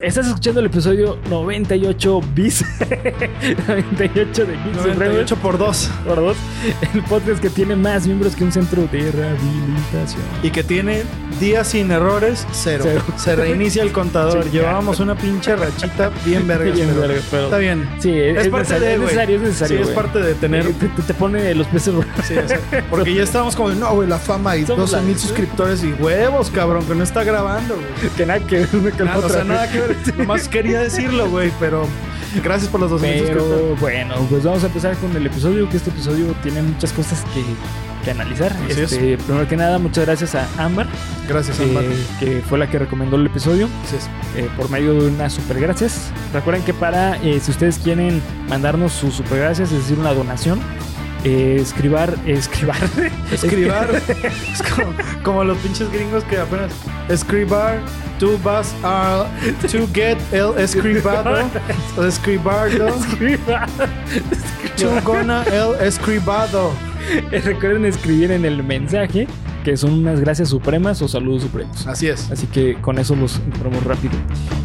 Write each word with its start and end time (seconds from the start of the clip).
Estás 0.00 0.28
escuchando 0.28 0.60
el 0.60 0.66
episodio 0.66 1.18
98 1.28 2.20
bis. 2.32 2.64
98 3.66 4.46
de 4.46 4.52
Geeks 4.52 4.76
98 4.76 5.36
por 5.38 5.58
2. 5.58 5.90
por 6.06 6.16
dos. 6.16 6.36
El 6.94 7.02
podcast 7.02 7.42
que 7.42 7.50
tiene 7.50 7.74
más 7.74 8.06
miembros 8.06 8.36
que 8.36 8.44
un 8.44 8.52
centro 8.52 8.86
de 8.92 9.10
rehabilitación. 9.10 10.22
Y 10.44 10.50
que 10.50 10.62
tiene 10.62 11.02
días 11.40 11.68
sin 11.68 11.90
errores, 11.90 12.46
cero. 12.52 12.84
Cero. 12.86 13.02
Se 13.16 13.36
reinicia 13.36 13.82
el 13.82 13.92
contador. 13.92 14.44
Sí, 14.44 14.50
Llevábamos 14.50 15.00
una 15.00 15.14
pinche 15.16 15.54
rachita 15.56 16.10
bien 16.24 16.46
verga. 16.46 16.70
Bien 16.74 16.94
verga, 17.00 17.20
pero- 17.30 17.44
Está 17.44 17.58
bien. 17.58 17.88
Sí, 18.00 18.12
es, 18.12 18.38
Es 18.38 18.48
parte 18.48 18.78
de, 18.80 18.94
es 18.94 19.00
necesario, 19.00 19.36
es 19.36 19.42
necesario. 19.42 19.76
Sí, 19.76 19.80
es 19.82 19.86
güey. 19.88 19.94
parte 19.96 20.18
de 20.20 20.34
tener. 20.34 20.66
Te, 20.72 20.88
te- 20.88 21.02
te 21.02 21.14
pone 21.14 21.54
los 21.54 21.66
peces. 21.68 21.94
Sí. 22.26 22.34
Porque 22.90 23.14
ya 23.14 23.22
estábamos 23.22 23.56
como, 23.56 23.70
de, 23.70 23.76
no, 23.76 23.94
güey, 23.94 24.08
la 24.08 24.18
fama 24.18 24.56
y 24.56 24.66
Somos 24.66 24.90
12 24.90 25.04
mil 25.04 25.18
suscriptores 25.18 25.82
y 25.84 25.92
huevos, 25.92 26.50
cabrón, 26.50 26.84
que 26.86 26.94
no 26.94 27.04
está 27.04 27.24
grabando, 27.24 27.74
güey. 27.74 28.10
que 28.16 28.26
nada 28.26 28.40
que 28.40 28.56
ver 28.58 28.68
una 28.74 28.90
con 28.90 29.04
Nada, 29.06 29.16
o 29.16 29.20
otra, 29.20 29.30
sea, 29.30 29.44
güey. 29.44 29.54
nada 29.56 29.70
que 29.70 29.80
ver. 29.80 29.96
Nomás 30.18 30.48
quería 30.48 30.80
decirlo, 30.80 31.28
güey, 31.30 31.50
pero 31.60 31.86
gracias 32.44 32.70
por 32.70 32.80
los 32.80 32.90
12 32.90 33.06
mil 33.06 33.18
suscriptores. 33.20 33.54
Pero 33.58 33.76
bueno, 33.76 34.14
pues 34.30 34.44
vamos 34.44 34.62
a 34.62 34.66
empezar 34.66 34.96
con 34.96 35.16
el 35.16 35.26
episodio, 35.26 35.68
que 35.68 35.76
este 35.78 35.90
episodio 35.90 36.26
tiene 36.42 36.62
muchas 36.62 36.92
cosas 36.92 37.24
que, 37.34 37.42
que 38.04 38.10
analizar. 38.10 38.52
Así 38.70 38.80
Este, 38.80 39.18
primero 39.18 39.46
que 39.48 39.56
nada, 39.56 39.78
muchas 39.78 40.06
gracias 40.06 40.34
a 40.34 40.46
Amber, 40.58 40.86
Gracias, 41.28 41.58
eh, 41.60 41.64
Ambar. 41.64 41.84
que 42.20 42.42
fue 42.48 42.58
la 42.58 42.68
que 42.68 42.78
recomendó 42.78 43.16
el 43.16 43.26
episodio. 43.26 43.68
Así 43.84 43.96
es. 43.96 44.08
eh, 44.36 44.48
por 44.56 44.70
medio 44.70 44.94
de 44.94 45.08
unas 45.08 45.32
super 45.32 45.60
gracias. 45.60 46.10
Recuerden 46.32 46.62
que 46.64 46.74
para, 46.74 47.16
eh, 47.22 47.40
si 47.42 47.50
ustedes 47.50 47.78
quieren 47.78 48.22
mandarnos 48.48 48.92
sus 48.92 49.14
super 49.14 49.38
gracias, 49.38 49.72
es 49.72 49.78
decir, 49.82 49.98
una 49.98 50.12
donación, 50.14 50.60
eh, 51.24 51.58
escribar, 51.60 52.14
escribar, 52.26 52.76
Escribar. 53.32 53.90
es 54.52 54.62
como, 54.62 54.92
como 55.24 55.44
los 55.44 55.58
pinches 55.58 55.90
gringos 55.92 56.22
que 56.24 56.38
apenas. 56.38 56.72
Escribar. 57.08 57.80
Tú 58.18 58.36
vas 58.42 58.74
a. 58.82 59.26
To 59.70 59.86
get 59.94 60.18
el 60.32 60.58
escribado. 60.58 61.38
El 61.98 62.06
escribado. 62.06 62.88
escribar. 62.88 63.68
Tú 64.76 64.88
gonna 65.04 65.44
el 65.44 65.86
escribado. 65.86 66.72
Eh, 67.32 67.40
Recuerden 67.40 67.84
escribir 67.84 68.32
en 68.32 68.44
el 68.44 68.62
mensaje 68.62 69.26
que 69.64 69.76
son 69.76 69.92
unas 69.92 70.20
gracias 70.20 70.48
supremas 70.50 71.00
o 71.02 71.08
saludos 71.08 71.42
supremos. 71.42 71.86
Así 71.86 72.08
es. 72.08 72.30
Así 72.30 72.46
que 72.46 72.74
con 72.80 72.98
eso 72.98 73.14
los 73.16 73.36
entramos 73.36 73.82
rápido. 73.84 74.14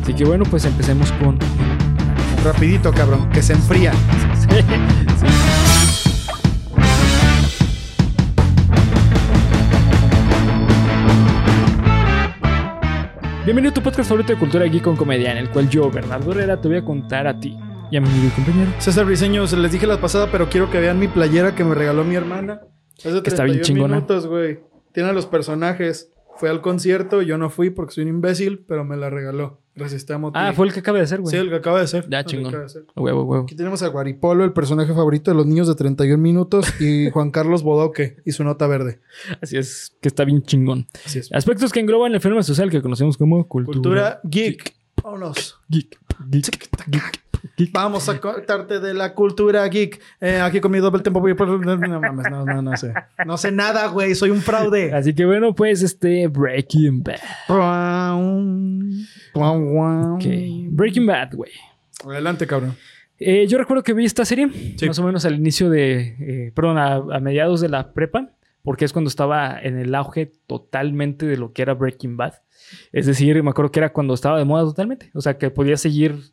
Así 0.02 0.14
que 0.14 0.24
bueno, 0.26 0.46
pues 0.46 0.66
empecemos 0.66 1.12
con. 1.14 1.38
Rapidito, 2.44 2.92
cabrón. 2.92 3.30
Que 3.30 3.42
se 3.42 3.54
enfría. 3.54 3.94
Sí, 3.94 4.48
sí. 4.50 5.28
Bienvenido 13.46 13.72
a 13.72 13.74
tu 13.74 13.82
podcast 13.82 14.08
favorito 14.08 14.34
de 14.34 14.40
cultura 14.40 14.66
geek 14.66 14.84
con 14.84 14.96
comedia, 14.96 15.32
en 15.32 15.38
el 15.38 15.50
cual 15.50 15.70
yo, 15.70 15.92
Bernardo 15.92 16.32
Herrera, 16.32 16.62
te 16.62 16.70
voy 16.70 16.78
a 16.78 16.86
contar 16.86 17.28
a 17.28 17.38
ti 17.38 17.58
y 17.92 17.98
a 17.98 18.02
mi 18.02 18.30
compañero. 18.36 18.72
César 18.80 19.06
Briseño, 19.06 19.46
se 19.48 19.58
les 19.58 19.72
dije 19.72 19.86
la 19.88 20.00
pasada, 20.00 20.30
pero 20.32 20.50
quiero 20.50 20.70
que 20.70 20.80
vean 20.80 21.00
mi 21.00 21.08
playera 21.08 21.56
que 21.56 21.64
me 21.64 21.76
regaló 21.76 22.04
mi 22.04 22.16
hermana. 22.16 22.62
De 23.04 23.22
Que 23.22 23.30
está 23.30 23.44
bien 23.44 23.58
31 23.58 23.64
chingona. 23.64 23.96
minutos, 23.96 24.28
güey. 24.28 24.60
Tiene 24.94 25.10
a 25.10 25.14
los 25.14 25.26
personajes. 25.26 26.10
Fue 26.38 26.50
al 26.50 26.62
concierto, 26.62 27.22
yo 27.22 27.38
no 27.38 27.50
fui 27.52 27.70
porque 27.70 27.94
soy 27.94 28.04
un 28.04 28.10
imbécil, 28.10 28.66
pero 28.68 28.84
me 28.84 28.98
la 28.98 29.10
regaló. 29.10 29.60
Amo. 30.10 30.32
Ah, 30.36 30.54
fue 30.56 30.68
el 30.68 30.74
que 30.74 30.80
acaba 30.82 31.00
de 31.00 31.04
hacer, 31.04 31.20
güey. 31.22 31.32
Sí, 31.32 31.38
el 31.38 31.50
que 31.50 31.56
acaba 31.56 31.80
de 31.80 31.88
ser. 31.88 32.08
Ya, 32.08 32.24
chingón. 32.24 32.70
ser. 32.70 32.86
Huevo, 32.96 33.24
huevo. 33.24 33.44
Aquí 33.44 33.56
tenemos 33.56 33.82
a 33.82 33.88
Guaripolo, 33.88 34.44
el 34.44 34.54
personaje 34.54 34.94
favorito 34.94 35.32
de 35.32 35.36
los 35.38 35.48
niños 35.48 35.68
de 35.68 35.74
31 35.76 36.22
minutos, 36.22 36.80
y 36.80 37.10
Juan 37.12 37.32
Carlos 37.32 37.64
Bodoque 37.64 38.18
y 38.26 38.32
su 38.34 38.44
nota 38.44 38.68
verde. 38.68 39.00
Así 39.42 39.58
es, 39.58 39.96
que 40.00 40.08
está 40.08 40.26
bien 40.26 40.44
chingón. 40.44 40.88
Así 41.06 41.20
es. 41.20 41.32
Aspectos 41.34 41.72
que 41.72 41.80
engloban 41.80 42.14
el 42.14 42.22
fenómeno 42.22 42.44
social 42.44 42.70
que 42.70 42.82
conocemos 42.82 43.18
como 43.18 43.48
cultura. 43.48 43.74
Cultura 43.74 44.20
geek. 44.24 44.76
Vámonos. 45.04 45.60
geek. 45.70 45.98
Geek. 46.30 46.70
Geek. 46.88 47.24
Vamos 47.74 48.08
a 48.10 48.20
contarte 48.20 48.80
de 48.80 48.94
la 48.94 49.14
cultura 49.14 49.68
geek. 49.68 50.02
Eh, 50.22 50.40
aquí 50.40 50.60
con 50.62 50.72
mi 50.72 50.80
doble 50.80 51.02
tempo. 51.02 51.20
No 51.20 52.00
mames, 52.00 52.32
no, 52.32 52.46
no, 52.46 52.62
no 52.62 52.78
sé. 52.78 52.94
No 53.26 53.38
sé 53.38 53.52
nada, 53.52 53.88
güey. 53.88 54.16
Soy 54.16 54.30
un 54.30 54.42
fraude. 54.42 54.94
Así 54.94 55.14
que 55.14 55.26
bueno, 55.26 55.54
pues 55.54 55.82
este 55.82 56.28
Breaking 56.28 57.04
Bad. 57.04 57.20
Ok. 59.34 60.24
Breaking 60.72 61.06
Bad, 61.06 61.34
güey. 61.36 61.52
Adelante, 62.06 62.48
cabrón. 62.48 62.76
Eh, 63.20 63.46
yo 63.48 63.58
recuerdo 63.58 63.84
que 63.84 63.94
vi 63.94 64.06
esta 64.06 64.26
serie 64.26 64.50
Sí. 64.78 64.86
más 64.88 65.00
o 65.00 65.04
menos 65.04 65.24
al 65.26 65.36
inicio 65.36 65.70
de, 65.70 66.00
eh, 66.20 66.52
perdón, 66.54 66.78
a, 66.78 66.96
a 66.96 67.20
mediados 67.20 67.62
de 67.62 67.70
la 67.70 67.94
prepa, 67.94 68.32
porque 68.64 68.86
es 68.86 68.92
cuando 68.92 69.08
estaba 69.10 69.58
en 69.62 69.78
el 69.78 69.94
auge 69.96 70.32
totalmente 70.48 71.26
de 71.26 71.38
lo 71.38 71.54
que 71.54 71.62
era 71.62 71.74
Breaking 71.74 72.18
Bad. 72.18 72.34
Es 72.92 73.06
decir, 73.06 73.42
me 73.44 73.50
acuerdo 73.52 73.72
que 73.72 73.80
era 73.80 73.94
cuando 73.94 74.14
estaba 74.14 74.38
de 74.38 74.46
moda 74.46 74.64
totalmente. 74.64 75.12
O 75.14 75.22
sea, 75.22 75.38
que 75.38 75.50
podía 75.52 75.78
seguir 75.78 76.33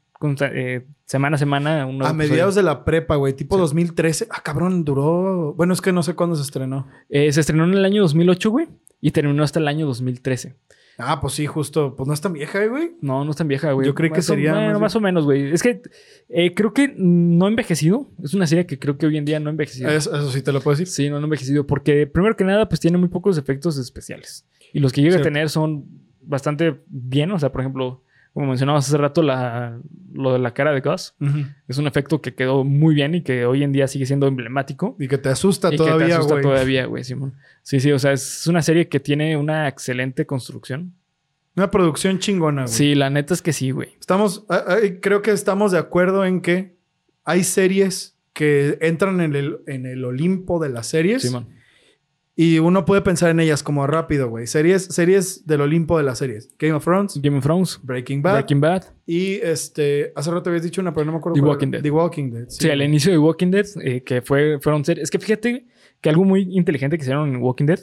eh, 0.52 0.86
semana 1.04 1.36
a 1.36 1.38
semana. 1.38 1.86
Un 1.86 2.02
A 2.04 2.12
mediados 2.12 2.54
de 2.54 2.62
la 2.62 2.84
prepa, 2.84 3.16
güey. 3.16 3.34
Tipo 3.34 3.56
2013. 3.56 4.28
Ah, 4.30 4.42
cabrón, 4.42 4.84
duró. 4.84 5.54
Bueno, 5.54 5.72
es 5.72 5.80
que 5.80 5.92
no 5.92 6.02
sé 6.02 6.14
cuándo 6.14 6.36
se 6.36 6.42
estrenó. 6.42 6.86
Eh, 7.08 7.32
se 7.32 7.40
estrenó 7.40 7.64
en 7.64 7.74
el 7.74 7.84
año 7.84 8.02
2008, 8.02 8.50
güey, 8.50 8.68
y 9.00 9.10
terminó 9.10 9.42
hasta 9.42 9.58
el 9.58 9.68
año 9.68 9.86
2013. 9.86 10.56
Ah, 11.02 11.20
pues 11.20 11.34
sí, 11.34 11.46
justo. 11.46 11.96
Pues 11.96 12.06
no 12.06 12.12
es 12.12 12.20
tan 12.20 12.34
vieja, 12.34 12.64
güey. 12.66 12.92
No, 13.00 13.24
no 13.24 13.30
es 13.30 13.36
tan 13.36 13.48
vieja, 13.48 13.72
güey. 13.72 13.86
Yo 13.86 13.94
creí 13.94 14.10
que 14.10 14.20
sería 14.20 14.52
Bueno, 14.52 14.72
más 14.72 14.80
más, 14.80 14.96
o 14.96 15.00
menos, 15.00 15.24
güey. 15.24 15.50
Es 15.50 15.62
que 15.62 15.82
eh, 16.28 16.54
creo 16.54 16.74
que 16.74 16.92
no 16.96 17.46
ha 17.46 17.48
envejecido. 17.48 18.10
Es 18.22 18.34
una 18.34 18.46
serie 18.46 18.66
que 18.66 18.78
creo 18.78 18.98
que 18.98 19.06
hoy 19.06 19.16
en 19.16 19.24
día 19.24 19.40
no 19.40 19.48
ha 19.48 19.52
envejecido. 19.52 19.88
Eso, 19.88 20.14
eso 20.14 20.30
sí 20.30 20.42
te 20.42 20.52
lo 20.52 20.60
puedo 20.60 20.76
decir. 20.76 20.88
Sí, 20.88 21.08
no 21.08 21.16
han 21.16 21.24
envejecido. 21.24 21.66
Porque 21.66 22.06
primero 22.06 22.36
que 22.36 22.44
nada, 22.44 22.68
pues 22.68 22.80
tiene 22.80 22.98
muy 22.98 23.08
pocos 23.08 23.38
efectos 23.38 23.78
especiales. 23.78 24.46
Y 24.72 24.80
los 24.80 24.92
que 24.92 25.00
llega 25.00 25.16
a 25.16 25.22
tener 25.22 25.48
son 25.48 25.86
bastante 26.20 26.80
bien. 26.86 27.30
O 27.32 27.38
sea, 27.38 27.50
por 27.50 27.62
ejemplo, 27.62 28.04
como 28.32 28.46
mencionabas 28.46 28.86
hace 28.86 28.96
rato, 28.96 29.22
la, 29.22 29.78
lo 30.12 30.32
de 30.32 30.38
la 30.38 30.54
cara 30.54 30.72
de 30.72 30.80
Gus. 30.80 31.14
Es 31.66 31.78
un 31.78 31.86
efecto 31.86 32.20
que 32.20 32.34
quedó 32.34 32.64
muy 32.64 32.94
bien 32.94 33.14
y 33.14 33.22
que 33.22 33.44
hoy 33.44 33.62
en 33.62 33.72
día 33.72 33.88
sigue 33.88 34.06
siendo 34.06 34.26
emblemático. 34.26 34.96
Y 34.98 35.08
que 35.08 35.18
te 35.18 35.28
asusta 35.28 35.68
y 35.68 35.72
que 35.72 35.76
todavía, 35.78 36.06
te 36.06 36.12
asusta 36.14 36.40
todavía, 36.40 36.86
güey, 36.86 37.02
Simón. 37.04 37.34
Sí, 37.62 37.80
sí, 37.80 37.90
o 37.90 37.98
sea, 37.98 38.12
es 38.12 38.46
una 38.46 38.62
serie 38.62 38.88
que 38.88 39.00
tiene 39.00 39.36
una 39.36 39.68
excelente 39.68 40.26
construcción. 40.26 40.94
Una 41.56 41.70
producción 41.70 42.20
chingona, 42.20 42.62
güey. 42.62 42.72
Sí, 42.72 42.94
la 42.94 43.10
neta 43.10 43.34
es 43.34 43.42
que 43.42 43.52
sí, 43.52 43.72
güey. 43.72 43.96
Estamos, 43.98 44.46
creo 45.00 45.22
que 45.22 45.32
estamos 45.32 45.72
de 45.72 45.78
acuerdo 45.78 46.24
en 46.24 46.40
que 46.40 46.76
hay 47.24 47.42
series 47.42 48.16
que 48.32 48.78
entran 48.80 49.20
en 49.20 49.34
el, 49.34 49.58
en 49.66 49.86
el 49.86 50.04
Olimpo 50.04 50.60
de 50.60 50.68
las 50.68 50.86
series 50.86 51.22
Simón. 51.22 51.48
Y 52.42 52.58
uno 52.58 52.86
puede 52.86 53.02
pensar 53.02 53.28
en 53.28 53.38
ellas 53.38 53.62
como 53.62 53.86
rápido, 53.86 54.30
güey. 54.30 54.46
Series, 54.46 54.86
series 54.86 55.46
del 55.46 55.60
Olimpo 55.60 55.98
de 55.98 56.04
las 56.04 56.16
series. 56.16 56.48
Game 56.58 56.72
of 56.72 56.82
Thrones, 56.82 57.20
Game 57.20 57.36
of 57.36 57.44
Thrones, 57.44 57.78
Breaking 57.82 58.22
Bad 58.22 58.32
Breaking 58.32 58.62
Bad. 58.62 58.84
y 59.04 59.34
este, 59.42 60.10
hace 60.16 60.30
rato 60.30 60.48
habías 60.48 60.62
dicho 60.62 60.80
una, 60.80 60.94
pero 60.94 61.04
no 61.04 61.12
me 61.12 61.18
acuerdo. 61.18 61.34
The 61.34 61.40
cuál 61.42 61.50
Walking 61.50 61.66
era. 61.66 61.76
Dead. 61.76 61.82
The 61.82 61.90
Walking 61.90 62.30
Dead. 62.30 62.48
Sí, 62.48 62.70
al 62.70 62.80
inicio 62.80 63.12
de 63.12 63.18
Walking 63.18 63.50
Dead, 63.50 63.66
eh, 63.82 64.02
que 64.02 64.22
fue, 64.22 64.58
fueron 64.58 64.86
series. 64.86 65.04
Es 65.04 65.10
que 65.10 65.18
fíjate 65.18 65.66
que 66.00 66.08
algo 66.08 66.24
muy 66.24 66.56
inteligente 66.56 66.96
que 66.96 67.02
hicieron 67.02 67.28
en 67.28 67.42
Walking 67.42 67.66
Dead 67.66 67.80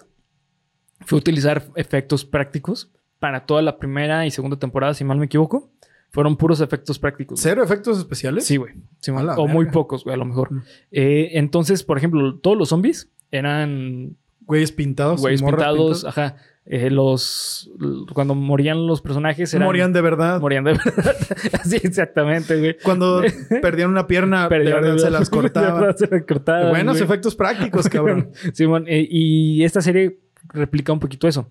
fue 1.02 1.20
utilizar 1.20 1.64
efectos 1.76 2.26
prácticos 2.26 2.92
para 3.20 3.46
toda 3.46 3.62
la 3.62 3.78
primera 3.78 4.26
y 4.26 4.32
segunda 4.32 4.58
temporada, 4.58 4.96
si 4.96 5.04
mal 5.04 5.20
me 5.20 5.28
equivoco. 5.28 5.70
Fueron 6.10 6.36
puros 6.36 6.62
efectos 6.62 6.98
prácticos. 6.98 7.40
¿Cero 7.40 7.64
efectos 7.64 8.00
especiales? 8.00 8.48
Sí, 8.48 8.58
güey. 8.58 8.74
Sí, 9.02 9.12
o 9.12 9.48
muy 9.48 9.68
pocos, 9.68 10.04
güey, 10.04 10.16
a 10.16 10.18
lo 10.18 10.26
mejor. 10.26 10.52
Mm. 10.52 10.64
Eh, 10.94 11.30
entonces, 11.34 11.84
por 11.84 12.00
ejemplo, 12.00 12.40
todos 12.40 12.58
los 12.58 12.70
zombies 12.70 13.12
eran 13.30 14.18
Güeyes 14.48 14.72
pintados. 14.72 15.22
güeyes 15.22 15.44
pintados. 15.44 16.04
Ajá. 16.06 16.38
Eh, 16.70 16.90
los. 16.90 17.70
Cuando 18.14 18.34
morían 18.36 18.88
los 18.88 19.02
personajes 19.02 19.54
eran. 19.54 19.68
Morían 19.68 19.94
de 19.94 20.02
verdad. 20.02 20.42
Morían 20.42 20.64
de 20.64 20.74
verdad. 20.74 21.16
Así, 21.62 21.78
exactamente, 21.84 22.58
güey. 22.60 22.78
Cuando 22.84 23.22
perdían 23.62 23.90
una 23.90 24.08
pierna, 24.08 24.44
de 24.44 24.50
Perdían- 24.50 24.82
verdad 24.82 24.98
se 24.98 25.10
las 25.10 25.32
de 25.32 25.40
verdad 25.52 25.96
se 25.96 26.08
las 26.08 26.24
cortaban, 26.24 26.70
Buenos 26.70 26.96
güey. 26.98 27.04
efectos 27.06 27.36
prácticos, 27.36 27.88
cabrón. 27.88 28.32
Simón, 28.54 28.86
eh, 28.88 29.08
y 29.10 29.64
esta 29.64 29.80
serie 29.82 30.20
replica 30.50 30.92
un 30.92 31.00
poquito 31.00 31.28
eso. 31.28 31.50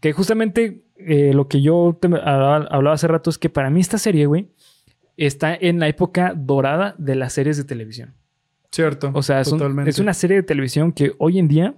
Que 0.00 0.12
justamente 0.12 0.84
eh, 0.96 1.32
lo 1.34 1.48
que 1.48 1.60
yo 1.62 1.96
te 2.00 2.06
hablaba, 2.08 2.56
hablaba 2.70 2.94
hace 2.94 3.08
rato 3.08 3.30
es 3.30 3.38
que 3.38 3.48
para 3.48 3.70
mí 3.70 3.80
esta 3.80 3.98
serie, 3.98 4.26
güey, 4.26 4.48
está 5.16 5.54
en 5.54 5.80
la 5.80 5.88
época 5.88 6.34
dorada 6.36 6.94
de 6.98 7.14
las 7.16 7.32
series 7.32 7.56
de 7.56 7.64
televisión. 7.64 8.14
Cierto. 8.70 9.10
O 9.14 9.22
sea, 9.22 9.40
es, 9.40 9.48
un- 9.52 9.88
es 9.88 9.98
una 9.98 10.14
serie 10.14 10.36
de 10.36 10.42
televisión 10.44 10.92
que 10.92 11.12
hoy 11.18 11.38
en 11.40 11.48
día 11.48 11.74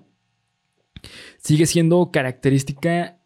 sigue 1.45 1.67
siendo 1.67 2.11
característica 2.11 3.19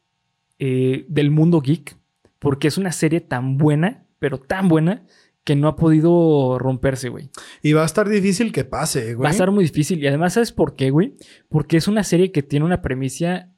eh, 0.58 1.06
del 1.08 1.30
mundo 1.30 1.60
geek, 1.60 1.96
porque 2.40 2.68
es 2.68 2.76
una 2.76 2.92
serie 2.92 3.20
tan 3.20 3.56
buena, 3.56 4.04
pero 4.18 4.38
tan 4.38 4.68
buena, 4.68 5.04
que 5.44 5.56
no 5.56 5.68
ha 5.68 5.76
podido 5.76 6.58
romperse, 6.58 7.08
güey. 7.08 7.30
Y 7.62 7.72
va 7.72 7.82
a 7.82 7.86
estar 7.86 8.06
difícil 8.08 8.52
que 8.52 8.64
pase, 8.64 9.14
güey. 9.14 9.24
Va 9.24 9.28
a 9.28 9.32
estar 9.32 9.50
muy 9.50 9.64
difícil. 9.64 10.02
Y 10.02 10.06
además, 10.06 10.34
¿sabes 10.34 10.52
por 10.52 10.76
qué, 10.76 10.90
güey? 10.90 11.14
Porque 11.48 11.78
es 11.78 11.88
una 11.88 12.04
serie 12.04 12.32
que 12.32 12.42
tiene 12.42 12.66
una 12.66 12.82
premisa 12.82 13.48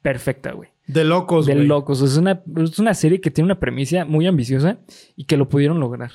perfecta, 0.00 0.52
güey. 0.52 0.68
De 0.86 1.04
locos, 1.04 1.46
De 1.46 1.54
güey. 1.54 1.66
locos. 1.66 2.02
Es 2.02 2.16
una, 2.16 2.42
es 2.56 2.78
una 2.78 2.94
serie 2.94 3.20
que 3.20 3.32
tiene 3.32 3.46
una 3.46 3.58
premisa 3.58 4.04
muy 4.04 4.26
ambiciosa 4.26 4.78
y 5.16 5.24
que 5.24 5.36
lo 5.36 5.48
pudieron 5.48 5.80
lograr. 5.80 6.12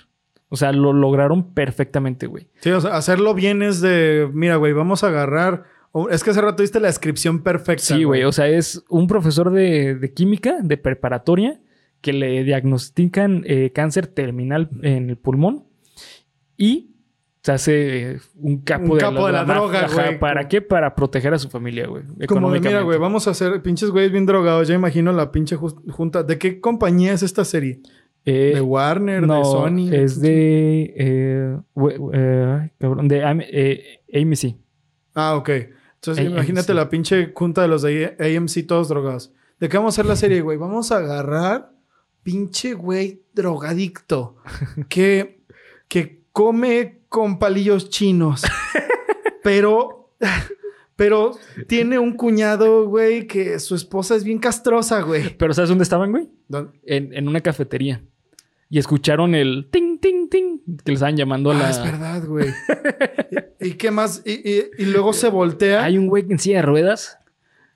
O 0.49 0.55
sea, 0.55 0.71
lo 0.71 0.93
lograron 0.93 1.53
perfectamente, 1.53 2.27
güey. 2.27 2.47
Sí, 2.61 2.69
o 2.69 2.79
sea, 2.79 2.95
hacerlo 2.95 3.33
bien 3.33 3.63
es 3.63 3.81
de, 3.81 4.29
mira, 4.31 4.55
güey, 4.55 4.71
vamos 4.71 5.03
a 5.03 5.07
agarrar. 5.07 5.65
O- 5.91 6.09
Es 6.09 6.23
que 6.23 6.29
hace 6.31 6.41
rato 6.41 6.61
viste 6.63 6.79
la 6.79 6.87
descripción 6.87 7.41
perfecta. 7.43 7.83
Sí, 7.83 8.03
güey. 8.03 8.23
O 8.23 8.31
sea, 8.31 8.47
es 8.47 8.83
un 8.89 9.07
profesor 9.07 9.51
de, 9.51 9.95
de 9.95 10.13
química, 10.13 10.57
de 10.61 10.77
preparatoria, 10.77 11.59
que 12.01 12.13
le 12.13 12.43
diagnostican 12.43 13.43
eh, 13.47 13.71
cáncer 13.73 14.07
terminal 14.07 14.69
en 14.83 15.09
el 15.09 15.17
pulmón 15.17 15.65
y 16.55 16.91
se 17.41 17.51
hace 17.53 18.19
un 18.35 18.59
capo, 18.61 18.83
Un 18.91 18.97
de, 18.97 18.97
capo 18.97 19.25
de 19.27 19.31
la 19.33 19.45
droga, 19.45 19.87
güey. 19.93 20.19
¿Para 20.19 20.47
qué? 20.47 20.61
Para 20.61 20.93
proteger 20.95 21.33
a 21.33 21.39
su 21.39 21.49
familia, 21.49 21.87
güey. 21.87 22.03
Como 22.27 22.51
de, 22.51 22.59
mira, 22.59 22.81
güey, 22.81 22.99
vamos 22.99 23.27
a 23.27 23.31
hacer 23.31 23.61
pinches 23.61 23.89
güeyes 23.89 24.11
bien 24.11 24.25
drogados. 24.25 24.67
Ya 24.67 24.75
imagino 24.75 25.11
la 25.13 25.31
pinche 25.31 25.55
junta. 25.55 26.23
¿De 26.23 26.37
qué 26.37 26.59
compañía 26.59 27.13
es 27.13 27.23
esta 27.23 27.45
serie? 27.45 27.79
Eh, 28.25 28.51
¿De 28.55 28.61
Warner? 28.61 29.25
no, 29.25 29.37
¿De 29.37 29.43
Sony? 29.45 29.89
es 29.93 30.19
de... 30.19 30.93
eh, 30.97 31.57
we- 31.73 31.95
eh, 32.13 32.69
cabrón, 32.77 33.07
de 33.07 33.23
AM- 33.23 33.43
AMC. 34.13 34.55
Ah, 35.15 35.35
ok. 35.37 35.49
Entonces 36.07 36.25
AMC. 36.25 36.35
imagínate 36.35 36.73
la 36.73 36.89
pinche 36.89 37.31
junta 37.33 37.61
de 37.61 37.67
los 37.67 37.81
de 37.81 38.15
AMC 38.19 38.65
todos 38.67 38.89
drogados. 38.89 39.31
¿De 39.59 39.69
qué 39.69 39.77
vamos 39.77 39.93
a 39.93 40.01
hacer 40.01 40.05
la 40.05 40.15
serie, 40.15 40.41
güey? 40.41 40.57
Vamos 40.57 40.91
a 40.91 40.97
agarrar 40.97 41.71
pinche 42.23 42.73
güey 42.73 43.23
drogadicto 43.33 44.35
que, 44.89 45.41
que 45.87 46.23
come 46.31 46.99
con 47.09 47.39
palillos 47.39 47.89
chinos. 47.89 48.43
pero, 49.43 50.11
pero 50.95 51.31
tiene 51.67 51.97
un 51.99 52.13
cuñado, 52.13 52.85
güey, 52.87 53.27
que 53.27 53.59
su 53.59 53.75
esposa 53.75 54.15
es 54.15 54.23
bien 54.23 54.39
castrosa, 54.39 55.01
güey. 55.01 55.35
Pero 55.37 55.53
¿sabes 55.53 55.69
dónde 55.69 55.83
estaban, 55.83 56.11
güey? 56.11 56.29
¿Dónde? 56.47 56.77
En, 56.83 57.13
en 57.13 57.27
una 57.27 57.41
cafetería. 57.41 58.03
Y 58.69 58.79
escucharon 58.79 59.33
el 59.33 59.69
ting, 59.71 59.97
ting, 59.99 60.27
ting 60.29 60.59
que 60.83 60.91
le 60.91 60.93
estaban 60.95 61.15
llamando 61.15 61.51
a 61.51 61.55
Ah, 61.55 61.59
la... 61.59 61.69
es 61.69 61.83
verdad, 61.83 62.25
güey. 62.25 62.47
¿Y, 63.59 63.73
qué 63.73 63.91
más? 63.91 64.21
Y, 64.25 64.31
y- 64.49 64.65
y 64.77 64.85
luego 64.85 65.13
se 65.13 65.29
voltea. 65.29 65.83
Hay 65.83 65.97
un 65.97 66.07
güey 66.07 66.25
en 66.29 66.39
silla 66.39 66.57
de 66.57 66.61
ruedas 66.63 67.17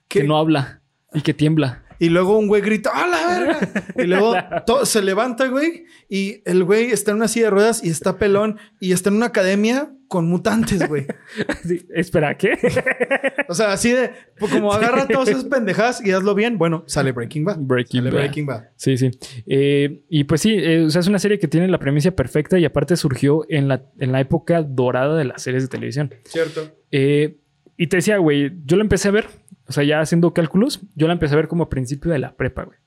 que 0.08 0.24
no 0.24 0.36
habla 0.36 0.80
y 1.12 1.22
que 1.22 1.34
tiembla. 1.34 1.82
Y 2.02 2.08
luego 2.08 2.36
un 2.36 2.48
güey 2.48 2.62
grita, 2.62 2.90
¡a 2.92 3.06
la 3.06 3.38
verga! 3.38 3.84
Y 3.96 4.08
luego 4.08 4.34
se 4.84 5.02
levanta, 5.02 5.46
güey. 5.46 5.84
Y 6.08 6.42
el 6.46 6.64
güey 6.64 6.86
está 6.86 7.12
en 7.12 7.18
una 7.18 7.28
silla 7.28 7.44
de 7.44 7.50
ruedas 7.50 7.84
y 7.84 7.90
está 7.90 8.18
pelón 8.18 8.58
y 8.80 8.90
está 8.90 9.10
en 9.10 9.18
una 9.18 9.26
academia 9.26 9.92
con 10.08 10.26
mutantes, 10.28 10.88
güey. 10.88 11.06
Sí, 11.64 11.86
Espera, 11.94 12.36
¿qué? 12.36 12.58
O 13.48 13.54
sea, 13.54 13.70
así 13.70 13.92
de, 13.92 14.10
pues 14.36 14.50
como 14.50 14.72
agarra 14.72 15.06
todas 15.06 15.28
esas 15.28 15.44
pendejadas 15.44 16.04
y 16.04 16.10
hazlo 16.10 16.34
bien. 16.34 16.58
Bueno, 16.58 16.82
sale 16.88 17.12
Breaking 17.12 17.44
Bad. 17.44 17.58
Breaking 17.60 18.00
Sale 18.00 18.10
Bad. 18.10 18.20
Breaking 18.20 18.46
Bad. 18.46 18.64
Sí, 18.74 18.96
sí. 18.96 19.12
Eh, 19.46 20.02
y 20.08 20.24
pues 20.24 20.40
sí, 20.40 20.56
eh, 20.58 20.86
o 20.86 20.90
sea, 20.90 21.02
es 21.02 21.06
una 21.06 21.20
serie 21.20 21.38
que 21.38 21.46
tiene 21.46 21.68
la 21.68 21.78
premisa 21.78 22.10
perfecta 22.10 22.58
y 22.58 22.64
aparte 22.64 22.96
surgió 22.96 23.44
en 23.48 23.68
la, 23.68 23.84
en 24.00 24.10
la 24.10 24.20
época 24.20 24.64
dorada 24.64 25.16
de 25.16 25.26
las 25.26 25.40
series 25.40 25.62
de 25.62 25.68
televisión. 25.68 26.12
Cierto. 26.24 26.68
Eh, 26.90 27.36
y 27.76 27.86
te 27.86 27.98
decía, 27.98 28.18
güey, 28.18 28.50
yo 28.64 28.76
la 28.76 28.82
empecé 28.82 29.06
a 29.06 29.12
ver, 29.12 29.26
o 29.66 29.72
sea, 29.72 29.84
ya 29.84 30.00
haciendo 30.00 30.32
cálculos, 30.34 30.80
yo 30.94 31.06
la 31.06 31.12
empecé 31.14 31.34
a 31.34 31.36
ver 31.36 31.48
como 31.48 31.64
a 31.64 31.68
principio 31.70 32.10
de 32.12 32.18
la 32.18 32.34
prepa, 32.36 32.64
güey. 32.64 32.78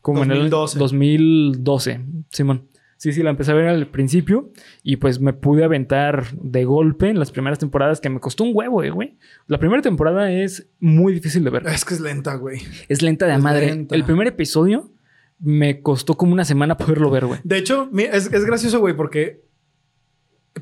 Como 0.00 0.22
en 0.22 0.28
2012. 0.28 0.74
el 0.76 0.78
2012, 0.80 2.00
Simón. 2.30 2.68
Sí, 2.96 3.12
sí, 3.12 3.22
la 3.22 3.30
empecé 3.30 3.50
a 3.50 3.54
ver 3.54 3.66
al 3.68 3.86
principio 3.88 4.50
y 4.82 4.96
pues 4.96 5.20
me 5.20 5.32
pude 5.32 5.64
aventar 5.64 6.26
de 6.40 6.64
golpe 6.64 7.08
en 7.10 7.18
las 7.18 7.32
primeras 7.32 7.58
temporadas 7.58 8.00
que 8.00 8.08
me 8.08 8.20
costó 8.20 8.44
un 8.44 8.52
huevo, 8.54 8.82
eh, 8.82 8.90
güey. 8.90 9.18
La 9.46 9.58
primera 9.58 9.82
temporada 9.82 10.30
es 10.32 10.68
muy 10.80 11.12
difícil 11.12 11.44
de 11.44 11.50
ver. 11.50 11.66
Es 11.66 11.84
que 11.84 11.94
es 11.94 12.00
lenta, 12.00 12.34
güey. 12.36 12.60
Es 12.88 13.02
lenta 13.02 13.26
de 13.26 13.34
Es 13.34 13.42
madre. 13.42 13.66
lenta. 13.66 13.94
El 13.94 14.04
primer 14.04 14.26
episodio 14.28 14.90
me 15.38 15.82
costó 15.82 16.14
como 16.16 16.32
una 16.32 16.44
semana 16.44 16.76
poderlo 16.78 17.10
ver, 17.10 17.26
güey. 17.26 17.40
De 17.44 17.58
hecho, 17.58 17.90
es, 17.98 18.32
es 18.32 18.44
gracioso, 18.46 18.80
güey, 18.80 18.96
porque 18.96 19.42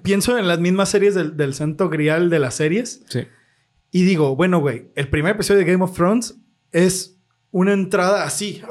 pienso 0.02 0.36
en 0.38 0.48
las 0.48 0.58
mismas 0.58 0.88
series 0.88 1.14
del, 1.14 1.36
del 1.36 1.54
santo 1.54 1.88
grial 1.90 2.30
de 2.30 2.38
las 2.38 2.54
series. 2.54 3.04
Sí. 3.08 3.20
Y 3.92 4.02
digo, 4.04 4.34
bueno, 4.34 4.58
güey, 4.58 4.90
el 4.96 5.08
primer 5.08 5.34
episodio 5.36 5.60
de 5.60 5.70
Game 5.70 5.84
of 5.84 5.94
Thrones 5.94 6.36
es 6.72 7.18
una 7.50 7.74
entrada 7.74 8.24
así 8.24 8.62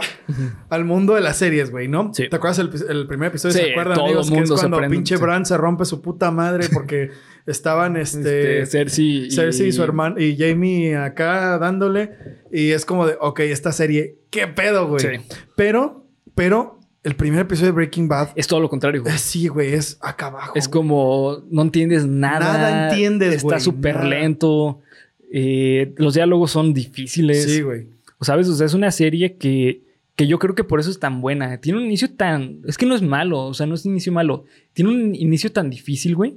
al 0.69 0.85
mundo 0.85 1.13
de 1.13 1.21
las 1.21 1.37
series, 1.37 1.69
güey, 1.69 1.87
¿no? 1.87 2.11
Sí. 2.15 2.27
¿Te 2.27 2.35
acuerdas 2.35 2.57
el, 2.57 2.71
el 2.89 3.05
primer 3.05 3.27
episodio? 3.27 3.53
Sí, 3.53 3.61
¿Se 3.65 3.71
acuerdan, 3.71 3.93
todo 3.95 4.05
amigos? 4.07 4.27
Que 4.29 4.33
mundo 4.35 4.55
es 4.55 4.59
se 4.59 4.67
cuando 4.67 4.77
prende- 4.79 4.89
pinche 4.95 5.17
sí. 5.17 5.21
Bran 5.21 5.45
se 5.45 5.55
rompe 5.57 5.85
su 5.85 6.01
puta 6.01 6.31
madre 6.31 6.67
porque 6.73 7.11
estaban, 7.45 7.95
este... 7.97 8.61
Este, 8.61 8.79
Cersei 8.79 9.25
y... 9.27 9.31
Cersei 9.31 9.67
y 9.67 9.71
su 9.71 9.83
hermano 9.83 10.19
y 10.19 10.35
Jamie 10.35 10.95
acá 10.97 11.59
dándole 11.59 12.11
y 12.51 12.71
es 12.71 12.83
como 12.85 13.05
de, 13.05 13.15
ok, 13.21 13.41
esta 13.41 13.71
serie, 13.71 14.17
¿qué 14.31 14.47
pedo, 14.47 14.87
güey? 14.87 15.01
Sí. 15.01 15.23
Pero, 15.55 16.07
pero 16.33 16.79
el 17.03 17.15
primer 17.15 17.41
episodio 17.41 17.67
de 17.67 17.73
Breaking 17.73 18.07
Bad, 18.07 18.29
Es 18.35 18.47
todo 18.47 18.59
lo 18.61 18.69
contrario, 18.69 19.03
güey. 19.03 19.15
sí, 19.19 19.47
güey, 19.47 19.73
es 19.75 19.99
acá 20.01 20.27
abajo. 20.27 20.53
Es 20.55 20.67
como 20.67 21.43
no 21.51 21.61
entiendes 21.61 22.07
nada. 22.07 22.39
Nada 22.39 22.89
entiendes, 22.89 23.35
Está 23.35 23.47
güey, 23.47 23.59
súper 23.61 23.95
nada. 23.97 24.07
lento. 24.07 24.79
Eh, 25.31 25.93
los 25.97 26.13
diálogos 26.13 26.51
son 26.51 26.73
difíciles. 26.73 27.43
Sí, 27.43 27.61
güey. 27.61 27.87
¿Sabes? 28.21 28.47
O 28.49 28.53
sea, 28.55 28.65
es 28.67 28.73
una 28.73 28.91
serie 28.91 29.37
que, 29.37 29.81
que 30.15 30.27
yo 30.27 30.37
creo 30.39 30.53
que 30.53 30.63
por 30.63 30.79
eso 30.79 30.91
es 30.91 30.99
tan 30.99 31.21
buena. 31.21 31.59
Tiene 31.59 31.79
un 31.79 31.85
inicio 31.85 32.11
tan... 32.13 32.59
Es 32.67 32.77
que 32.77 32.85
no 32.85 32.93
es 32.95 33.01
malo. 33.01 33.39
O 33.47 33.53
sea, 33.53 33.65
no 33.65 33.75
es 33.75 33.85
un 33.85 33.93
inicio 33.93 34.11
malo. 34.11 34.45
Tiene 34.73 34.91
un 34.91 35.15
inicio 35.15 35.51
tan 35.51 35.69
difícil, 35.69 36.15
güey. 36.15 36.35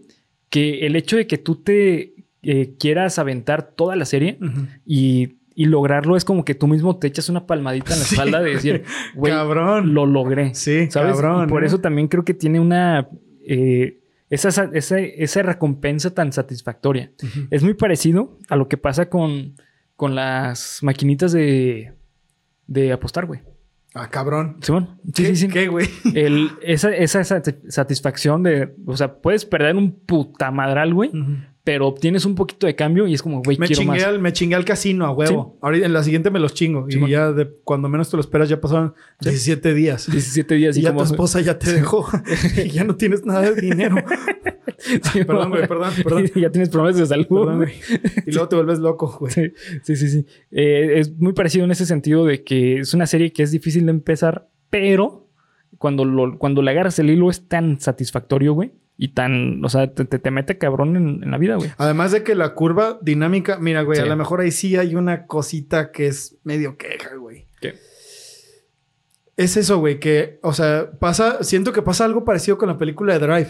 Que 0.48 0.86
el 0.86 0.96
hecho 0.96 1.16
de 1.16 1.26
que 1.26 1.36
tú 1.38 1.56
te 1.56 2.14
eh, 2.42 2.74
quieras 2.78 3.18
aventar 3.18 3.72
toda 3.72 3.96
la 3.96 4.04
serie 4.04 4.38
y, 4.86 5.34
y 5.54 5.64
lograrlo 5.66 6.16
es 6.16 6.24
como 6.24 6.44
que 6.44 6.54
tú 6.54 6.68
mismo 6.68 6.96
te 6.98 7.06
echas 7.08 7.28
una 7.28 7.46
palmadita 7.46 7.92
en 7.94 7.98
la 7.98 8.04
Sí, 8.04 8.14
espalda 8.14 8.40
de 8.42 8.50
decir, 8.52 8.82
güey, 9.14 9.32
Cabrón. 9.32 9.92
lo 9.94 10.06
logré. 10.06 10.54
Sí, 10.54 10.86
¿Sabes? 10.90 11.12
cabrón. 11.16 11.44
y 11.44 11.48
por 11.50 11.64
¿eh? 11.64 11.66
eso 11.66 11.80
también 11.80 12.06
creo 12.08 12.24
que 12.24 12.34
tiene 12.34 12.60
una. 12.60 13.08
eh, 13.46 13.98
esa, 14.34 14.50
sa- 14.50 14.70
esa, 14.72 14.98
esa 14.98 15.42
recompensa 15.42 16.10
tan 16.14 16.32
satisfactoria. 16.32 17.12
Es 17.50 17.62
muy 17.62 17.74
parecido 17.74 18.38
a 18.48 18.56
lo 18.56 18.68
que 18.68 18.76
pasa 18.76 19.08
con, 19.08 19.54
con 19.96 20.14
las 20.14 20.80
maquinitas 20.82 21.32
de, 21.32 21.92
de 22.66 22.92
apostar, 22.92 23.26
güey. 23.26 23.40
Ah, 23.94 24.10
cabrón. 24.10 24.56
Simón. 24.60 25.00
Sí, 25.14 25.22
¿Qué, 25.22 25.26
sí, 25.28 25.36
sí. 25.36 25.48
¿Qué, 25.48 25.68
güey? 25.68 25.86
El- 26.14 26.50
esa, 26.62 26.90
esa 26.94 27.20
sati- 27.22 27.60
satisfacción 27.70 28.42
de. 28.42 28.74
O 28.86 28.96
sea, 28.96 29.20
puedes 29.20 29.44
perder 29.44 29.76
un 29.76 29.92
putamadral, 30.00 30.92
güey, 30.94 31.12
pero 31.64 31.88
obtienes 31.88 32.26
un 32.26 32.34
poquito 32.34 32.66
de 32.66 32.76
cambio 32.76 33.06
y 33.06 33.14
es 33.14 33.22
como, 33.22 33.42
güey, 33.42 33.56
Me 33.58 33.66
quiero 33.66 33.80
chingué, 33.80 33.96
más. 33.98 34.04
al, 34.04 34.18
me 34.20 34.32
chingué 34.34 34.54
al 34.54 34.66
casino 34.66 35.06
a 35.06 35.10
huevo. 35.12 35.58
Ahorita 35.62 35.86
en 35.86 35.94
la 35.94 36.02
siguiente 36.02 36.30
me 36.30 36.38
los 36.38 36.52
chingo. 36.52 36.86
Y 36.90 37.08
ya 37.08 37.32
de 37.32 37.48
cuando 37.64 37.88
menos 37.88 38.10
te 38.10 38.16
lo 38.18 38.20
esperas 38.20 38.50
ya 38.50 38.60
pasaron 38.60 38.94
17 39.22 39.72
días. 39.72 40.10
17 40.10 40.54
días 40.56 40.76
Y 40.76 40.80
y 40.80 40.82
ya 40.82 40.90
como. 40.90 41.00
tu 41.04 41.10
esposa 41.12 41.40
ya 41.40 41.58
te 41.58 41.72
dejó. 41.72 42.06
y 42.64 42.68
ya 42.68 42.84
no 42.84 42.96
tienes 42.96 43.24
nada 43.24 43.50
de 43.50 43.60
dinero. 43.60 43.96
Sí, 44.78 45.24
Perdón, 45.24 45.50
güey, 45.50 45.66
perdón, 45.66 45.92
perdón. 46.02 46.24
ya 46.34 46.50
tienes 46.50 46.68
promesas 46.68 47.00
de 47.00 47.06
salud. 47.06 47.26
Perdón, 47.28 47.56
güey. 47.58 47.72
Y 48.26 48.32
luego 48.32 48.48
te 48.48 48.56
vuelves 48.56 48.78
loco, 48.80 49.16
güey. 49.18 49.32
Sí, 49.32 49.52
sí, 49.82 49.96
sí. 49.96 50.08
sí. 50.08 50.26
Eh, 50.50 50.98
es 50.98 51.16
muy 51.16 51.32
parecido 51.32 51.64
en 51.64 51.70
ese 51.70 51.86
sentido 51.86 52.26
de 52.26 52.44
que 52.44 52.80
es 52.80 52.92
una 52.92 53.06
serie 53.06 53.32
que 53.32 53.42
es 53.42 53.50
difícil 53.50 53.86
de 53.86 53.92
empezar, 53.92 54.48
pero 54.68 55.30
cuando, 55.78 56.04
lo, 56.04 56.38
cuando 56.38 56.60
le 56.60 56.70
agarras 56.70 56.98
el 56.98 57.08
hilo 57.08 57.30
es 57.30 57.48
tan 57.48 57.80
satisfactorio, 57.80 58.52
güey. 58.52 58.72
Y 58.96 59.08
tan, 59.08 59.64
o 59.64 59.68
sea, 59.68 59.92
te, 59.92 60.04
te- 60.04 60.18
te 60.20 60.30
mete 60.30 60.56
cabrón 60.56 60.96
en, 60.96 61.24
en 61.24 61.30
la 61.32 61.38
vida, 61.38 61.56
güey. 61.56 61.70
Además 61.78 62.12
de 62.12 62.22
que 62.22 62.34
la 62.36 62.54
curva 62.54 62.98
dinámica, 63.02 63.58
mira, 63.58 63.82
güey, 63.82 63.98
a 63.98 64.06
lo 64.06 64.16
mejor 64.16 64.40
ahí 64.40 64.52
sí 64.52 64.76
hay 64.76 64.94
una 64.94 65.26
cosita 65.26 65.90
que 65.90 66.06
es 66.06 66.36
medio 66.44 66.76
queja, 66.76 67.16
güey. 67.16 67.46
¿Qué? 67.60 67.74
Es 69.36 69.56
eso, 69.56 69.78
güey, 69.78 69.98
que, 69.98 70.38
o 70.42 70.52
sea, 70.52 70.92
pasa, 71.00 71.42
siento 71.42 71.72
que 71.72 71.82
pasa 71.82 72.04
algo 72.04 72.24
parecido 72.24 72.56
con 72.56 72.68
la 72.68 72.78
película 72.78 73.18
de 73.18 73.26
Drive. 73.26 73.48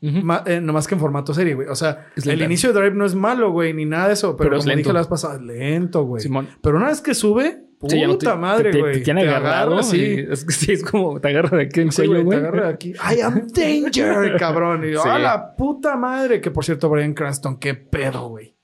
Ma- 0.00 0.42
eh, 0.46 0.60
nomás 0.60 0.86
que 0.86 0.94
en 0.94 1.00
formato 1.00 1.32
serie, 1.34 1.54
güey. 1.54 1.68
O 1.68 1.74
sea, 1.74 2.08
el 2.16 2.40
inicio 2.42 2.72
de 2.72 2.78
Drive 2.80 2.94
no 2.94 3.06
es 3.06 3.14
malo, 3.14 3.50
güey, 3.50 3.72
ni 3.72 3.84
nada 3.86 4.08
de 4.08 4.12
eso. 4.14 4.36
Pero, 4.36 4.50
Pero 4.50 4.56
es 4.58 4.64
como 4.64 4.68
lento. 4.74 4.78
dije 4.88 4.92
la 4.92 5.00
vez 5.00 5.08
pasada, 5.08 5.40
lento, 5.40 6.04
güey. 6.04 6.22
Simón. 6.22 6.48
Pero 6.60 6.76
una 6.76 6.88
vez 6.88 7.00
que 7.00 7.14
sube, 7.14 7.64
puta 7.78 7.94
Sí, 7.94 8.18
te- 8.18 8.34
madre, 8.36 8.70
te- 8.70 8.76
te- 8.76 8.80
güey. 8.80 8.92
Te, 8.94 9.00
tiene 9.00 9.22
Te 9.22 9.28
agarrado. 9.28 9.72
agarra, 9.74 9.82
sí. 9.82 10.24
Es 10.30 10.44
que 10.44 10.52
sí, 10.52 10.72
es 10.72 10.82
como 10.84 11.20
te 11.20 11.28
agarra 11.28 11.58
de 11.58 11.64
aquí 11.64 11.80
Sí, 11.90 11.96
cuello, 11.96 12.10
güey, 12.12 12.24
güey. 12.24 12.38
te 12.38 12.46
agarra 12.46 12.66
de 12.68 12.72
aquí. 12.74 12.92
I 12.92 13.20
am 13.20 13.46
danger, 13.54 14.36
cabrón. 14.38 14.84
Y 14.88 14.92
yo, 14.92 15.02
Sí. 15.02 15.08
¡a 15.08 15.18
la 15.18 15.54
puta 15.56 15.96
madre! 15.96 16.40
Que 16.40 16.50
por 16.50 16.64
cierto, 16.64 16.88
Brian 16.88 17.14
Cranston, 17.14 17.58
qué 17.58 17.74
pedo, 17.74 18.28
güey. 18.28 18.54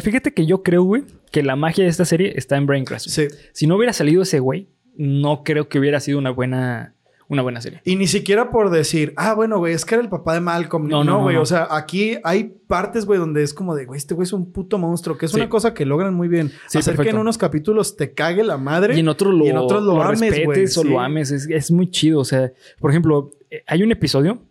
Fíjate 0.00 0.34
que 0.34 0.44
yo 0.44 0.62
creo, 0.62 0.82
güey, 0.82 1.04
que 1.32 1.42
la 1.42 1.56
magia 1.56 1.84
de 1.84 1.90
esta 1.90 2.04
serie 2.04 2.34
está 2.36 2.56
en 2.56 2.66
Brain 2.66 2.84
Crash. 2.84 3.08
Sí. 3.08 3.28
Si 3.52 3.66
no 3.66 3.76
hubiera 3.76 3.92
salido 3.94 4.22
ese 4.22 4.38
güey, 4.38 4.68
no 4.96 5.42
creo 5.42 5.68
que 5.70 5.78
hubiera 5.78 6.00
sido 6.00 6.18
una 6.18 6.30
buena, 6.30 6.94
una 7.30 7.40
buena 7.42 7.60
serie. 7.62 7.80
Y 7.84 7.96
ni 7.96 8.06
siquiera 8.06 8.50
por 8.50 8.70
decir, 8.70 9.14
ah, 9.16 9.32
bueno, 9.34 9.58
güey, 9.58 9.72
es 9.72 9.84
que 9.86 9.94
era 9.94 10.02
el 10.04 10.10
papá 10.10 10.34
de 10.34 10.40
Malcolm. 10.40 10.88
No, 10.88 11.02
No, 11.04 11.22
güey. 11.22 11.36
no. 11.36 11.42
O 11.42 11.46
sea, 11.46 11.68
aquí 11.70 12.18
hay 12.24 12.52
partes, 12.66 13.06
güey, 13.06 13.18
donde 13.18 13.42
es 13.42 13.54
como 13.54 13.74
de, 13.74 13.86
güey, 13.86 13.96
este 13.98 14.14
güey 14.14 14.24
es 14.24 14.32
un 14.32 14.52
puto 14.52 14.76
monstruo, 14.78 15.16
que 15.16 15.26
es 15.26 15.32
Sí. 15.32 15.38
una 15.38 15.48
cosa 15.48 15.72
que 15.72 15.86
logran 15.86 16.12
muy 16.12 16.28
bien. 16.28 16.50
Sí, 16.68 16.78
Hacer 16.78 16.96
que 16.98 17.08
en 17.08 17.16
unos 17.18 17.38
capítulos 17.38 17.96
te 17.96 18.12
cague 18.12 18.44
la 18.44 18.58
madre. 18.58 18.94
Y 18.96 19.00
en 19.00 19.08
otros 19.08 19.32
lo, 19.32 19.44
y 19.44 19.48
en 19.48 19.56
otros 19.56 19.82
lo 19.82 20.02
ames, 20.02 20.20
respetes 20.20 20.44
güey, 20.44 20.64
o 20.64 20.68
sí. 20.68 20.88
lo 20.88 21.00
ames. 21.00 21.30
Es, 21.30 21.48
es 21.48 21.70
muy 21.70 21.90
chido. 21.90 22.20
O 22.20 22.24
sea, 22.24 22.52
por 22.78 22.90
ejemplo, 22.90 23.30
eh, 23.50 23.62
hay 23.66 23.82
un 23.82 23.92
episodio 23.92 24.42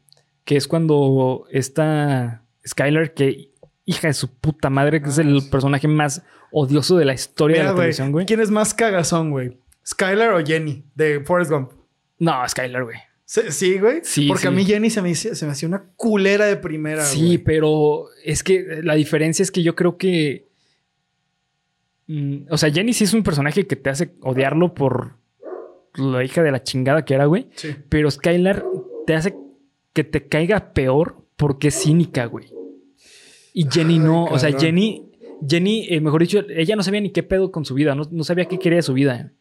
que 0.45 0.55
es 0.57 0.67
cuando 0.67 1.45
está 1.51 2.43
Skylar, 2.67 3.13
que 3.13 3.49
hija 3.85 4.07
de 4.07 4.13
su 4.13 4.29
puta 4.31 4.69
madre, 4.69 5.01
que 5.01 5.09
es 5.09 5.17
el 5.17 5.41
personaje 5.51 5.87
más 5.87 6.23
odioso 6.51 6.97
de 6.97 7.05
la 7.05 7.13
historia 7.13 7.57
de 7.59 7.63
la 7.65 7.75
televisión, 7.75 8.11
güey. 8.11 8.25
¿quién 8.25 8.39
es 8.39 8.51
más 8.51 8.73
cagazón, 8.73 9.31
güey? 9.31 9.57
¿Skylar 9.85 10.33
o 10.33 10.45
Jenny 10.45 10.83
de 10.95 11.21
Forrest 11.21 11.51
Gump? 11.51 11.71
No, 12.19 12.47
Skylar, 12.47 12.83
güey. 12.83 12.97
Sí, 13.25 13.77
güey. 13.79 13.99
Sí, 14.03 14.27
Porque 14.27 14.41
sí. 14.41 14.47
a 14.47 14.51
mí 14.51 14.65
Jenny 14.65 14.89
se 14.89 15.01
me, 15.03 15.11
hizo- 15.11 15.35
se 15.35 15.45
me 15.45 15.51
hacía 15.51 15.67
una 15.69 15.83
culera 15.95 16.45
de 16.45 16.57
primera, 16.57 17.05
Sí, 17.05 17.25
güey. 17.25 17.37
pero 17.37 18.05
es 18.23 18.43
que 18.43 18.79
la 18.83 18.95
diferencia 18.95 19.43
es 19.43 19.51
que 19.51 19.61
yo 19.63 19.75
creo 19.75 19.97
que. 19.97 20.47
mm, 22.07 22.45
o 22.49 22.57
sea, 22.57 22.71
Jenny 22.71 22.93
sí 22.93 23.03
es 23.03 23.13
un 23.13 23.23
personaje 23.23 23.67
que 23.67 23.75
te 23.75 23.89
hace 23.89 24.15
odiarlo 24.21 24.73
por 24.73 25.17
la 25.95 26.23
hija 26.23 26.41
de 26.43 26.51
la 26.51 26.63
chingada 26.63 27.05
que 27.05 27.13
era, 27.13 27.25
güey. 27.25 27.47
Sí. 27.55 27.75
Pero 27.89 28.09
Skylar 28.09 28.65
te 29.05 29.13
hace 29.15 29.35
que 29.93 30.03
te 30.03 30.27
caiga 30.27 30.73
peor 30.73 31.17
porque 31.35 31.67
es 31.69 31.75
cínica, 31.81 32.25
güey. 32.25 32.47
Y 33.53 33.67
Jenny 33.69 33.93
Ay, 33.93 33.99
no. 33.99 34.25
O 34.25 34.39
sea. 34.39 34.51
Jenny, 34.57 35.11
Jenny, 35.47 35.87
eh, 35.89 36.01
mejor 36.01 36.21
dicho, 36.21 36.43
ella 36.49 36.75
no 36.75 36.83
sabía 36.83 37.01
ni 37.01 37.11
qué 37.11 37.23
pedo 37.23 37.51
con 37.51 37.63
su 37.65 37.73
vida. 37.75 37.95
No, 37.95 38.03
no 38.11 38.23
sabía 38.23 38.45
qué 38.45 38.57
quería 38.59 38.77
de 38.77 38.83
su 38.83 38.93
vida. 38.93 39.33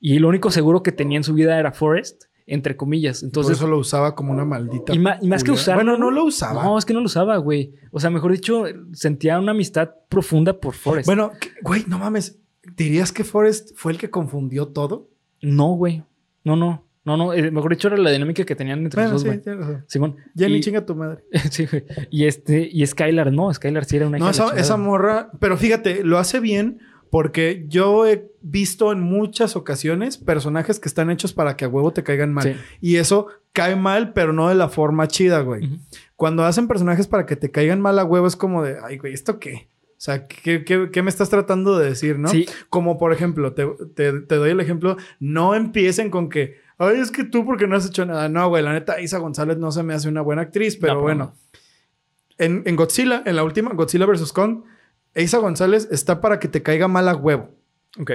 Y 0.00 0.18
lo 0.18 0.28
único 0.28 0.50
seguro 0.50 0.82
que 0.82 0.92
tenía 0.92 1.16
en 1.16 1.24
su 1.24 1.34
vida 1.34 1.58
era 1.58 1.72
Forrest, 1.72 2.24
entre 2.46 2.76
comillas. 2.76 3.22
Entonces 3.22 3.52
Entonces, 3.52 3.56
eso 3.58 3.66
lo 3.68 3.78
usaba 3.78 4.14
como 4.14 4.32
una 4.32 4.44
maldita. 4.44 4.94
y, 4.94 4.98
ma- 4.98 5.18
y 5.22 5.28
más 5.28 5.42
que 5.44 5.50
usarlo. 5.52 5.82
Bueno, 5.82 5.98
no 5.98 6.10
lo 6.10 6.24
usaba. 6.24 6.62
No, 6.62 6.76
es 6.78 6.84
que 6.84 6.92
no 6.92 7.00
lo 7.00 7.06
usaba, 7.06 7.36
güey. 7.38 7.72
O 7.90 8.00
sea, 8.00 8.10
mejor 8.10 8.32
dicho, 8.32 8.64
sentía 8.92 9.38
una 9.38 9.52
amistad 9.52 9.90
profunda 10.08 10.58
por 10.60 10.74
Forrest. 10.74 11.06
Bueno, 11.06 11.30
güey, 11.62 11.84
no 11.86 11.98
mames. 11.98 12.38
¿Dirías 12.76 13.12
que 13.12 13.24
Forrest 13.24 13.70
fue 13.76 13.92
el 13.92 13.98
que 13.98 14.10
confundió 14.10 14.68
todo? 14.68 15.08
No, 15.40 15.68
güey. 15.74 16.02
No, 16.44 16.56
no. 16.56 16.84
No, 17.06 17.18
no. 17.18 17.34
eh, 17.34 17.50
mejor 17.50 17.70
dicho, 17.70 17.88
era 17.88 17.98
la 17.98 18.10
dinámica 18.10 18.44
que 18.44 18.56
tenían 18.56 18.78
entre 18.78 19.02
Bueno, 19.02 19.12
los 19.12 19.22
sí, 19.22 19.28
dos, 19.28 19.42
tienes 19.42 19.60
razón. 19.60 19.84
Simón. 19.88 20.16
Jenny, 20.34 20.56
Y- 20.56 20.60
chinga 20.60 20.86
tu 20.86 20.94
madre. 20.94 21.22
sí, 21.50 21.66
güey. 21.66 21.84
Y 22.10 22.24
este, 22.24 22.66
y 22.70 22.86
Skylar, 22.86 23.30
no, 23.32 23.52
Skylar 23.52 23.84
sí 23.84 23.96
era 23.96 24.06
una 24.06 24.16
No, 24.18 24.30
esa, 24.30 24.56
esa 24.58 24.76
morra, 24.78 25.30
pero 25.38 25.58
fíjate, 25.58 26.02
lo 26.02 26.18
hace 26.18 26.40
bien 26.40 26.78
porque 27.10 27.64
yo 27.68 28.06
he 28.06 28.30
visto 28.42 28.92
en 28.92 29.00
muchas 29.00 29.56
ocasiones 29.56 30.18
personajes 30.18 30.80
que 30.80 30.88
están 30.88 31.10
hechos 31.10 31.32
para 31.32 31.56
que 31.56 31.64
a 31.64 31.68
huevo 31.68 31.92
te 31.92 32.02
caigan 32.02 32.32
mal. 32.32 32.44
Sí. 32.44 32.56
Y 32.80 32.96
eso 32.96 33.28
cae 33.52 33.76
mal, 33.76 34.12
pero 34.12 34.32
no 34.32 34.48
de 34.48 34.54
la 34.56 34.68
forma 34.68 35.06
chida, 35.08 35.40
güey. 35.40 35.78
Cuando 36.16 36.44
hacen 36.44 36.66
personajes 36.68 37.06
para 37.06 37.24
que 37.26 37.36
te 37.36 37.50
caigan 37.50 37.80
mal 37.80 37.98
a 37.98 38.04
huevo 38.04 38.26
es 38.26 38.36
como 38.36 38.62
de, 38.62 38.76
ay, 38.84 38.98
güey, 38.98 39.12
¿esto 39.14 39.38
qué? 39.38 39.68
O 39.92 40.00
sea, 40.04 40.26
¿qué, 40.26 40.64
qué, 40.64 40.90
qué 40.92 41.02
me 41.02 41.08
estás 41.08 41.30
tratando 41.30 41.78
de 41.78 41.86
decir, 41.88 42.18
no? 42.18 42.28
Sí. 42.28 42.46
Como 42.68 42.98
por 42.98 43.12
ejemplo, 43.12 43.54
te, 43.54 43.66
te- 43.94 44.20
te 44.20 44.34
doy 44.34 44.50
el 44.50 44.60
ejemplo, 44.60 44.96
no 45.20 45.54
empiecen 45.54 46.10
con 46.10 46.28
que, 46.28 46.56
ay, 46.78 46.98
es 46.98 47.10
que 47.10 47.24
tú 47.24 47.44
porque 47.46 47.66
no 47.66 47.76
has 47.76 47.86
hecho 47.86 48.04
nada. 48.04 48.28
No, 48.28 48.48
güey, 48.48 48.62
la 48.62 48.72
neta, 48.72 49.00
Isa 49.00 49.18
González 49.18 49.56
no 49.56 49.70
se 49.72 49.82
me 49.82 49.94
hace 49.94 50.08
una 50.08 50.20
buena 50.20 50.42
actriz, 50.42 50.76
pero 50.76 50.94
No, 50.94 50.98
pero 51.00 51.02
bueno. 51.04 51.34
En, 52.36 52.62
en 52.66 52.76
Godzilla, 52.76 53.22
en 53.24 53.36
la 53.36 53.44
última, 53.44 53.72
Godzilla 53.74 54.06
vs. 54.06 54.32
Kong, 54.32 54.64
Isa 55.22 55.38
González 55.38 55.88
está 55.90 56.20
para 56.20 56.38
que 56.38 56.48
te 56.48 56.62
caiga 56.62 56.88
mal 56.88 57.08
a 57.08 57.14
huevo. 57.16 57.50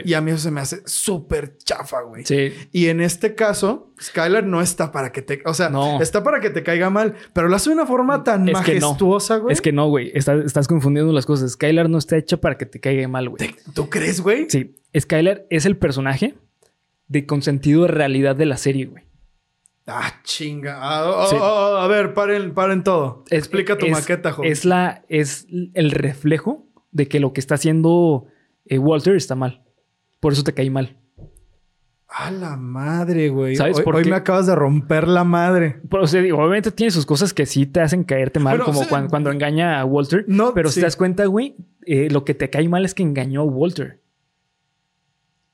Y 0.03 0.13
a 0.13 0.19
mí 0.19 0.31
eso 0.31 0.41
se 0.41 0.51
me 0.51 0.59
hace 0.59 0.81
súper 0.85 1.57
chafa, 1.57 2.01
güey. 2.01 2.25
Sí. 2.25 2.51
Y 2.73 2.87
en 2.87 2.99
este 2.99 3.33
caso, 3.33 3.93
Skylar 4.01 4.43
no 4.43 4.59
está 4.61 4.91
para 4.91 5.13
que 5.13 5.21
te... 5.21 5.41
O 5.45 5.53
sea, 5.53 5.69
No. 5.69 6.01
está 6.01 6.21
para 6.21 6.41
que 6.41 6.49
te 6.49 6.63
caiga 6.63 6.89
mal, 6.89 7.15
pero 7.31 7.47
lo 7.47 7.55
hace 7.55 7.69
de 7.69 7.75
una 7.75 7.85
forma 7.85 8.25
tan 8.25 8.49
Es 8.49 8.59
que 8.59 8.77
no. 8.81 8.87
majestuosa, 8.89 9.37
güey. 9.37 9.53
Es 9.53 9.61
que 9.61 9.71
no, 9.71 9.87
güey. 9.87 10.11
Está- 10.13 10.33
estás 10.35 10.67
confundiendo 10.67 11.13
las 11.13 11.25
cosas. 11.25 11.53
Skylar 11.53 11.89
no 11.89 11.97
está 11.97 12.17
hecha 12.17 12.35
para 12.41 12.57
que 12.57 12.65
te 12.65 12.81
caiga 12.81 13.07
mal, 13.07 13.29
güey. 13.29 13.37
¿Te- 13.37 13.55
¿Tú 13.73 13.89
crees, 13.89 14.19
güey? 14.19 14.47
Sí. 14.49 14.75
Skylar 14.99 15.45
es 15.49 15.65
el 15.65 15.77
personaje 15.77 16.35
de 17.07 17.25
consentido 17.25 17.83
de 17.83 17.87
realidad 17.87 18.35
de 18.35 18.47
la 18.47 18.57
serie, 18.57 18.85
güey. 18.87 19.05
Ah, 19.87 20.13
chinga. 20.23 20.77
Ah, 20.81 21.09
oh, 21.09 21.27
Sí. 21.29 21.35
oh, 21.39 21.41
oh, 21.41 21.77
a 21.77 21.87
ver, 21.87 22.13
paren, 22.13 22.53
paren 22.53 22.83
todo. 22.83 23.23
Es- 23.29 23.39
Explica 23.39 23.77
tu 23.77 23.85
es- 23.85 23.91
maqueta, 23.93 24.33
joven. 24.33 24.51
Es 24.51 24.65
la, 24.65 25.03
es 25.07 25.47
el 25.73 25.91
reflejo 25.91 26.67
de 26.91 27.07
que 27.07 27.19
lo 27.19 27.33
que 27.33 27.39
está 27.39 27.55
haciendo 27.55 28.25
eh, 28.65 28.77
Walter 28.77 29.15
está 29.15 29.35
mal. 29.35 29.63
Por 30.19 30.33
eso 30.33 30.43
te 30.43 30.53
cae 30.53 30.69
mal. 30.69 30.97
A 32.07 32.31
la 32.31 32.57
madre, 32.57 33.29
güey. 33.29 33.55
¿Sabes 33.55 33.77
hoy, 33.77 33.83
por 33.83 33.95
hoy 33.95 34.05
me 34.05 34.15
acabas 34.15 34.47
de 34.47 34.55
romper 34.55 35.07
la 35.07 35.23
madre. 35.23 35.79
Pero, 35.89 36.03
o 36.03 36.07
sea, 36.07 36.21
digo, 36.21 36.39
obviamente 36.39 36.71
tiene 36.71 36.89
sus 36.89 37.05
cosas 37.05 37.33
que 37.33 37.45
sí 37.45 37.67
te 37.67 37.81
hacen 37.81 38.03
caerte 38.03 38.39
mal, 38.39 38.59
como 38.61 38.87
cuando, 38.87 39.31
engaña 39.31 39.79
a 39.79 39.85
Walter. 39.85 40.25
No, 40.27 40.53
pero 40.53 40.69
sí. 40.69 40.75
si 40.75 40.79
te 40.81 40.87
das 40.87 40.95
cuenta, 40.95 41.25
güey, 41.25 41.55
eh, 41.85 42.09
lo 42.09 42.25
que 42.25 42.33
te 42.33 42.49
cae 42.49 42.67
mal 42.67 42.83
es 42.83 42.95
que 42.95 43.03
engañó 43.03 43.41
a 43.41 43.45
Walter. 43.45 44.01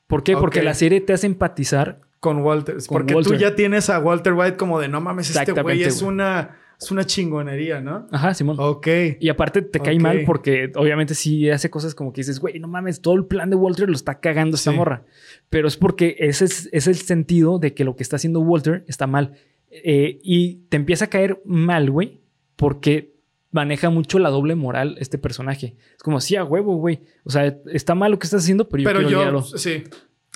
¿Por 0.08 0.24
qué? 0.24 0.38
Porque 0.38 0.64
la 0.64 0.74
serie 0.74 1.02
te 1.02 1.14
hace 1.14 1.28
empatizar. 1.28 2.02
Con 2.20 2.40
Walter. 2.40 2.78
Porque 2.88 3.14
tú 3.16 3.36
ya 3.36 3.56
tienes 3.56 3.90
a 3.90 4.00
Walter 4.00 4.34
White 4.34 4.58
como 4.58 4.80
de 4.80 4.88
no 4.88 5.02
mames, 5.02 5.36
este 5.36 5.52
güey 5.62 5.84
es 5.84 6.02
una, 6.02 6.58
es 6.82 6.92
una 6.92 7.04
chingonería, 7.06 7.82
¿no? 7.82 8.08
Ajá, 8.12 8.34
Simón. 8.34 8.58
Ok. 8.60 8.88
Y 9.20 9.30
aparte 9.30 9.62
te 9.62 9.80
cae 9.80 9.98
mal 10.00 10.24
porque 10.26 10.72
obviamente 10.76 11.16
sí 11.16 11.50
hace 11.50 11.70
cosas 11.70 11.96
como 11.96 12.12
que 12.14 12.22
dices, 12.22 12.40
güey, 12.40 12.60
no 12.60 12.68
mames, 12.68 13.02
todo 13.02 13.16
el 13.16 13.26
plan 13.26 13.50
de 13.50 13.56
Walter 13.56 13.88
lo 13.90 13.96
está 13.96 14.20
cagando 14.20 14.56
esta 14.56 14.72
Sí. 14.72 14.78
morra. 14.78 15.04
Pero 15.50 15.68
es 15.68 15.78
porque 15.78 16.16
ese 16.20 16.46
es, 16.46 16.70
es 16.72 16.88
el 16.88 16.96
sentido 16.96 17.60
de 17.60 17.74
que 17.74 17.84
lo 17.86 17.96
que 17.96 18.04
está 18.04 18.18
haciendo 18.18 18.40
Walter 18.42 18.84
está 18.88 19.08
mal. 19.08 19.34
Eh, 19.72 20.20
y 20.24 20.66
te 20.70 20.78
empieza 20.78 21.06
a 21.06 21.10
caer 21.10 21.42
mal, 21.46 21.90
güey, 21.92 22.22
porque 22.56 23.14
maneja 23.52 23.90
mucho 23.90 24.20
la 24.20 24.30
doble 24.30 24.56
moral 24.56 24.96
este 25.00 25.18
personaje. 25.18 25.76
Es 25.96 26.04
como, 26.04 26.20
sí, 26.20 26.36
a 26.36 26.44
huevo, 26.44 26.76
güey. 26.78 27.02
O 27.24 27.30
sea, 27.30 27.58
está 27.72 27.96
mal 27.96 28.12
lo 28.12 28.20
que 28.20 28.26
estás 28.28 28.44
haciendo, 28.44 28.68
pero 28.70 28.84
yo 28.84 28.90
Pero 28.90 29.08
quiero 29.08 29.32
yo, 29.32 29.58
sí, 29.58 29.84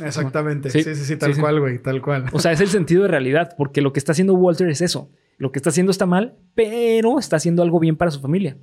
exactamente. 0.03 0.69
Sí, 0.69 0.84
Sí, 0.84 0.96
sí, 0.96 1.03
sí, 1.05 1.15
tal 1.17 1.34
sí. 1.36 1.41
cual, 1.41 1.60
güey, 1.60 1.79
tal 1.81 2.01
cual. 2.01 2.25
O 2.31 2.39
sea, 2.39 2.51
es 2.51 2.62
el 2.62 2.67
sentido 2.69 3.03
de 3.03 3.10
realidad, 3.10 3.55
porque 3.58 3.81
lo 3.81 3.91
que 3.93 4.00
está 4.00 4.13
haciendo 4.13 4.34
Walter 4.36 4.69
es 4.69 4.81
eso. 4.81 5.10
Lo 5.39 5.51
que 5.51 5.58
está 5.58 5.72
haciendo 5.72 5.89
está 5.91 6.05
mal, 6.05 6.36
pero 6.53 7.17
está 7.17 7.38
haciendo 7.38 7.63
algo 7.63 7.79
bien 7.79 7.96
para 7.98 8.12
su 8.12 8.19
familia. 8.22 8.55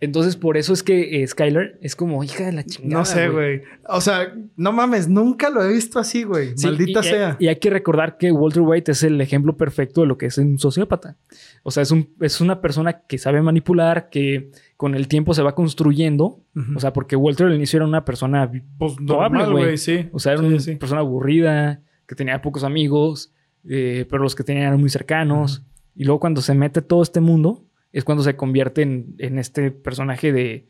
Entonces, 0.00 0.36
por 0.36 0.56
eso 0.56 0.72
es 0.72 0.84
que 0.84 1.22
eh, 1.22 1.26
Skylar 1.26 1.76
es 1.80 1.96
como 1.96 2.22
hija 2.22 2.46
de 2.46 2.52
la 2.52 2.62
chingada. 2.62 3.00
No 3.00 3.04
sé, 3.04 3.28
güey. 3.30 3.62
O 3.88 4.00
sea, 4.00 4.32
no 4.54 4.70
mames, 4.70 5.08
nunca 5.08 5.50
lo 5.50 5.60
he 5.64 5.72
visto 5.72 5.98
así, 5.98 6.22
güey. 6.22 6.52
Sí, 6.56 6.66
Maldita 6.68 7.00
y- 7.00 7.02
sea. 7.02 7.36
Y 7.40 7.48
hay 7.48 7.56
que 7.56 7.68
recordar 7.68 8.16
que 8.16 8.30
Walter 8.30 8.62
White 8.62 8.92
es 8.92 9.02
el 9.02 9.20
ejemplo 9.20 9.56
perfecto 9.56 10.02
de 10.02 10.06
lo 10.06 10.16
que 10.16 10.26
es 10.26 10.38
un 10.38 10.56
sociópata. 10.60 11.16
O 11.64 11.72
sea, 11.72 11.82
es, 11.82 11.90
un, 11.90 12.10
es 12.20 12.40
una 12.40 12.60
persona 12.60 13.00
que 13.08 13.18
sabe 13.18 13.42
manipular, 13.42 14.08
que 14.08 14.52
con 14.76 14.94
el 14.94 15.08
tiempo 15.08 15.34
se 15.34 15.42
va 15.42 15.56
construyendo. 15.56 16.44
O 16.76 16.78
sea, 16.80 16.92
porque 16.92 17.16
Walter 17.16 17.48
al 17.48 17.54
inicio 17.56 17.78
era 17.78 17.86
una 17.86 18.04
persona 18.04 18.48
pues 18.78 18.94
probable, 19.04 19.38
normal, 19.38 19.50
güey. 19.52 19.64
güey, 19.64 19.78
sí. 19.78 20.08
O 20.12 20.20
sea, 20.20 20.32
era 20.34 20.42
Sí, 20.42 20.46
una 20.46 20.58
sí. 20.60 20.76
persona 20.76 21.00
aburrida, 21.00 21.82
que 22.06 22.14
tenía 22.14 22.40
pocos 22.40 22.62
amigos, 22.62 23.32
eh, 23.68 24.06
pero 24.10 24.22
los 24.22 24.34
que 24.34 24.44
tenían 24.44 24.66
eran 24.66 24.80
muy 24.80 24.90
cercanos. 24.90 25.62
Y 25.94 26.04
luego 26.04 26.20
cuando 26.20 26.42
se 26.42 26.54
mete 26.54 26.82
todo 26.82 27.02
este 27.02 27.20
mundo, 27.20 27.64
es 27.92 28.04
cuando 28.04 28.22
se 28.22 28.36
convierte 28.36 28.82
en, 28.82 29.14
en 29.18 29.38
este 29.38 29.70
personaje 29.70 30.32
de 30.32 30.68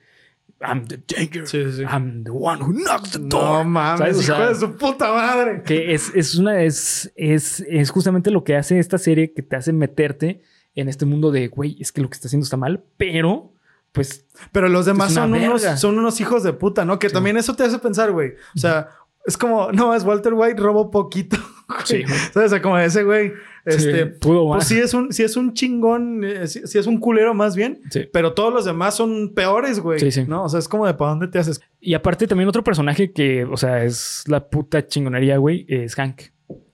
I'm 0.61 0.87
the 0.87 1.00
danger. 1.07 1.47
Sí, 1.47 1.64
sí, 1.64 1.73
sí. 1.78 1.83
I'm 1.83 2.25
the 2.25 2.30
one 2.30 2.62
who 2.62 2.73
knocks 2.73 3.12
the 3.12 3.18
door. 3.18 3.64
No 3.64 3.64
mames. 3.64 4.16
O 4.16 4.21
hijo 4.21 4.23
sea, 4.23 4.49
de 4.49 4.54
su 4.54 4.76
puta 4.76 5.12
madre. 5.12 5.62
Que 5.64 5.95
es, 5.95 6.12
es 6.14 6.35
una, 6.35 6.62
es, 6.62 7.12
es, 7.16 7.61
es 7.68 7.90
justamente 7.90 8.30
lo 8.30 8.42
que 8.45 8.57
hace 8.57 8.78
esta 8.78 8.99
serie 8.99 9.33
que 9.33 9.42
te 9.42 9.57
hace 9.57 9.73
meterte 9.73 10.42
en 10.75 10.88
este 10.88 11.07
mundo 11.07 11.30
de, 11.30 11.49
güey, 11.49 11.76
es 11.80 11.92
que 11.92 12.00
lo 12.00 12.09
que 12.09 12.14
está 12.14 12.28
haciendo 12.28 12.45
está 12.45 12.57
mal, 12.57 12.85
pero 12.97 13.52
pues 13.92 14.26
Pero 14.52 14.68
los 14.68 14.87
demás 14.87 15.12
son 15.12 15.33
unos, 15.35 15.62
verga. 15.62 15.76
son 15.76 15.99
unos 15.99 16.21
hijos 16.21 16.42
de 16.42 16.52
puta, 16.52 16.85
¿no? 16.85 16.99
Que 16.99 17.09
también 17.09 17.37
eso 17.37 17.54
te 17.54 17.64
hace 17.64 17.78
pensar, 17.78 18.12
güey. 18.12 18.35
O 18.54 18.59
sea, 18.59 18.88
es 19.26 19.37
como, 19.37 19.73
no, 19.73 19.95
es 19.95 20.04
Walter 20.04 20.35
White, 20.35 20.61
robo 20.61 20.90
poquito. 20.90 21.37
Sí. 21.84 22.02
¿Sabes? 22.32 22.46
O 22.46 22.48
sea, 22.48 22.62
como 22.62 22.78
ese 22.78 23.04
güey. 23.04 23.32
Este, 23.64 24.04
sí, 24.06 24.10
pudo 24.20 24.46
pues 24.46 24.58
más. 24.58 24.68
sí 24.68 24.78
es 24.78 24.94
un, 24.94 25.12
sí 25.12 25.22
es 25.22 25.37
un 25.37 25.52
chingón, 25.52 26.25
eh, 26.25 26.46
sí, 26.46 26.62
sí 26.64 26.78
es 26.78 26.87
un 26.87 26.98
culero 26.98 27.34
más 27.34 27.54
bien. 27.54 27.80
Sí. 27.90 28.08
Pero 28.10 28.32
todos 28.32 28.52
los 28.52 28.64
demás 28.64 28.96
son 28.96 29.34
peores, 29.34 29.80
güey. 29.80 29.98
Sí, 30.00 30.10
sí. 30.10 30.25
¿No? 30.26 30.44
O 30.44 30.48
sea, 30.48 30.58
es 30.60 30.68
como 30.68 30.87
de 30.87 30.94
para 30.94 31.10
dónde 31.10 31.28
te 31.28 31.38
haces. 31.38 31.60
Y 31.80 31.92
aparte 31.92 32.26
también 32.26 32.48
otro 32.48 32.64
personaje 32.64 33.12
que, 33.12 33.44
o 33.44 33.56
sea, 33.58 33.84
es 33.84 34.25
la 34.26 34.48
puta 34.48 34.87
chingonería, 34.87 35.37
güey, 35.37 35.66
es 35.68 35.94
Hank. 35.96 36.22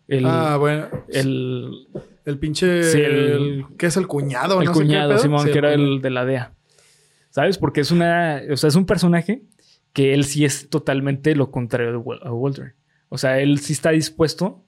El, 0.07 0.25
ah, 0.27 0.57
bueno. 0.59 0.87
el, 1.09 1.89
El 2.25 2.39
pinche. 2.39 2.85
Sí, 2.85 3.01
el- 3.01 3.13
el- 3.15 3.65
¿Qué 3.77 3.87
es 3.87 3.97
el 3.97 4.07
cuñado? 4.07 4.61
el 4.61 4.67
no 4.67 4.75
sé 4.75 4.81
qué 4.81 4.87
cuñado. 4.87 5.19
Simón, 5.19 5.45
que 5.51 5.59
era 5.59 5.73
cuñado. 5.73 5.95
el 5.97 6.03
de 6.03 6.11
la 6.11 6.25
DEA. 6.25 6.53
¿Sabes? 7.31 7.59
Porque 7.59 7.81
es 7.81 7.91
una, 7.91 8.41
o 8.53 8.57
sea, 8.57 8.69
es 8.69 8.77
un 8.77 8.87
personaje 8.87 9.43
que 9.93 10.15
él 10.15 10.25
sí 10.25 10.45
es 10.45 10.69
totalmente 10.69 11.35
lo 11.35 11.51
contrario 11.51 11.91
de 11.91 11.97
Walter. 11.99 12.75
O 13.09 13.19
sea, 13.19 13.41
él 13.41 13.59
sí 13.59 13.73
está 13.73 13.91
dispuesto 13.91 14.64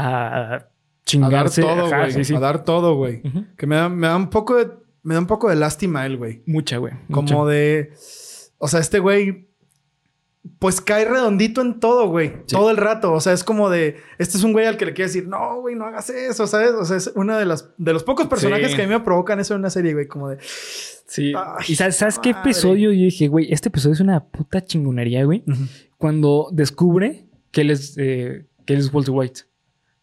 a 0.00 0.54
A 0.54 0.58
dar 0.58 0.70
chingarse. 1.04 1.62
todo, 1.62 1.88
güey. 1.88 2.12
sí, 2.12 2.24
sí. 2.24 2.34
A 2.34 2.40
dar 2.40 2.64
todo, 2.64 2.94
güey. 2.96 3.22
Que 3.56 3.66
me 3.66 3.76
da, 3.76 3.88
me 3.88 4.06
da 4.06 4.16
un 4.16 4.28
poco 4.30 4.56
de. 4.56 4.68
Me 5.02 5.14
da 5.14 5.20
un 5.20 5.26
poco 5.26 5.48
de 5.48 5.56
lástima 5.56 6.04
él, 6.04 6.16
güey. 6.16 6.42
Mucha, 6.46 6.78
güey. 6.78 6.94
Como 7.10 7.22
mucha. 7.44 7.50
de. 7.52 7.92
O 8.58 8.68
sea, 8.68 8.80
este 8.80 8.98
güey. 8.98 9.46
Pues 10.60 10.80
cae 10.80 11.04
redondito 11.04 11.60
en 11.60 11.80
todo, 11.80 12.08
güey. 12.08 12.28
Sí. 12.46 12.54
Todo 12.54 12.70
el 12.70 12.76
rato. 12.76 13.12
O 13.12 13.20
sea, 13.20 13.32
es 13.32 13.42
como 13.42 13.68
de. 13.68 13.96
Este 14.18 14.36
es 14.38 14.44
un 14.44 14.52
güey 14.52 14.66
al 14.66 14.76
que 14.76 14.86
le 14.86 14.94
quiere 14.94 15.08
decir, 15.08 15.26
no, 15.26 15.60
güey, 15.60 15.74
no 15.74 15.86
hagas 15.86 16.08
eso, 16.10 16.46
¿sabes? 16.46 16.70
O 16.70 16.84
sea, 16.84 16.96
es 16.96 17.10
una 17.16 17.36
de 17.38 17.46
las 17.46 17.70
de 17.78 17.92
los 17.92 18.04
pocos 18.04 18.26
personajes 18.28 18.74
que 18.74 18.82
a 18.82 18.86
mí 18.86 18.92
me 18.92 19.00
provocan 19.00 19.40
eso 19.40 19.54
en 19.54 19.60
una 19.60 19.70
serie, 19.70 19.92
güey. 19.94 20.06
Como 20.06 20.28
de. 20.28 20.38
Sí. 20.40 21.32
Ay, 21.36 21.64
y 21.68 21.74
sabes, 21.76 21.96
¿sabes 21.96 22.18
qué 22.20 22.30
episodio? 22.30 22.92
Yo 22.92 23.04
dije, 23.04 23.26
güey, 23.28 23.52
este 23.52 23.68
episodio 23.70 23.94
es 23.94 24.00
una 24.00 24.24
puta 24.24 24.64
chingonería, 24.64 25.24
güey. 25.24 25.42
Cuando 25.98 26.48
descubre 26.52 27.26
que 27.50 27.62
él 27.62 27.70
es, 27.70 27.96
eh, 27.98 28.46
que 28.66 28.74
él 28.74 28.80
es 28.80 28.92
Walter 28.92 29.14
White. 29.14 29.40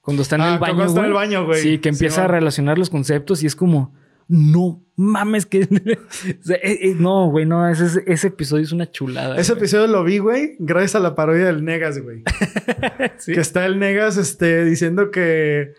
Cuando 0.04 0.22
está 0.22 0.36
en 0.36 0.42
Ah, 0.42 0.54
el 0.54 0.60
baño. 0.60 0.74
cuando 0.76 0.86
está 0.86 1.00
en 1.00 1.06
el 1.08 1.12
güey. 1.14 1.26
baño, 1.28 1.46
güey. 1.46 1.62
Sí, 1.62 1.78
que 1.80 1.90
empieza 1.90 2.26
a 2.26 2.28
relacionar 2.28 2.78
los 2.78 2.90
conceptos 2.90 3.42
y 3.42 3.48
es 3.48 3.56
como, 3.56 3.96
no 4.28 4.84
mames, 4.98 5.46
que. 5.46 5.62
O 6.42 6.44
sea, 6.44 6.58
eh, 6.58 6.80
eh, 6.82 6.96
no, 7.00 7.30
güey, 7.30 7.46
no, 7.46 7.68
ese, 7.70 8.04
ese 8.06 8.28
episodio 8.28 8.64
es 8.64 8.72
una 8.74 8.92
chulada. 8.92 9.38
Ese 9.38 9.54
güey. 9.54 9.62
episodio 9.62 9.88
lo 9.88 10.04
vi, 10.04 10.18
güey, 10.18 10.56
gracias 10.60 10.96
a 10.96 11.00
la 11.00 11.16
parodia 11.16 11.46
del 11.46 11.64
Negas, 11.64 12.00
güey. 12.00 12.24
Sí. 13.18 13.34
Que 13.34 13.40
está 13.40 13.66
el 13.66 13.80
Negas 13.80 14.18
este, 14.18 14.66
diciendo 14.66 15.10
que 15.12 15.74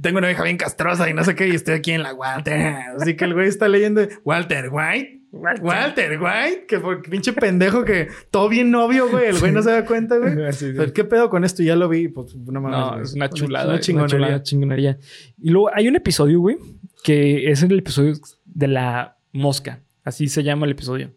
tengo 0.00 0.18
una 0.18 0.30
hija 0.30 0.44
bien 0.44 0.56
castrosa 0.56 1.10
y 1.10 1.14
no 1.14 1.24
sé 1.24 1.34
qué, 1.34 1.48
y 1.48 1.54
estoy 1.54 1.74
aquí 1.74 1.90
en 1.90 2.02
la 2.04 2.14
Walter. 2.14 2.76
Así 3.00 3.16
que 3.16 3.24
el 3.24 3.34
güey 3.34 3.48
está 3.48 3.66
leyendo 3.68 4.06
Walter 4.24 4.68
White. 4.70 5.20
Walter 5.34 6.20
White, 6.20 6.66
que 6.66 6.80
fue 6.80 7.02
pinche 7.02 7.32
pendejo 7.32 7.84
que 7.84 8.08
todo 8.30 8.48
bien 8.48 8.70
novio, 8.70 9.08
güey. 9.10 9.26
El 9.26 9.38
güey 9.38 9.52
no 9.52 9.62
se 9.62 9.70
da 9.70 9.84
cuenta, 9.84 10.16
güey. 10.18 10.34
Sí, 10.52 10.72
¿Qué 10.94 11.04
pedo 11.04 11.28
con 11.30 11.44
esto? 11.44 11.62
Ya 11.62 11.76
lo 11.76 11.88
vi, 11.88 12.08
pues 12.08 12.34
no 12.36 12.60
mames. 12.60 12.78
No, 12.78 13.02
es 13.02 13.14
una 13.14 13.28
chulada. 13.28 13.64
Una 13.66 13.74
Una 13.74 13.80
chingonería. 13.80 14.42
chingonería. 14.42 14.98
Y 15.40 15.50
luego 15.50 15.70
hay 15.74 15.88
un 15.88 15.96
episodio, 15.96 16.40
güey, 16.40 16.56
que 17.02 17.50
es 17.50 17.62
el 17.62 17.78
episodio 17.78 18.14
de 18.44 18.68
la 18.68 19.18
mosca. 19.32 19.80
Así 20.04 20.28
se 20.28 20.42
llama 20.42 20.66
el 20.66 20.72
episodio. 20.72 21.12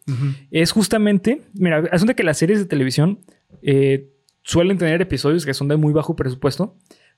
Es 0.50 0.72
justamente, 0.72 1.42
mira, 1.54 1.84
asunto 1.92 2.16
que 2.16 2.24
las 2.24 2.38
series 2.38 2.60
de 2.60 2.66
televisión 2.66 3.20
eh, 3.62 4.10
suelen 4.44 4.78
tener 4.78 5.02
episodios 5.02 5.46
que 5.46 5.54
son 5.54 5.68
de 5.68 5.76
muy 5.78 5.92
bajo 5.94 6.16
presupuesto 6.16 6.78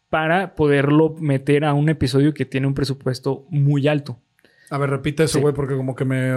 para 0.10 0.56
poderlo 0.56 1.16
meter 1.20 1.64
a 1.66 1.74
un 1.76 1.88
episodio 1.90 2.34
que 2.34 2.46
tiene 2.46 2.66
un 2.66 2.74
presupuesto 2.74 3.46
muy 3.50 3.88
alto. 3.88 4.20
A 4.70 4.78
ver, 4.78 4.90
repite 4.90 5.24
eso, 5.24 5.40
Sí. 5.40 5.42
güey, 5.42 5.54
porque 5.54 5.76
como 5.76 5.96
que 5.96 6.06
me. 6.06 6.32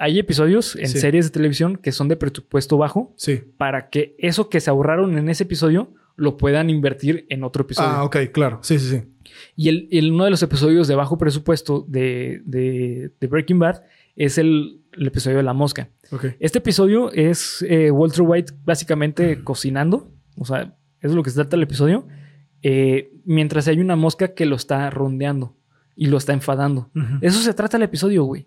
Hay 0.00 0.18
episodios 0.18 0.76
en 0.76 0.88
Sí. 0.88 0.98
series 0.98 1.26
de 1.26 1.30
televisión 1.30 1.76
que 1.76 1.92
son 1.92 2.08
de 2.08 2.16
presupuesto 2.16 2.76
bajo 2.78 3.12
Sí. 3.16 3.42
para 3.56 3.88
que 3.90 4.14
eso 4.18 4.48
que 4.48 4.60
se 4.60 4.70
ahorraron 4.70 5.18
en 5.18 5.28
ese 5.28 5.42
episodio 5.44 5.92
lo 6.16 6.36
puedan 6.36 6.68
invertir 6.70 7.26
en 7.30 7.44
otro 7.44 7.62
episodio. 7.62 7.88
Ah, 7.90 8.04
ok, 8.04 8.16
claro. 8.32 8.58
Sí, 8.62 8.78
sí, 8.78 8.88
sí. 8.90 9.02
Y 9.56 9.68
el, 9.68 9.88
el- 9.92 10.12
uno 10.12 10.24
de 10.24 10.30
los 10.30 10.42
episodios 10.42 10.88
de 10.88 10.94
bajo 10.96 11.16
presupuesto 11.18 11.84
de, 11.88 12.42
de- 12.44 13.12
de 13.20 13.26
Breaking 13.28 13.58
Bad 13.58 13.82
es 14.16 14.36
el, 14.38 14.80
el 14.92 15.06
episodio 15.06 15.36
de 15.36 15.42
la 15.44 15.52
mosca. 15.52 15.90
Ok. 16.10 16.26
Este 16.40 16.58
episodio 16.58 17.12
es 17.12 17.64
eh, 17.68 17.90
Walter 17.92 18.22
White 18.22 18.52
básicamente 18.64 19.42
cocinando. 19.44 20.10
O 20.36 20.44
sea, 20.44 20.62
eso 21.00 21.10
es 21.10 21.12
lo 21.14 21.22
que 21.22 21.30
se 21.30 21.36
trata 21.36 21.56
el 21.56 21.62
episodio. 21.62 22.06
eh, 22.62 23.12
mientras 23.24 23.68
hay 23.68 23.78
una 23.80 23.94
mosca 23.94 24.34
que 24.34 24.44
lo 24.44 24.56
está 24.56 24.90
rondeando 24.90 25.54
y 26.00 26.06
lo 26.06 26.16
está 26.16 26.32
enfadando. 26.32 26.90
Ujú. 26.94 27.18
Eso 27.20 27.40
se 27.40 27.52
trata 27.52 27.76
el 27.76 27.82
episodio, 27.82 28.22
güey. 28.24 28.46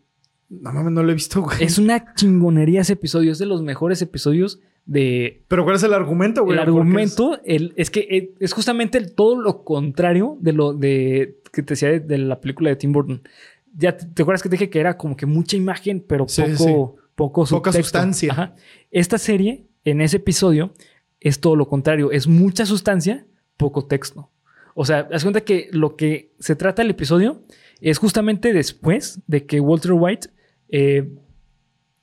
No 0.49 0.71
mames, 0.73 0.91
no 0.93 1.03
lo 1.03 1.11
he 1.11 1.13
visto, 1.13 1.41
güey. 1.41 1.63
Es 1.63 1.77
una 1.77 2.13
chingonería 2.15 2.81
ese 2.81 2.93
episodio. 2.93 3.31
Es 3.31 3.39
de 3.39 3.45
los 3.45 3.61
mejores 3.61 4.01
episodios 4.01 4.59
de... 4.85 5.43
Pero 5.47 5.63
¿cuál 5.63 5.75
es 5.75 5.83
el 5.83 5.93
argumento, 5.93 6.43
güey? 6.43 6.57
el 6.57 6.61
argumento 6.63 7.39
el- 7.45 7.73
es 7.77 7.91
que 7.91 7.99
eh, 8.09 8.33
es 8.39 8.51
justamente 8.53 8.97
el- 8.97 9.13
todo 9.13 9.39
lo 9.39 9.63
contrario 9.63 10.37
de 10.41 10.53
lo 10.53 10.73
de 10.73 11.37
que 11.53 11.61
te 11.61 11.73
decía 11.73 11.89
de, 11.89 11.99
de 11.99 12.17
la 12.17 12.39
película 12.41 12.69
de 12.69 12.75
Tim 12.77 12.91
Burton. 12.93 13.21
Ya 13.75 13.95
te, 13.95 14.05
te 14.07 14.21
acuerdas 14.23 14.41
que 14.41 14.49
te 14.49 14.55
dije 14.55 14.69
que 14.69 14.79
era 14.79 14.97
como 14.97 15.15
que 15.15 15.25
mucha 15.25 15.55
imagen, 15.55 16.03
pero 16.07 16.27
Sí, 16.27 16.41
poco, 16.41 16.55
sí, 16.57 16.63
poco 17.15 17.41
Poca 17.45 17.45
subtexto. 17.71 17.81
sustancia. 17.83 18.31
Ajá. 18.33 18.55
Esta 18.89 19.17
serie, 19.17 19.67
en 19.85 20.01
ese 20.01 20.17
episodio, 20.17 20.73
es 21.19 21.39
todo 21.39 21.55
lo 21.55 21.67
contrario. 21.67 22.11
Es 22.11 22.27
mucha 22.27 22.65
sustancia, 22.65 23.25
poco 23.57 23.85
texto. 23.85 24.30
O 24.75 24.85
sea, 24.85 25.07
haz 25.11 25.23
cuenta 25.23 25.41
que 25.41 25.67
lo 25.71 25.95
que 25.95 26.33
se 26.39 26.55
trata 26.55 26.81
el 26.81 26.89
episodio 26.89 27.43
es 27.81 27.97
justamente 27.97 28.53
después 28.53 29.21
de 29.27 29.45
que 29.45 29.59
Walter 29.59 29.93
White 29.93 30.29
eh, 30.69 31.09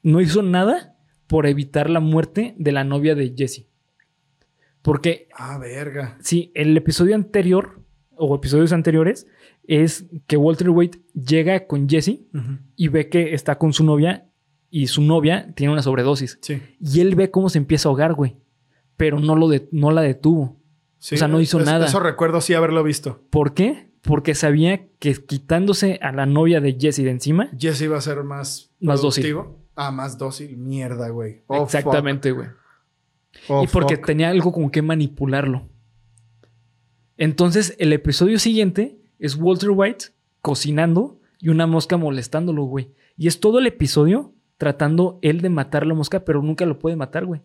no 0.03 0.21
hizo 0.21 0.43
nada 0.43 0.97
por 1.27 1.47
evitar 1.47 1.89
la 1.91 2.01
muerte 2.01 2.55
de 2.59 2.73
la 2.73 2.85
novia 2.85 3.15
de 3.15 3.35
Jesse. 3.37 3.67
Porque 4.83 5.29
Ah, 5.35 5.59
verga. 5.59 6.17
Sí, 6.21 6.51
el 6.55 6.77
episodio 6.77 7.15
anterior 7.15 7.81
o 8.17 8.35
episodios 8.35 8.73
anteriores 8.73 9.27
es 9.67 10.07
que 10.27 10.37
Walter 10.37 10.71
White 10.71 11.01
llega 11.15 11.67
con 11.67 11.89
Jesse 11.89 12.21
y 12.77 12.89
ve 12.89 13.09
que 13.09 13.35
está 13.35 13.59
con 13.59 13.73
su 13.73 13.85
novia 13.85 14.27
y 14.71 14.87
su 14.87 15.03
novia 15.03 15.53
tiene 15.55 15.73
una 15.73 15.83
sobredosis. 15.83 16.39
Sí. 16.43 16.61
Y 16.81 17.01
él 17.01 17.15
ve 17.15 17.31
cómo 17.31 17.49
se 17.49 17.59
empieza 17.59 17.89
a 17.89 17.91
ahogar, 17.91 18.15
güey. 18.15 18.37
Pero 18.97 19.21
no, 19.21 19.37
lo 19.37 19.49
de- 19.49 19.69
no 19.73 19.91
la 19.91 20.03
detuvo. 20.03 20.57
Sí, 20.99 21.14
O 21.14 21.19
sea, 21.19 21.28
no 21.28 21.40
hizo 21.40 21.61
es- 21.61 21.67
nada. 21.67 21.87
Eso 21.87 22.00
recuerdo 22.00 22.40
sí 22.40 22.55
haberlo 22.55 22.83
visto. 22.83 23.23
¿Por 23.31 23.55
qué? 23.55 23.88
Porque 24.02 24.35
sabía 24.35 24.87
que 24.99 25.14
quitándose 25.14 25.99
a 26.02 26.12
la 26.12 26.26
novia 26.26 26.61
de 26.61 26.76
Jesse 26.78 26.99
de 27.05 27.11
encima. 27.11 27.50
Jesse 27.59 27.83
iba 27.83 27.99
a 27.99 28.00
ser 28.00 28.23
más... 28.25 28.71
Más 28.81 29.02
dócil. 29.02 29.37
Ah, 29.75 29.90
más 29.90 30.19
dócil. 30.19 30.57
Mierda, 30.57 31.09
güey. 31.11 31.43
Oh, 31.47 31.64
exactamente, 31.64 32.33
güey. 32.33 32.49
Oh, 33.49 33.62
y 33.62 33.67
porque 33.67 33.97
fuck. 33.97 34.07
tenía 34.07 34.31
algo 34.31 34.52
con 34.52 34.71
que 34.71 34.83
manipularlo. 34.83 35.69
Entonces, 37.17 37.75
el 37.78 37.93
episodio 37.93 38.38
siguiente 38.38 38.99
es 39.19 39.37
Walter 39.37 39.71
White 39.71 40.07
cocinando 40.40 41.21
y 41.40 41.49
una 41.50 41.67
mosca 41.67 41.97
molestándolo, 41.97 42.64
güey. 42.64 42.93
Y 43.17 43.26
es 43.26 43.40
todo 43.40 43.59
el 43.59 43.67
episodio 43.67 44.33
tratando 44.56 45.19
él 45.23 45.41
de 45.41 45.50
matar 45.50 45.87
la 45.87 45.95
mosca, 45.95 46.25
pero 46.25 46.43
nunca 46.43 46.67
lo 46.67 46.78
puede 46.78 46.97
matar, 46.97 47.26
güey. 47.26 47.43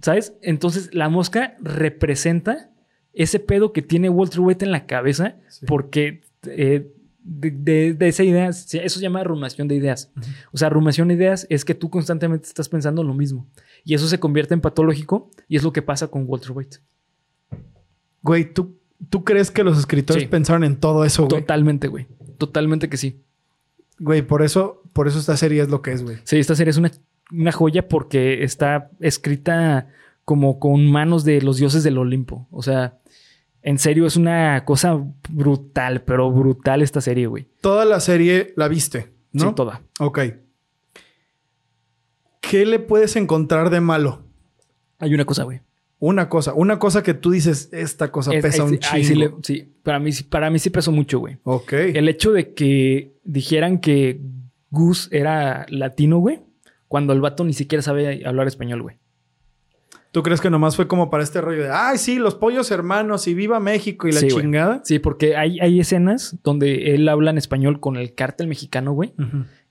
¿Sabes? 0.00 0.34
Entonces, 0.42 0.94
la 0.94 1.08
mosca 1.08 1.56
representa 1.60 2.70
ese 3.12 3.38
pedo 3.38 3.72
que 3.72 3.82
tiene 3.82 4.08
Walter 4.08 4.40
White 4.40 4.64
en 4.64 4.72
la 4.72 4.86
cabeza 4.86 5.36
Sí. 5.48 5.66
porque 5.66 6.22
eh, 6.46 6.90
de, 7.24 7.50
de- 7.52 7.94
de 7.94 8.08
esa 8.08 8.24
idea, 8.24 8.48
eso 8.48 8.66
se 8.88 9.00
llama 9.00 9.22
rumiación 9.22 9.68
de 9.68 9.76
ideas. 9.76 10.10
O 10.50 10.58
sea, 10.58 10.68
rumiación 10.70 11.06
de 11.08 11.14
ideas 11.14 11.46
es 11.50 11.64
que 11.64 11.74
tú 11.74 11.88
constantemente 11.88 12.48
estás 12.48 12.68
pensando 12.68 13.04
lo 13.04 13.14
mismo. 13.14 13.46
Y 13.84 13.94
eso 13.94 14.08
se 14.08 14.18
convierte 14.18 14.54
en 14.54 14.60
patológico 14.60 15.30
y 15.46 15.56
es 15.56 15.62
lo 15.62 15.72
que 15.72 15.82
pasa 15.82 16.08
con 16.08 16.24
Walter 16.26 16.50
White. 16.52 16.78
Güey, 18.22 18.52
¿tú, 18.52 18.78
¿tú 19.08 19.24
crees 19.24 19.50
que 19.50 19.62
los 19.64 19.78
escritores 19.78 20.22
Sí. 20.24 20.28
pensaron 20.28 20.64
en 20.64 20.76
todo 20.76 21.04
eso, 21.04 21.26
güey? 21.26 21.40
Totalmente, 21.42 21.88
güey. 21.88 22.06
Totalmente 22.38 22.88
que 22.88 22.96
sí. 22.96 23.20
Güey, 23.98 24.22
por 24.22 24.42
eso, 24.42 24.82
por 24.92 25.06
eso 25.06 25.18
esta 25.18 25.36
serie 25.36 25.62
es 25.62 25.68
lo 25.68 25.82
que 25.82 25.92
es, 25.92 26.02
güey. 26.02 26.18
Sí, 26.24 26.38
esta 26.38 26.54
serie 26.56 26.70
es 26.70 26.76
una, 26.76 26.90
una 27.32 27.52
joya 27.52 27.88
porque 27.88 28.42
está 28.44 28.90
escrita 29.00 29.88
como 30.24 30.58
con 30.58 30.90
manos 30.90 31.24
de 31.24 31.40
los 31.42 31.56
dioses 31.56 31.82
del 31.82 31.98
Olimpo. 31.98 32.46
O 32.50 32.62
sea, 32.62 32.98
en 33.62 33.78
serio, 33.78 34.06
es 34.06 34.16
una 34.16 34.64
cosa 34.64 35.00
brutal, 35.30 36.02
pero 36.02 36.30
brutal 36.30 36.82
esta 36.82 37.00
serie, 37.00 37.26
güey. 37.26 37.48
Toda 37.60 37.84
la 37.84 38.00
serie 38.00 38.52
la 38.56 38.68
viste, 38.68 39.12
¿no? 39.32 39.48
Sí, 39.48 39.54
toda. 39.54 39.82
Ok. 40.00 40.18
¿Qué 42.40 42.66
le 42.66 42.78
puedes 42.78 43.16
encontrar 43.16 43.70
de 43.70 43.80
malo? 43.80 44.22
Hay 44.98 45.14
una 45.14 45.24
cosa, 45.24 45.44
güey. 45.44 45.60
Una 45.98 46.28
cosa, 46.28 46.52
una 46.54 46.78
cosa 46.80 47.02
que 47.04 47.14
tú 47.14 47.30
dices, 47.30 47.68
esta 47.72 48.10
cosa 48.10 48.34
Es- 48.34 48.42
pesa 48.42 48.64
un 48.64 48.78
chingo. 48.78 49.04
sí, 49.06 49.14
le- 49.14 49.30
sí, 49.42 49.72
para 49.84 50.00
mí, 50.00 50.10
sí- 50.12 50.24
para 50.24 50.50
mí 50.50 50.58
sí 50.58 50.68
pesó 50.70 50.90
mucho, 50.90 51.20
güey. 51.20 51.38
Ok. 51.44 51.72
El 51.72 52.08
hecho 52.08 52.32
de 52.32 52.54
que 52.54 53.12
dijeran 53.22 53.78
que 53.78 54.20
Gus 54.70 55.08
era 55.12 55.64
latino, 55.68 56.18
güey, 56.18 56.40
cuando 56.92 57.14
el 57.14 57.22
vato 57.22 57.42
ni 57.42 57.54
siquiera 57.54 57.80
sabe 57.80 58.22
hablar 58.26 58.46
español, 58.46 58.82
güey. 58.82 58.98
¿Tú 60.10 60.22
crees 60.22 60.42
que 60.42 60.50
nomás 60.50 60.76
fue 60.76 60.88
como 60.88 61.08
para 61.08 61.24
este 61.24 61.40
rollo 61.40 61.62
de, 61.62 61.70
ay, 61.70 61.96
sí, 61.96 62.18
los 62.18 62.34
pollos 62.34 62.70
hermanos 62.70 63.26
y 63.28 63.32
viva 63.32 63.60
México 63.60 64.08
y 64.08 64.12
la 64.12 64.20
Sí, 64.20 64.28
chingada? 64.28 64.82
Sí, 64.84 64.98
porque 64.98 65.34
hay, 65.34 65.58
hay 65.60 65.80
escenas 65.80 66.36
donde 66.44 66.94
él 66.94 67.08
habla 67.08 67.30
en 67.30 67.38
español 67.38 67.80
con 67.80 67.96
el 67.96 68.14
cártel 68.14 68.46
mexicano, 68.46 68.92
güey. 68.92 69.14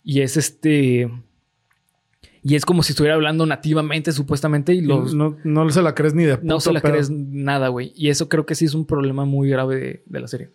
Y 0.04 0.22
es 0.22 0.36
este. 0.36 1.12
Y 2.42 2.56
es 2.56 2.66
como 2.66 2.82
si 2.82 2.94
estuviera 2.94 3.14
hablando 3.14 3.46
nativamente, 3.46 4.12
supuestamente, 4.14 4.74
y 4.74 4.82
los. 4.82 5.14
No, 5.14 5.38
no 5.44 5.70
se 5.70 5.84
la 5.84 5.94
crees 5.94 6.16
ni 6.16 6.24
de 6.24 6.38
no 6.38 6.56
puto 6.56 6.60
se 6.62 6.74
la 6.74 6.82
pedo. 6.82 6.94
crees 6.94 7.12
nada, 7.12 7.68
güey. 7.68 7.94
Y 7.96 8.10
eso 8.10 8.28
creo 8.30 8.48
que 8.48 8.56
sí 8.56 8.66
es 8.66 8.74
un 8.74 8.88
problema 8.88 9.26
muy 9.26 9.48
grave 9.48 9.76
de, 9.76 10.04
de 10.08 10.20
la 10.20 10.28
serie. 10.28 10.50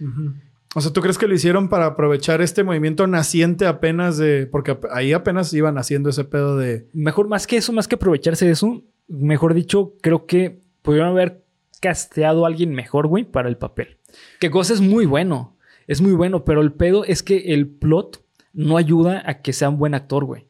Ujú. 0.00 0.32
O 0.74 0.80
sea, 0.80 0.92
¿tú 0.92 1.00
crees 1.00 1.16
que 1.16 1.26
lo 1.26 1.34
hicieron 1.34 1.68
para 1.68 1.86
aprovechar 1.86 2.42
este 2.42 2.62
movimiento 2.62 3.06
naciente 3.06 3.66
apenas 3.66 4.18
de... 4.18 4.46
Porque 4.46 4.78
ahí 4.90 5.12
apenas 5.12 5.52
iban 5.54 5.78
haciendo 5.78 6.10
ese 6.10 6.24
pedo 6.24 6.58
de... 6.58 6.88
Mejor, 6.92 7.26
más 7.28 7.46
que 7.46 7.56
eso, 7.56 7.72
más 7.72 7.88
que 7.88 7.94
aprovecharse 7.94 8.44
de 8.44 8.52
eso, 8.52 8.82
mejor 9.08 9.54
dicho, 9.54 9.94
creo 10.02 10.26
que 10.26 10.60
pudieron 10.82 11.08
haber 11.10 11.42
casteado 11.80 12.44
a 12.44 12.48
alguien 12.48 12.72
mejor, 12.72 13.06
güey, 13.06 13.24
para 13.24 13.48
el 13.48 13.56
papel. 13.56 13.98
Que 14.40 14.50
cosa 14.50 14.74
es 14.74 14.80
muy 14.80 15.06
bueno. 15.06 15.56
Es 15.86 16.02
muy 16.02 16.12
bueno, 16.12 16.44
pero 16.44 16.60
el 16.60 16.72
pedo 16.72 17.04
es 17.04 17.22
que 17.22 17.54
el 17.54 17.66
plot 17.66 18.22
no 18.52 18.76
ayuda 18.76 19.22
a 19.24 19.40
que 19.40 19.54
sea 19.54 19.70
un 19.70 19.78
buen 19.78 19.94
actor, 19.94 20.26
güey. 20.26 20.46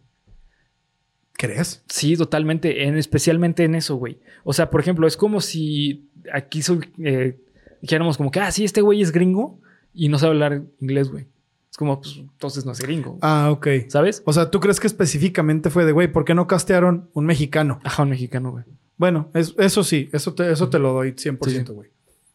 ¿Crees? 1.35 1.85
Sí, 1.89 2.17
totalmente, 2.17 2.89
en, 2.89 2.97
especialmente 2.97 3.63
en 3.63 3.77
eso, 3.77 3.95
güey. 3.95 4.19
O 4.43 4.53
sea, 4.53 4.69
por 4.71 4.81
ejemplo, 4.81 5.07
es 5.07 5.17
como 5.17 5.41
si 5.41 6.11
aquí 6.33 6.61
eh, 7.05 7.39
dijéramos 7.81 8.17
como 8.17 8.33
que, 8.33 8.41
ah, 8.41 8.51
sí, 8.51 8.65
este 8.65 8.81
güey 8.81 9.01
es 9.01 9.13
gringo 9.13 9.61
y 9.95 10.09
no 10.09 10.19
sabe 10.19 10.33
hablar 10.33 10.63
inglés, 10.81 11.11
güey. 11.11 11.27
Es 11.71 11.77
como, 11.77 12.01
pues, 12.01 12.17
entonces 12.19 12.65
no 12.67 12.73
es 12.73 12.79
gringo, 12.81 13.19
Ah, 13.23 13.49
ok. 13.51 13.67
¿sabes? 13.89 14.23
O 14.25 14.33
sea, 14.33 14.51
¿tú 14.51 14.59
crees 14.61 14.81
que 14.81 14.87
específicamente 14.87 15.71
fue 15.71 15.85
de, 15.85 15.93
güey, 15.93 16.11
¿por 16.11 16.25
qué 16.25 16.35
no 16.35 16.47
castearon 16.47 17.11
un 17.13 17.27
mexicano? 17.27 17.81
Ajá, 17.85 18.03
un 18.05 18.11
mexicano, 18.11 18.51
güey. 18.51 18.65
Bueno, 18.97 19.31
es- 19.35 19.55
eso 19.59 19.85
sí, 19.85 20.09
eso 20.13 20.35
te, 20.35 20.51
eso 20.51 20.69
te 20.69 20.79
lo 20.79 20.93
doy 20.93 21.13
100%, 21.13 21.73
güey. 21.75 21.91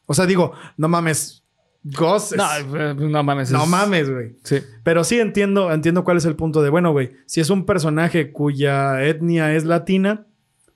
O 0.06 0.14
sea, 0.14 0.26
digo, 0.26 0.54
no 0.78 0.88
mames, 0.88 1.40
Goss. 1.86 2.34
No, 2.38 2.46
eh, 2.78 2.94
no 2.96 3.24
mames. 3.24 3.52
no 3.52 3.64
es- 3.64 3.70
mames, 3.70 4.10
güey. 4.10 4.36
Sí. 4.44 4.60
Pero 4.84 5.04
sí 5.04 5.20
entiendo, 5.20 5.70
entiendo 5.74 6.06
cuál 6.06 6.16
es 6.18 6.24
el 6.26 6.36
punto 6.38 6.62
de, 6.62 6.70
bueno, 6.70 6.94
güey, 6.94 7.12
si 7.26 7.42
es 7.42 7.50
un 7.50 7.66
personaje 7.66 8.32
cuya 8.32 9.04
etnia 9.04 9.54
es 9.54 9.66
latina, 9.66 10.26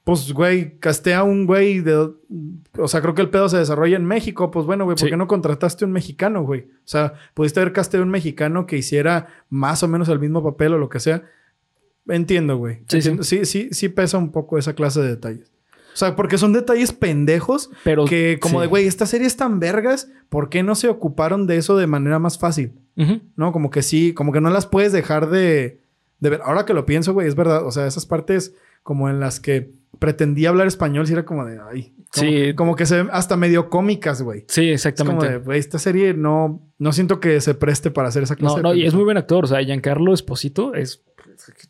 pues, 0.08 0.32
güey, 0.32 0.78
castea 0.80 1.24
un 1.24 1.46
güey 1.46 1.82
de... 1.82 2.12
O 2.78 2.88
sea, 2.88 3.02
creo 3.02 3.14
que 3.14 3.22
el 3.22 3.30
pedo 3.30 3.50
se 3.50 3.58
desarrolla 3.58 3.98
en 3.98 4.06
México. 4.06 4.50
Pues 4.52 4.66
bueno, 4.66 4.86
güey, 4.86 4.96
¿por 4.96 5.02
Sí. 5.06 5.10
qué 5.10 5.18
no 5.18 5.28
contrataste 5.28 5.84
un 5.84 5.92
mexicano, 5.92 6.44
güey? 6.44 6.62
O 6.62 6.86
sea, 6.86 7.14
pudiste 7.34 7.60
haber 7.60 7.74
casteado 7.74 8.06
un 8.06 8.10
mexicano 8.12 8.66
que 8.66 8.78
hiciera 8.78 9.28
más 9.50 9.84
o 9.84 9.88
menos 9.90 10.08
el 10.08 10.20
mismo 10.20 10.42
papel 10.42 10.74
o 10.74 10.78
lo 10.78 10.88
que 10.88 11.02
sea. 11.02 11.24
Entiendo, 12.08 12.58
güey. 12.58 12.78
Sí, 12.88 12.98
Entiendo. 12.98 13.24
sí, 13.24 13.44
sí, 13.46 13.68
sí 13.72 13.90
pesa 13.90 14.18
un 14.18 14.32
poco 14.32 14.58
esa 14.58 14.74
clase 14.74 15.02
de 15.02 15.10
detalles. 15.10 15.52
O 15.94 15.98
sea, 15.98 16.16
porque 16.16 16.38
son 16.38 16.54
detalles 16.54 16.94
pendejos 16.94 17.70
Pero. 17.84 18.06
que 18.06 18.38
como 18.42 18.60
sí. 18.60 18.62
de, 18.62 18.68
güey, 18.68 18.88
esta 18.88 19.06
serie 19.06 19.28
es 19.28 19.36
tan 19.36 19.60
vergas, 19.60 20.10
¿por 20.30 20.48
qué 20.50 20.64
no 20.64 20.76
se 20.76 20.88
ocuparon 20.88 21.48
de 21.48 21.58
eso 21.58 21.76
de 21.76 21.88
manera 21.88 22.20
más 22.20 22.38
fácil? 22.40 22.72
¿no? 23.36 23.52
Como 23.52 23.70
que 23.72 23.82
sí, 23.84 24.14
como 24.14 24.32
que 24.32 24.42
no 24.42 24.50
las 24.50 24.66
puedes 24.68 24.92
dejar 24.94 25.30
de, 25.30 25.82
de 26.20 26.30
ver. 26.30 26.42
Ahora 26.44 26.66
que 26.66 26.74
lo 26.74 26.86
pienso, 26.86 27.14
güey, 27.14 27.28
es 27.28 27.36
verdad. 27.36 27.66
O 27.66 27.72
sea, 27.72 27.86
esas 27.88 28.06
partes 28.06 28.56
como 28.84 29.10
en 29.10 29.20
las 29.20 29.40
que 29.40 29.72
pretendía 30.00 30.50
hablar 30.50 30.68
español, 30.68 31.08
sí 31.08 31.14
era 31.14 31.26
como 31.26 31.46
de, 31.46 31.60
ay. 31.72 31.94
Como, 32.14 32.28
Sí. 32.30 32.54
Como 32.56 32.76
que 32.76 32.86
se 32.86 32.98
ven 32.98 33.10
hasta 33.12 33.36
medio 33.38 33.70
cómicas, 33.70 34.22
güey. 34.22 34.46
Sí, 34.48 34.70
Es 34.70 34.82
como 34.84 34.90
exactamente. 34.94 35.30
de, 35.30 35.38
güey, 35.40 35.60
esta 35.60 35.78
serie 35.80 36.14
no, 36.14 36.62
no 36.78 36.92
siento 36.94 37.20
que 37.20 37.42
se 37.42 37.54
preste 37.54 37.92
para 37.92 38.08
hacer 38.08 38.24
esa 38.24 38.36
clase 38.36 38.54
no, 38.56 38.58
de 38.58 38.64
no, 38.64 38.74
y 38.74 38.86
es 38.86 38.94
muy 38.94 39.04
buen 39.04 39.18
actor. 39.18 39.44
O 39.44 39.48
sea, 39.48 39.62
Giancarlo 39.62 40.14
Esposito 40.14 40.74
es 40.74 41.04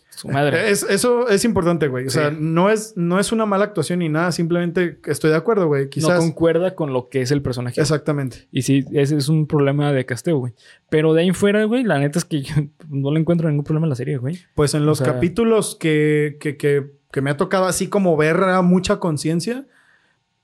su 0.10 0.30
madre. 0.30 0.70
Es, 0.72 0.84
eso 0.84 1.28
es 1.30 1.44
importante, 1.46 1.88
güey. 1.88 2.06
O 2.08 2.10
Sí. 2.10 2.20
sea, 2.20 2.32
no 2.32 2.70
es, 2.70 2.94
no 2.96 3.20
es 3.20 3.32
una 3.32 3.46
mala 3.46 3.66
actuación 3.66 4.00
ni 4.00 4.10
nada. 4.10 4.32
Simplemente 4.32 5.00
estoy 5.06 5.30
de 5.32 5.36
acuerdo, 5.36 5.68
güey. 5.68 5.84
no 5.86 5.90
Quizás. 5.90 6.20
concuerda 6.20 6.74
con 6.76 6.94
lo 6.94 7.10
que 7.10 7.22
es 7.22 7.32
el 7.32 7.42
personaje. 7.42 7.80
Exactamente. 7.82 8.48
Y 8.52 8.62
sí, 8.64 8.86
ese 8.94 9.18
es 9.18 9.30
un 9.30 9.46
problema 9.48 9.92
de 9.92 10.06
casteo, 10.06 10.38
güey. 10.38 10.54
Pero 10.90 11.14
de 11.14 11.22
ahí 11.22 11.28
en 11.28 11.36
fuera, 11.36 11.64
güey, 11.66 11.84
la 11.84 12.00
neta 12.00 12.18
es 12.20 12.26
que 12.26 12.42
yo 12.42 12.56
no 12.90 13.12
le 13.12 13.20
encuentro 13.20 13.50
ningún 13.50 13.66
problema 13.66 13.86
a 13.88 13.90
la 13.90 13.96
serie, 13.96 14.18
güey. 14.18 14.40
Pues 14.56 14.74
en 14.74 14.86
los 14.86 15.02
O 15.02 15.04
sea- 15.06 15.14
capítulos 15.14 15.76
que, 15.80 16.38
que, 16.40 16.58
que, 16.58 16.97
que 17.18 17.22
me 17.24 17.32
ha 17.32 17.36
tocado 17.38 17.66
así 17.66 17.88
como 17.88 18.16
ver 18.16 18.36
a 18.44 18.62
mucha 18.62 19.00
conciencia, 19.00 19.66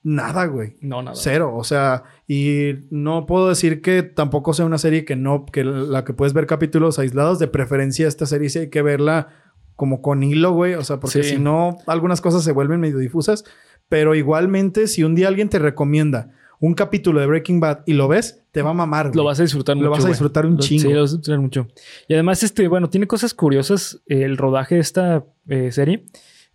nada, 0.01 0.47
güey. 0.47 0.75
No, 0.81 1.03
nada. 1.03 1.15
Cero. 1.15 1.53
O 1.55 1.63
sea, 1.63 2.01
y 2.27 2.71
no 2.89 3.27
puedo 3.27 3.47
decir 3.47 3.79
que 3.83 4.01
tampoco 4.01 4.53
sea 4.55 4.65
una 4.65 4.79
serie 4.79 5.05
que 5.05 5.15
no, 5.15 5.45
que 5.45 5.63
la 5.63 6.03
que 6.03 6.13
puedes 6.13 6.33
ver 6.33 6.47
capítulos 6.47 6.97
aislados. 6.97 7.37
De 7.37 7.47
preferencia, 7.47 8.07
esta 8.07 8.25
serie 8.25 8.49
sí 8.49 8.57
hay 8.57 8.69
que 8.71 8.81
verla 8.81 9.27
como 9.75 10.01
con 10.01 10.23
hilo, 10.23 10.51
güey. 10.53 10.73
O 10.73 10.83
sea, 10.83 10.99
porque 10.99 11.21
Sí. 11.21 11.29
si 11.35 11.37
no, 11.39 11.77
algunas 11.85 12.21
cosas 12.21 12.43
se 12.43 12.51
vuelven 12.53 12.79
medio 12.79 12.97
difusas. 12.97 13.43
Pero 13.87 14.15
igualmente, 14.15 14.87
si 14.87 15.03
un 15.03 15.13
día 15.13 15.27
alguien 15.27 15.49
te 15.49 15.59
recomienda 15.59 16.31
un 16.59 16.73
capítulo 16.73 17.19
de 17.19 17.27
Breaking 17.27 17.59
Bad 17.59 17.81
y 17.85 17.93
lo 17.93 18.07
ves, 18.07 18.41
te 18.51 18.63
va 18.63 18.71
a 18.71 18.73
mamar, 18.73 19.07
güey. 19.09 19.17
Lo 19.17 19.25
vas 19.25 19.39
a 19.39 19.43
disfrutar 19.43 19.75
Lo 19.75 19.81
mucho. 19.81 19.91
vas 19.91 19.99
a 19.99 20.01
güey. 20.03 20.11
disfrutar 20.13 20.45
un 20.47 20.57
chingo. 20.57 20.81
Sí, 20.81 20.93
lo 20.93 21.01
vas 21.01 21.11
a 21.13 21.17
disfrutar 21.17 21.39
mucho. 21.39 21.67
Y 22.07 22.13
además, 22.15 22.41
este, 22.41 22.67
bueno, 22.67 22.89
tiene 22.89 23.05
cosas 23.05 23.35
curiosas 23.35 24.01
el 24.07 24.37
rodaje 24.37 24.75
de 24.75 24.81
esta 24.81 25.23
eh, 25.47 25.71
serie. 25.71 26.05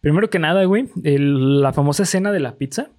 Primero 0.01 0.31
que 0.31 0.39
nada, 0.39 0.65
güey, 0.65 0.89
el- 1.03 1.61
la 1.61 1.73
famosa 1.73 2.05
escena 2.05 2.33
de 2.33 2.41
la 2.41 2.57
pizza. 2.57 2.91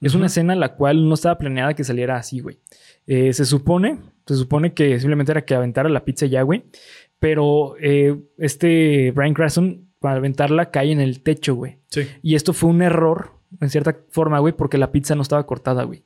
Es 0.00 0.14
una 0.14 0.26
escena 0.26 0.54
la 0.54 0.74
cual 0.74 1.08
no 1.08 1.14
estaba 1.14 1.38
planeada 1.38 1.72
que 1.74 1.82
saliera 1.84 2.16
así, 2.16 2.40
güey. 2.40 2.58
Eh, 3.06 3.32
se 3.32 3.46
supone, 3.46 4.00
se 4.26 4.34
supone 4.34 4.74
que 4.74 4.98
simplemente 5.00 5.32
era 5.32 5.44
que 5.46 5.54
aventara 5.54 5.88
la 5.88 6.04
pizza 6.04 6.26
ya, 6.26 6.42
güey. 6.42 6.64
Pero 7.18 7.76
eh, 7.80 8.20
este 8.36 9.12
Brian 9.12 9.32
Cranston, 9.32 9.88
para 10.00 10.16
aventarla, 10.16 10.70
cae 10.70 10.92
en 10.92 11.00
el 11.00 11.22
techo, 11.22 11.54
güey. 11.54 11.78
Sí. 11.88 12.02
Y 12.22 12.34
esto 12.34 12.52
fue 12.52 12.68
un 12.68 12.82
error, 12.82 13.30
en 13.60 13.70
cierta 13.70 13.96
forma, 14.10 14.38
güey, 14.40 14.52
porque 14.52 14.76
la 14.76 14.92
pizza 14.92 15.14
no 15.14 15.22
estaba 15.22 15.46
cortada, 15.46 15.84
güey. 15.84 16.04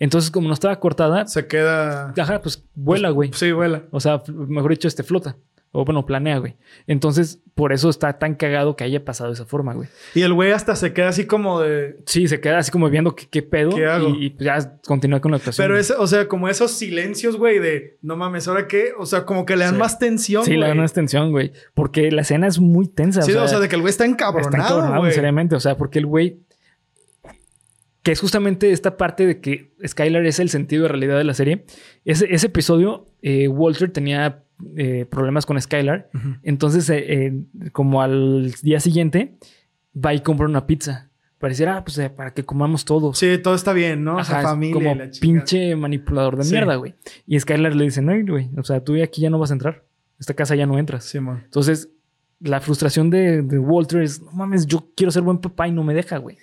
Entonces, 0.00 0.30
como 0.32 0.48
no 0.48 0.54
estaba 0.54 0.80
cortada, 0.80 1.26
Se 1.26 1.46
queda. 1.46 2.12
ajá, 2.18 2.42
pues 2.42 2.64
vuela, 2.74 3.10
güey. 3.10 3.30
Sí, 3.32 3.52
vuela. 3.52 3.84
O 3.92 4.00
sea, 4.00 4.22
mejor 4.34 4.72
dicho, 4.72 4.88
este 4.88 5.04
flota. 5.04 5.36
O 5.72 5.84
bueno, 5.84 6.06
planea, 6.06 6.38
güey. 6.38 6.56
Entonces, 6.86 7.40
por 7.54 7.72
eso 7.72 7.90
está 7.90 8.18
tan 8.18 8.34
cagado 8.34 8.76
que 8.76 8.84
haya 8.84 9.04
pasado 9.04 9.30
de 9.30 9.34
esa 9.34 9.44
forma, 9.44 9.74
güey. 9.74 9.88
Y 10.14 10.22
el 10.22 10.32
güey 10.32 10.52
hasta 10.52 10.74
se 10.74 10.92
queda 10.94 11.08
así 11.08 11.26
como 11.26 11.60
de. 11.60 11.98
Sí, 12.06 12.28
se 12.28 12.40
queda 12.40 12.58
así 12.58 12.70
como 12.70 12.88
viendo 12.88 13.14
qué, 13.14 13.26
qué 13.28 13.42
pedo. 13.42 13.70
¿Qué 13.76 13.84
hago? 13.86 14.08
Y, 14.10 14.26
y 14.26 14.36
ya 14.44 14.78
continúa 14.86 15.20
con 15.20 15.32
la 15.32 15.36
actuación. 15.36 15.64
Pero 15.66 15.74
güey. 15.78 15.86
o 15.98 16.06
sea, 16.06 16.28
como 16.28 16.48
esos 16.48 16.70
silencios, 16.70 17.36
güey, 17.36 17.58
de 17.58 17.98
no 18.00 18.16
mames, 18.16 18.48
¿ahora 18.48 18.66
qué? 18.68 18.92
O 18.98 19.04
sea, 19.04 19.24
como 19.26 19.44
que 19.44 19.56
le 19.56 19.64
dan 19.64 19.74
Sí. 19.74 19.78
más 19.80 19.98
tensión. 19.98 20.44
Sí, 20.44 20.56
le 20.56 20.66
dan 20.66 20.78
más 20.78 20.92
tensión, 20.94 21.30
güey. 21.30 21.52
Porque 21.74 22.10
la 22.10 22.22
escena 22.22 22.46
es 22.46 22.58
muy 22.58 22.88
tensa. 22.88 23.20
Sí, 23.22 23.32
o 23.32 23.46
sea, 23.48 23.60
de 23.60 23.68
que 23.68 23.74
el 23.76 23.82
güey 23.82 23.90
está 23.90 24.04
está 24.04 24.12
encabronado, 24.12 24.56
encabronado, 24.56 25.00
güey. 25.00 25.12
seriamente. 25.12 25.56
O 25.56 25.60
sea, 25.60 25.76
porque 25.76 25.98
el 25.98 26.06
güey. 26.06 26.40
Que 28.06 28.12
es 28.12 28.20
justamente 28.20 28.70
esta 28.70 28.96
parte 28.96 29.26
de 29.26 29.40
que 29.40 29.72
Skylar 29.84 30.24
es 30.26 30.38
el 30.38 30.48
sentido 30.48 30.84
de 30.84 30.90
realidad 30.90 31.18
de 31.18 31.24
la 31.24 31.34
serie. 31.34 31.64
Ese, 32.04 32.32
ese 32.32 32.46
episodio, 32.46 33.08
eh, 33.20 33.48
Walter 33.48 33.90
tenía 33.90 34.44
eh, 34.76 35.06
problemas 35.10 35.44
con 35.44 35.60
Skylar. 35.60 36.08
Entonces, 36.44 36.88
eh, 36.88 37.32
como 37.72 38.02
al 38.02 38.52
día 38.62 38.78
siguiente, 38.78 39.34
va 39.92 40.14
y 40.14 40.20
compra 40.20 40.46
una 40.46 40.68
pizza. 40.68 41.10
Pareciera, 41.40 41.78
ah, 41.78 41.84
pues, 41.84 41.98
para 42.10 42.32
que 42.32 42.44
comamos 42.44 42.84
todos. 42.84 43.18
Sí, 43.18 43.38
todo 43.38 43.56
está 43.56 43.72
bien, 43.72 44.04
¿no? 44.04 44.18
o 44.18 44.22
sea, 44.24 44.38
Ajá, 44.38 44.50
familia. 44.50 44.74
como 44.74 44.94
la 44.94 45.10
pinche 45.20 45.74
manipulador 45.74 46.36
de 46.36 46.44
Sí. 46.44 46.52
mierda, 46.52 46.76
güey. 46.76 46.94
Y 47.26 47.40
Skylar 47.40 47.74
le 47.74 47.86
dice, 47.86 48.02
no, 48.02 48.12
güey, 48.24 48.50
o 48.56 48.62
sea, 48.62 48.84
tú 48.84 48.94
aquí 49.02 49.20
ya 49.20 49.30
no 49.30 49.40
vas 49.40 49.50
a 49.50 49.54
entrar. 49.54 49.82
Esta 50.20 50.32
casa 50.34 50.54
ya 50.54 50.64
no 50.66 50.78
entras. 50.78 51.06
Sí, 51.06 51.18
man. 51.18 51.40
Entonces, 51.44 51.90
la 52.38 52.60
frustración 52.60 53.10
de, 53.10 53.42
de 53.42 53.58
Walter 53.58 54.02
es, 54.02 54.22
no 54.22 54.30
mames, 54.30 54.64
yo 54.64 54.92
quiero 54.96 55.10
ser 55.10 55.22
buen 55.24 55.38
papá 55.38 55.66
y 55.66 55.72
no 55.72 55.82
me 55.82 55.92
deja, 55.92 56.18
güey. 56.18 56.38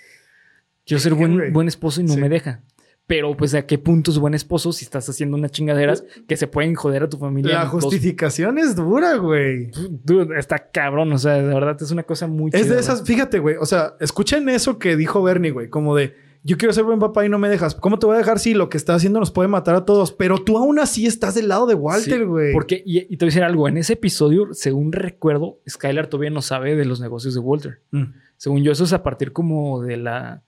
Quiero 0.85 0.99
ser 1.01 1.13
buen, 1.13 1.53
buen 1.53 1.67
esposo 1.67 2.01
y 2.01 2.03
no 2.05 2.13
Sí. 2.13 2.19
me 2.19 2.29
deja. 2.29 2.61
Pero, 3.05 3.35
pues, 3.35 3.53
¿a 3.53 3.65
qué 3.65 3.77
punto 3.77 4.11
es 4.11 4.17
buen 4.17 4.33
esposo 4.33 4.71
si 4.71 4.85
estás 4.85 5.09
haciendo 5.09 5.35
unas 5.35 5.51
chingaderas 5.51 6.05
que 6.25 6.37
se 6.37 6.47
pueden 6.47 6.73
joder 6.75 7.03
a 7.03 7.09
tu 7.09 7.17
familia? 7.17 7.53
La 7.53 7.63
dos- 7.65 7.83
justificación 7.83 8.57
es 8.57 8.77
dura, 8.77 9.15
güey. 9.17 9.71
Dude, 10.03 10.39
está 10.39 10.71
cabrón, 10.71 11.11
o 11.11 11.17
sea, 11.17 11.33
de 11.33 11.53
verdad 11.53 11.75
es 11.81 11.91
una 11.91 12.03
cosa 12.03 12.27
muy 12.27 12.49
Es 12.53 12.63
chida, 12.63 12.75
de 12.75 12.79
esas, 12.79 13.03
fíjate, 13.03 13.39
güey. 13.39 13.57
O 13.59 13.65
sea, 13.65 13.95
escuchen 13.99 14.47
eso 14.47 14.79
que 14.79 14.95
dijo 14.95 15.21
Bernie, 15.21 15.51
güey. 15.51 15.67
Como 15.69 15.97
de, 15.97 16.15
yo 16.43 16.57
quiero 16.57 16.71
ser 16.73 16.85
buen 16.85 16.99
papá 16.99 17.25
y 17.25 17.29
no 17.29 17.37
me 17.39 17.49
dejas. 17.49 17.75
¿Cómo 17.75 17.99
te 17.99 18.05
voy 18.05 18.15
a 18.15 18.19
dejar 18.19 18.39
si 18.39 18.53
lo 18.53 18.69
que 18.69 18.77
está 18.77 18.95
haciendo 18.95 19.19
nos 19.19 19.31
puede 19.31 19.49
matar 19.49 19.75
a 19.75 19.83
todos? 19.83 20.13
Pero 20.13 20.37
tú 20.37 20.57
aún 20.57 20.79
así 20.79 21.05
estás 21.05 21.35
del 21.35 21.49
lado 21.49 21.65
de 21.67 21.75
Walter, 21.75 22.19
Sí, 22.19 22.23
güey. 22.23 22.53
Porque, 22.53 22.81
y, 22.85 22.99
y 22.99 23.17
te 23.17 23.25
voy 23.25 23.27
a 23.27 23.31
decir 23.31 23.43
algo, 23.43 23.67
en 23.67 23.75
ese 23.77 23.93
episodio, 23.93 24.53
según 24.53 24.93
recuerdo, 24.93 25.59
Skylar 25.69 26.07
todavía 26.07 26.29
no 26.31 26.41
sabe 26.41 26.77
de 26.77 26.85
los 26.85 27.01
negocios 27.01 27.33
de 27.33 27.41
Walter. 27.41 27.81
Mm. 27.91 28.03
Según 28.37 28.63
yo, 28.63 28.71
eso 28.71 28.85
es 28.85 28.93
a 28.93 29.03
partir 29.03 29.33
como 29.33 29.81
de 29.81 29.97
la 29.97 30.43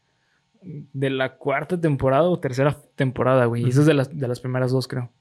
de 0.65 1.09
la 1.09 1.37
cuarta 1.37 1.79
temporada 1.79 2.23
o 2.23 2.39
tercera 2.39 2.77
temporada, 2.95 3.45
güey. 3.45 3.63
Y 3.63 3.69
eso 3.69 3.81
es 3.81 3.87
de 3.87 3.93
las, 3.93 4.17
de 4.17 4.27
las 4.27 4.39
primeras 4.39 4.71
dos, 4.71 4.87
creo. 4.87 5.11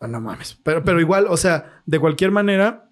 Ah, 0.00 0.08
no 0.08 0.20
mames. 0.20 0.58
Pero, 0.62 0.84
pero 0.84 1.00
igual, 1.00 1.26
o 1.28 1.36
sea, 1.36 1.82
de 1.86 1.98
cualquier 1.98 2.30
manera, 2.30 2.90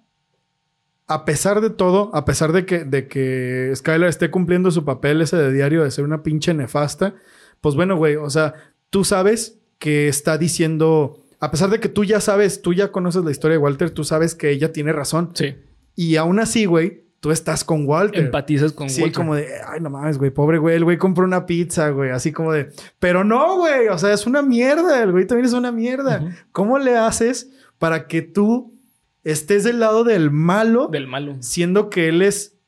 a 1.06 1.24
pesar 1.24 1.60
de 1.60 1.70
todo, 1.70 2.10
a 2.14 2.24
pesar 2.24 2.52
de 2.52 2.64
que, 2.64 2.84
de 2.84 3.08
que 3.08 3.72
Skylar 3.74 4.08
esté 4.08 4.30
cumpliendo 4.30 4.70
su 4.70 4.84
papel 4.84 5.20
ese 5.20 5.36
de 5.36 5.52
diario 5.52 5.82
de 5.82 5.90
ser 5.90 6.04
una 6.04 6.22
pinche 6.22 6.54
nefasta, 6.54 7.14
pues 7.60 7.74
bueno, 7.74 7.96
güey, 7.96 8.16
o 8.16 8.30
sea, 8.30 8.54
tú 8.90 9.04
sabes 9.04 9.60
que 9.78 10.08
está 10.08 10.38
diciendo, 10.38 11.18
a 11.40 11.50
pesar 11.50 11.70
de 11.70 11.80
que 11.80 11.88
tú 11.88 12.04
ya 12.04 12.20
sabes, 12.20 12.62
tú 12.62 12.72
ya 12.72 12.92
conoces 12.92 13.24
la 13.24 13.30
historia 13.30 13.56
de 13.56 13.62
Walter, 13.62 13.90
tú 13.90 14.04
sabes 14.04 14.34
que 14.34 14.50
ella 14.50 14.72
tiene 14.72 14.92
razón. 14.92 15.32
Sí. 15.34 15.56
Y 15.94 16.16
aún 16.16 16.38
así, 16.38 16.64
güey, 16.64 17.01
tú 17.22 17.30
estás 17.30 17.62
con 17.62 17.86
Walter. 17.86 18.24
Empatizas 18.24 18.72
con 18.72 18.90
Sí, 18.90 19.00
Walter. 19.02 19.16
como 19.16 19.36
de, 19.36 19.46
ay, 19.68 19.80
no 19.80 19.90
mames, 19.90 20.18
güey, 20.18 20.32
pobre 20.32 20.58
güey, 20.58 20.74
el 20.74 20.82
güey 20.82 20.98
compró 20.98 21.24
una 21.24 21.46
pizza, 21.46 21.90
güey, 21.90 22.10
así 22.10 22.32
como 22.32 22.52
de, 22.52 22.70
pero 22.98 23.22
no, 23.22 23.58
güey, 23.58 23.86
o 23.86 23.96
sea, 23.96 24.12
es 24.12 24.26
una 24.26 24.42
mierda, 24.42 25.00
el 25.04 25.12
güey 25.12 25.24
también 25.24 25.46
es 25.46 25.52
una 25.52 25.70
mierda. 25.70 26.34
¿Cómo 26.50 26.80
le 26.80 26.96
haces 26.98 27.52
para 27.78 28.08
que 28.08 28.22
tú 28.22 28.74
estés 29.22 29.62
del 29.62 29.78
lado 29.78 30.02
del 30.02 30.32
malo, 30.32 30.88
Del 30.88 31.06
malo. 31.06 31.36
siendo 31.38 31.90
que 31.90 32.08
él 32.08 32.22
es 32.22 32.58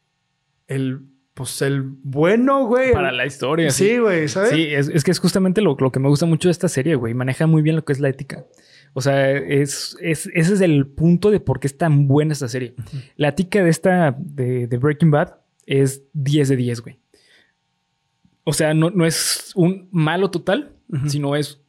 el, 0.68 1.00
pues, 1.34 1.60
el 1.60 1.82
bueno, 1.82 2.64
güey? 2.68 2.92
Para 2.92 3.10
la 3.10 3.26
historia. 3.26 3.70
Sí, 3.70 3.98
güey, 3.98 4.28
¿sabes? 4.28 4.50
Sí, 4.50 4.68
es, 4.72 4.88
es 4.88 5.02
que 5.02 5.10
es 5.10 5.18
justamente 5.18 5.62
lo, 5.62 5.76
lo 5.76 5.90
que 5.90 5.98
me 5.98 6.08
gusta 6.08 6.26
mucho 6.26 6.46
de 6.46 6.52
esta 6.52 6.68
serie, 6.68 6.94
güey. 6.94 7.12
Maneja 7.12 7.48
muy 7.48 7.60
bien 7.60 7.74
lo 7.74 7.84
que 7.84 7.92
es 7.92 7.98
la 7.98 8.08
ética. 8.08 8.44
O 8.96 9.00
sea, 9.00 9.30
es, 9.32 9.96
es- 10.00 10.30
ese 10.32 10.54
es 10.54 10.60
el 10.60 10.86
punto 10.86 11.30
de 11.30 11.40
por 11.40 11.60
qué 11.60 11.66
es 11.66 11.76
tan 11.76 12.06
buena 12.08 12.32
esta 12.32 12.48
serie. 12.48 12.74
La 13.16 13.28
ética 13.28 13.62
de 13.62 13.70
esta, 13.70 14.16
de, 14.18 14.66
de 14.68 14.78
Breaking 14.78 15.10
Bad, 15.10 15.34
es 15.66 16.02
10 16.12 16.48
de 16.50 16.56
10, 16.56 16.80
güey. 16.82 16.98
O 18.44 18.52
sea, 18.52 18.74
no, 18.74 18.90
no 18.90 19.06
es 19.06 19.52
un 19.54 19.88
malo 19.90 20.30
total, 20.30 20.72
sino 21.06 21.34
es 21.34 21.60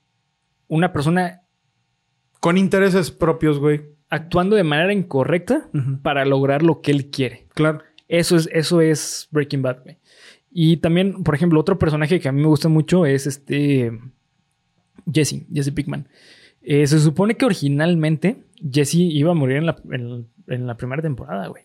una 0.68 0.92
persona 0.94 1.42
Con 2.42 2.58
intereses 2.58 3.10
propios, 3.12 3.60
güey. 3.60 3.82
actuando 4.10 4.56
de 4.56 4.64
manera 4.64 4.94
incorrecta 4.94 5.70
para 6.04 6.26
lograr 6.26 6.62
lo 6.64 6.82
que 6.82 6.92
él 6.92 7.10
quiere. 7.10 7.48
Claro. 7.56 7.80
Eso 8.08 8.36
es, 8.36 8.48
eso 8.52 8.82
es 8.82 9.28
Breaking 9.32 9.62
Bad, 9.62 9.84
güey. 9.84 9.98
Y 10.52 10.78
también, 10.78 11.24
por 11.24 11.34
ejemplo, 11.34 11.60
otro 11.60 11.80
personaje 11.80 12.20
que 12.20 12.28
a 12.30 12.32
mí 12.32 12.42
me 12.42 12.48
gusta 12.48 12.70
mucho 12.70 13.06
es 13.06 13.26
este 13.26 13.98
Jesse, 15.12 15.46
Jesse 15.54 15.72
Pickman. 15.72 16.08
Eh, 16.65 16.88
se 16.88 16.99
supone 16.99 17.36
que 17.36 17.45
originalmente 17.45 18.43
Jesse 18.71 18.95
iba 18.95 19.32
a 19.32 19.36
morir 19.36 19.58
en 19.58 19.65
la, 19.67 19.75
en, 19.91 20.28
en 20.47 20.67
la 20.67 20.75
primera 20.78 21.01
temporada, 21.01 21.47
güey. 21.47 21.63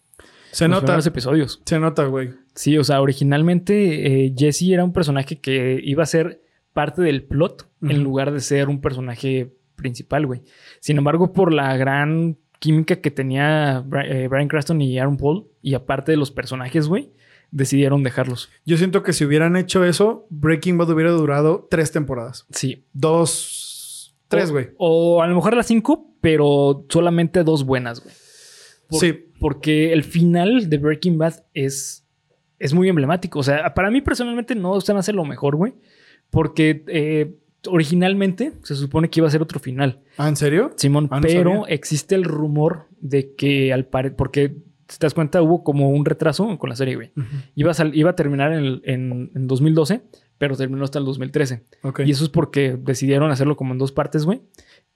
Se 0.53 0.65
En 0.65 0.73
los 0.73 0.79
nota. 0.79 0.87
primeros 0.87 1.07
episodios. 1.07 1.63
Se 1.65 1.79
nota, 1.79 2.05
güey. 2.07 2.31
Sí, 2.55 2.77
o 2.77 2.85
sea, 2.85 3.01
originalmente 3.01 4.25
eh, 4.27 4.35
Jesse 4.37 4.71
era 4.73 4.85
un 4.85 4.93
personaje 4.93 5.39
que 5.41 5.81
iba 5.83 6.03
a 6.03 6.07
ser 6.07 6.43
parte 6.73 7.03
del 7.03 7.23
plot 7.23 7.69
en 7.83 8.03
lugar 8.03 8.33
de 8.33 8.41
ser 8.41 8.69
un 8.69 8.81
personaje 8.81 9.53
principal, 9.77 10.27
güey. 10.27 10.43
Sin 10.81 10.99
embargo, 10.99 11.33
por 11.33 11.53
la 11.53 11.77
gran 11.77 12.37
química 12.59 12.97
que 12.97 13.11
tenía 13.11 13.83
Bri- 13.83 14.07
eh, 14.11 14.29
Brian 14.29 14.49
Cranston 14.49 14.83
y 14.83 14.99
Aaron 14.99 15.17
Paul, 15.17 15.47
y 15.63 15.75
aparte 15.75 16.13
de 16.13 16.19
los 16.19 16.31
personajes, 16.31 16.89
güey, 16.89 17.11
decidieron 17.51 18.03
dejarlos. 18.03 18.51
Yo 18.67 18.77
siento 18.77 19.03
que 19.03 19.13
si 19.13 19.25
hubieran 19.25 19.57
hecho 19.57 19.85
eso, 19.85 20.27
Breaking 20.31 20.77
Bad 20.79 20.91
hubiera 20.91 21.11
durado 21.13 21.67
tres 21.71 21.91
temporadas. 21.93 22.47
Sí. 22.51 22.85
Dos, 22.93 23.70
tres, 24.31 24.51
güey. 24.51 24.69
O, 24.79 25.23
a 25.23 25.27
lo 25.27 25.35
mejor 25.35 25.55
las 25.55 25.67
cinco, 25.67 26.15
pero 26.23 26.87
solamente 26.89 27.45
dos 27.45 27.65
buenas, 27.65 28.03
güey. 28.03 28.15
Por- 28.89 29.01
Sí. 29.01 29.27
Porque 29.39 29.93
el 29.93 30.05
final 30.05 30.69
de 30.69 30.77
Breaking 30.79 31.17
Bad 31.19 31.45
es, 31.55 32.07
es 32.59 32.75
muy 32.75 32.89
emblemático. 32.89 33.39
O 33.39 33.43
sea, 33.43 33.73
para 33.75 33.91
mí 33.91 34.01
personalmente 34.03 34.55
no 34.55 34.81
se 34.81 34.93
me 34.93 34.99
hace 34.99 35.13
lo 35.15 35.25
mejor, 35.25 35.57
güey. 35.57 35.73
Porque 36.31 36.85
eh, 36.89 37.35
originalmente 37.69 38.53
se 38.63 38.75
supone 38.75 39.09
que 39.09 39.21
iba 39.21 39.29
a 39.29 39.31
ser 39.31 39.41
otro 39.43 39.59
final, 39.61 40.01
¿Ah, 40.19 40.29
en 40.29 40.37
serio? 40.37 40.73
Simón. 40.77 41.09
Ah, 41.11 41.17
no 41.17 41.23
pero 41.23 41.51
sabía. 41.63 41.75
existe 41.75 42.15
el 42.15 42.25
rumor 42.25 42.87
de 43.01 43.35
que 43.35 43.73
al 43.73 43.87
parecer, 43.87 44.17
porque 44.17 44.57
si 44.89 44.99
te 44.99 45.07
das 45.07 45.15
cuenta, 45.15 45.41
hubo 45.41 45.63
como 45.65 45.89
un 45.91 46.05
retraso 46.05 46.59
con 46.59 46.69
la 46.69 46.77
serie, 46.77 46.97
güey. 46.97 47.13
iba, 47.55 47.73
a 47.73 47.87
iba 47.95 48.11
a 48.11 48.17
terminar 48.17 48.53
en, 48.53 48.59
el- 48.65 48.83
en, 48.85 49.31
en 49.35 49.47
2012, 49.47 50.03
pero 50.41 50.57
terminó 50.57 50.85
hasta 50.85 50.99
el 50.99 51.05
2013. 51.05 51.65
Ok. 51.83 52.01
Y 52.07 52.13
eso 52.13 52.25
es 52.25 52.31
porque 52.31 52.79
decidieron 52.81 53.31
hacerlo 53.31 53.57
como 53.59 53.75
en 53.75 53.79
dos 53.79 53.93
partes, 53.93 54.25
güey. 54.25 54.41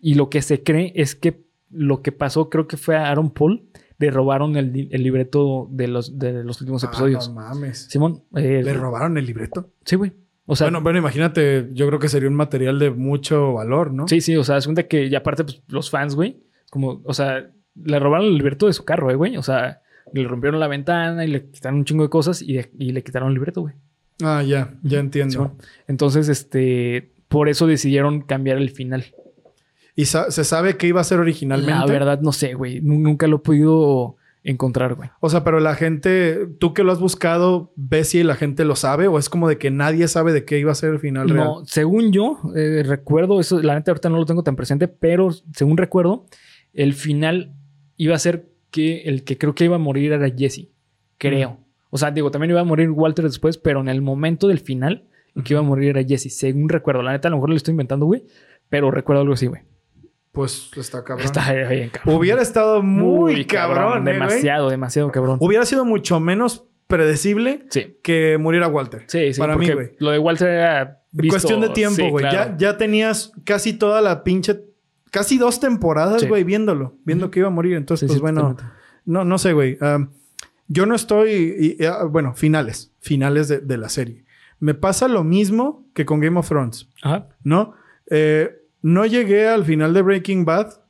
Y 0.01 0.15
lo 0.15 0.31
que 0.31 0.41
se 0.41 0.63
cree 0.63 0.91
es 0.97 1.15
que 1.15 1.45
lo 1.71 2.01
que 2.01 2.13
pasó, 2.13 2.49
creo 2.49 2.67
que 2.67 2.79
fue 2.79 2.97
a 2.97 3.11
Aaron 3.11 3.31
Paul, 3.31 3.69
le 3.99 4.11
robaron 4.11 4.57
el, 4.57 4.89
el 4.91 5.03
libreto 5.03 5.69
de 5.71 5.87
los, 5.89 6.19
de 6.19 6.43
los 6.45 6.63
últimos 6.63 6.83
Ah, 6.83 6.87
episodios. 6.87 7.29
no 7.29 7.35
mames. 7.35 7.87
Simón, 7.91 8.23
eh, 8.37 8.63
¿Le 8.65 8.73
robaron 8.73 9.19
el 9.19 9.27
libreto? 9.27 9.69
sí, 9.85 9.97
güey. 9.97 10.13
O 10.47 10.57
sea, 10.57 10.67
bueno, 10.69 10.81
bueno, 10.81 10.99
imagínate, 11.01 11.69
yo 11.73 11.87
creo 11.89 11.99
que 11.99 12.09
sería 12.09 12.29
un 12.29 12.35
material 12.37 12.79
de 12.79 12.91
mucho 12.91 13.53
valor, 13.53 13.93
¿no? 13.93 14.09
sí, 14.09 14.21
sí, 14.23 14.37
o 14.37 14.45
sea, 14.45 14.57
es 14.57 14.65
cuenta 14.67 14.85
que 14.89 15.09
ya 15.11 15.19
aparte, 15.19 15.45
pues, 15.45 15.63
los 15.69 15.91
fans, 15.91 16.15
güey, 16.15 16.43
como, 16.71 17.01
o 17.05 17.13
sea, 17.15 17.51
le 17.75 17.99
robaron 17.99 18.27
el 18.29 18.35
libreto 18.37 18.67
de 18.67 18.73
su 18.73 18.85
carro, 18.85 19.11
eh, 19.11 19.15
güey. 19.15 19.37
O 19.37 19.43
sea, 19.43 19.81
le 20.13 20.23
rompieron 20.29 20.59
la 20.61 20.69
ventana 20.69 21.25
y 21.25 21.29
le 21.29 21.51
quitaron 21.51 21.79
un 21.81 21.85
chingo 21.85 22.03
de 22.03 22.09
cosas 22.11 22.41
y, 22.43 22.59
y 22.79 22.93
le 22.93 23.03
quitaron 23.03 23.29
el 23.29 23.35
libreto, 23.35 23.63
güey. 23.63 23.75
Ah, 24.23 24.43
ya, 24.43 24.75
ya 24.83 24.99
entiendo. 25.01 25.57
Entonces, 25.89 26.29
este, 26.29 27.13
por 27.29 27.49
eso 27.49 27.67
decidieron 27.67 28.21
cambiar 28.23 28.59
el 28.59 28.71
final. 28.71 29.07
¿Y 29.97 30.07
sa- 30.07 30.31
se 30.31 30.45
sabe 30.45 30.77
qué 30.77 30.87
iba 30.89 31.01
a 31.01 31.05
ser 31.05 31.19
originalmente? 31.21 31.73
La 31.73 31.87
verdad, 31.87 32.21
no 32.21 32.33
sé, 32.33 32.55
güey. 32.55 32.81
Nu- 32.81 32.99
Nunca 32.99 33.27
lo 33.27 33.37
he 33.37 33.41
podido 33.41 34.17
encontrar, 34.43 34.95
güey. 34.95 35.09
O 35.21 35.31
sea, 35.31 35.43
pero 35.45 35.59
la 35.61 35.75
gente, 35.75 36.47
tú 36.59 36.75
que 36.75 36.83
lo 36.85 36.93
has 36.93 37.01
buscado, 37.01 37.73
¿ves 37.77 38.09
si 38.11 38.23
la 38.23 38.35
gente 38.37 38.65
lo 38.65 38.77
sabe? 38.77 39.09
¿O 39.09 39.19
es 39.19 39.29
como 39.29 39.49
de 39.49 39.57
que 39.59 39.71
nadie 39.71 40.07
sabe 40.09 40.33
de 40.33 40.45
qué 40.45 40.59
iba 40.59 40.71
a 40.71 40.75
ser 40.75 40.91
el 40.93 40.99
final 40.99 41.29
real? 41.31 41.47
No, 41.47 41.63
según 41.65 42.13
yo, 42.13 42.41
eh, 42.55 42.83
recuerdo, 42.85 43.41
eso, 43.41 43.63
la 43.63 43.75
neta 43.75 43.91
ahorita 43.93 44.11
no 44.11 44.19
lo 44.19 44.27
tengo 44.27 44.43
tan 44.43 44.55
presente, 44.57 44.87
pero 44.89 45.31
según 45.55 45.77
recuerdo, 45.77 46.27
el 46.73 46.93
final 46.93 47.55
iba 47.97 48.15
a 48.17 48.19
ser 48.19 48.49
que 48.71 49.03
el 49.03 49.25
que 49.25 49.39
creo 49.39 49.55
que 49.55 49.65
iba 49.65 49.77
a 49.77 49.79
morir 49.79 50.13
era 50.13 50.29
Jesse. 50.29 50.69
Creo. 51.19 51.59
O 51.95 51.99
sea, 51.99 52.11
digo, 52.11 52.33
también 52.33 52.51
iba 52.51 52.61
a 52.61 52.65
morir 52.65 52.91
Walter 52.91 53.25
después, 53.25 53.57
pero 53.57 53.81
en 53.81 53.89
el 53.89 54.03
momento 54.03 54.49
del 54.49 54.59
final, 54.59 55.05
el 55.37 55.45
que 55.45 55.53
iba 55.53 55.61
a 55.61 55.63
morir 55.63 55.91
era 55.91 56.03
Jesse. 56.03 56.37
Según 56.37 56.69
recuerdo. 56.69 57.03
La 57.03 57.13
neta, 57.13 57.29
a 57.29 57.31
lo 57.31 57.37
mejor 57.37 57.51
lo 57.51 57.57
estoy 57.57 57.71
inventando, 57.71 58.05
güey. 58.07 58.25
Pero 58.69 58.91
recuerdo 58.91 59.23
algo 59.23 59.35
así, 59.35 59.47
güey. 59.47 59.63
Pues 60.33 60.71
está 60.77 61.05
cabrón. 61.05 61.25
Está 61.25 61.53
bien, 61.69 61.91
cabrón. 61.91 62.17
Hubiera 62.17 62.43
estado 62.43 62.83
muy, 62.83 63.45
cabrón, 63.45 63.99
¿eh, 63.99 64.01
güey? 64.03 64.15
demasiado, 64.15 64.71
demasiado 64.71 65.13
cabrón. 65.13 65.39
Hubiera 65.41 65.65
sido 65.65 65.85
mucho 65.85 66.19
menos 66.19 66.65
predecible 66.89 67.65
Sí. 67.71 67.97
que 68.03 68.39
muriera 68.41 68.67
Walter. 68.67 69.05
Sí, 69.07 69.33
sí. 69.33 69.39
Para 69.41 69.57
mí, 69.57 69.71
güey. 69.71 69.93
Lo 70.01 70.11
de 70.11 70.19
Walter 70.19 70.49
era. 70.49 71.03
visto- 71.13 71.35
Cuestión 71.35 71.61
de 71.61 71.69
tiempo, 71.69 71.95
sí, 72.03 72.11
güey. 72.11 72.25
claro. 72.29 72.51
ya, 72.53 72.57
ya 72.73 72.77
tenías 72.77 73.31
casi 73.45 73.73
toda 73.75 74.01
la 74.01 74.25
pinche... 74.25 74.61
Casi 75.13 75.39
dos 75.39 75.61
temporadas, 75.61 76.23
Sí. 76.23 76.27
güey, 76.27 76.43
viéndolo. 76.43 76.97
Viendo 77.05 77.31
que 77.31 77.39
iba 77.39 77.47
a 77.47 77.53
morir. 77.53 77.77
Entonces, 77.77 78.09
pues 78.09 78.21
bueno... 78.21 78.57
No, 79.05 79.25
no 79.25 79.39
sé, 79.39 79.53
güey. 79.53 79.79
Am, 79.81 80.11
yo 80.69 80.87
no 80.87 80.95
estoy... 80.95 81.31
y- 81.79 81.83
y, 81.83 81.87
ah, 81.87 82.05
bueno, 82.05 82.35
finales. 82.35 82.93
Finales 83.01 83.49
de, 83.49 83.59
de 83.61 83.77
la 83.79 83.89
serie. 83.89 84.25
Me 84.61 84.75
pasa 84.75 85.09
lo 85.09 85.25
mismo 85.25 85.87
que 85.95 86.05
con 86.07 86.21
Game 86.21 86.39
of 86.39 86.49
Thrones. 86.49 86.89
Ajá. 87.03 87.29
¿no? 87.43 87.75
Eh, 88.11 88.51
no 88.83 89.05
llegué 89.07 89.49
al 89.49 89.65
final 89.65 89.93
de 89.95 90.03
Breaking 90.03 90.45
Bad, 90.45 90.81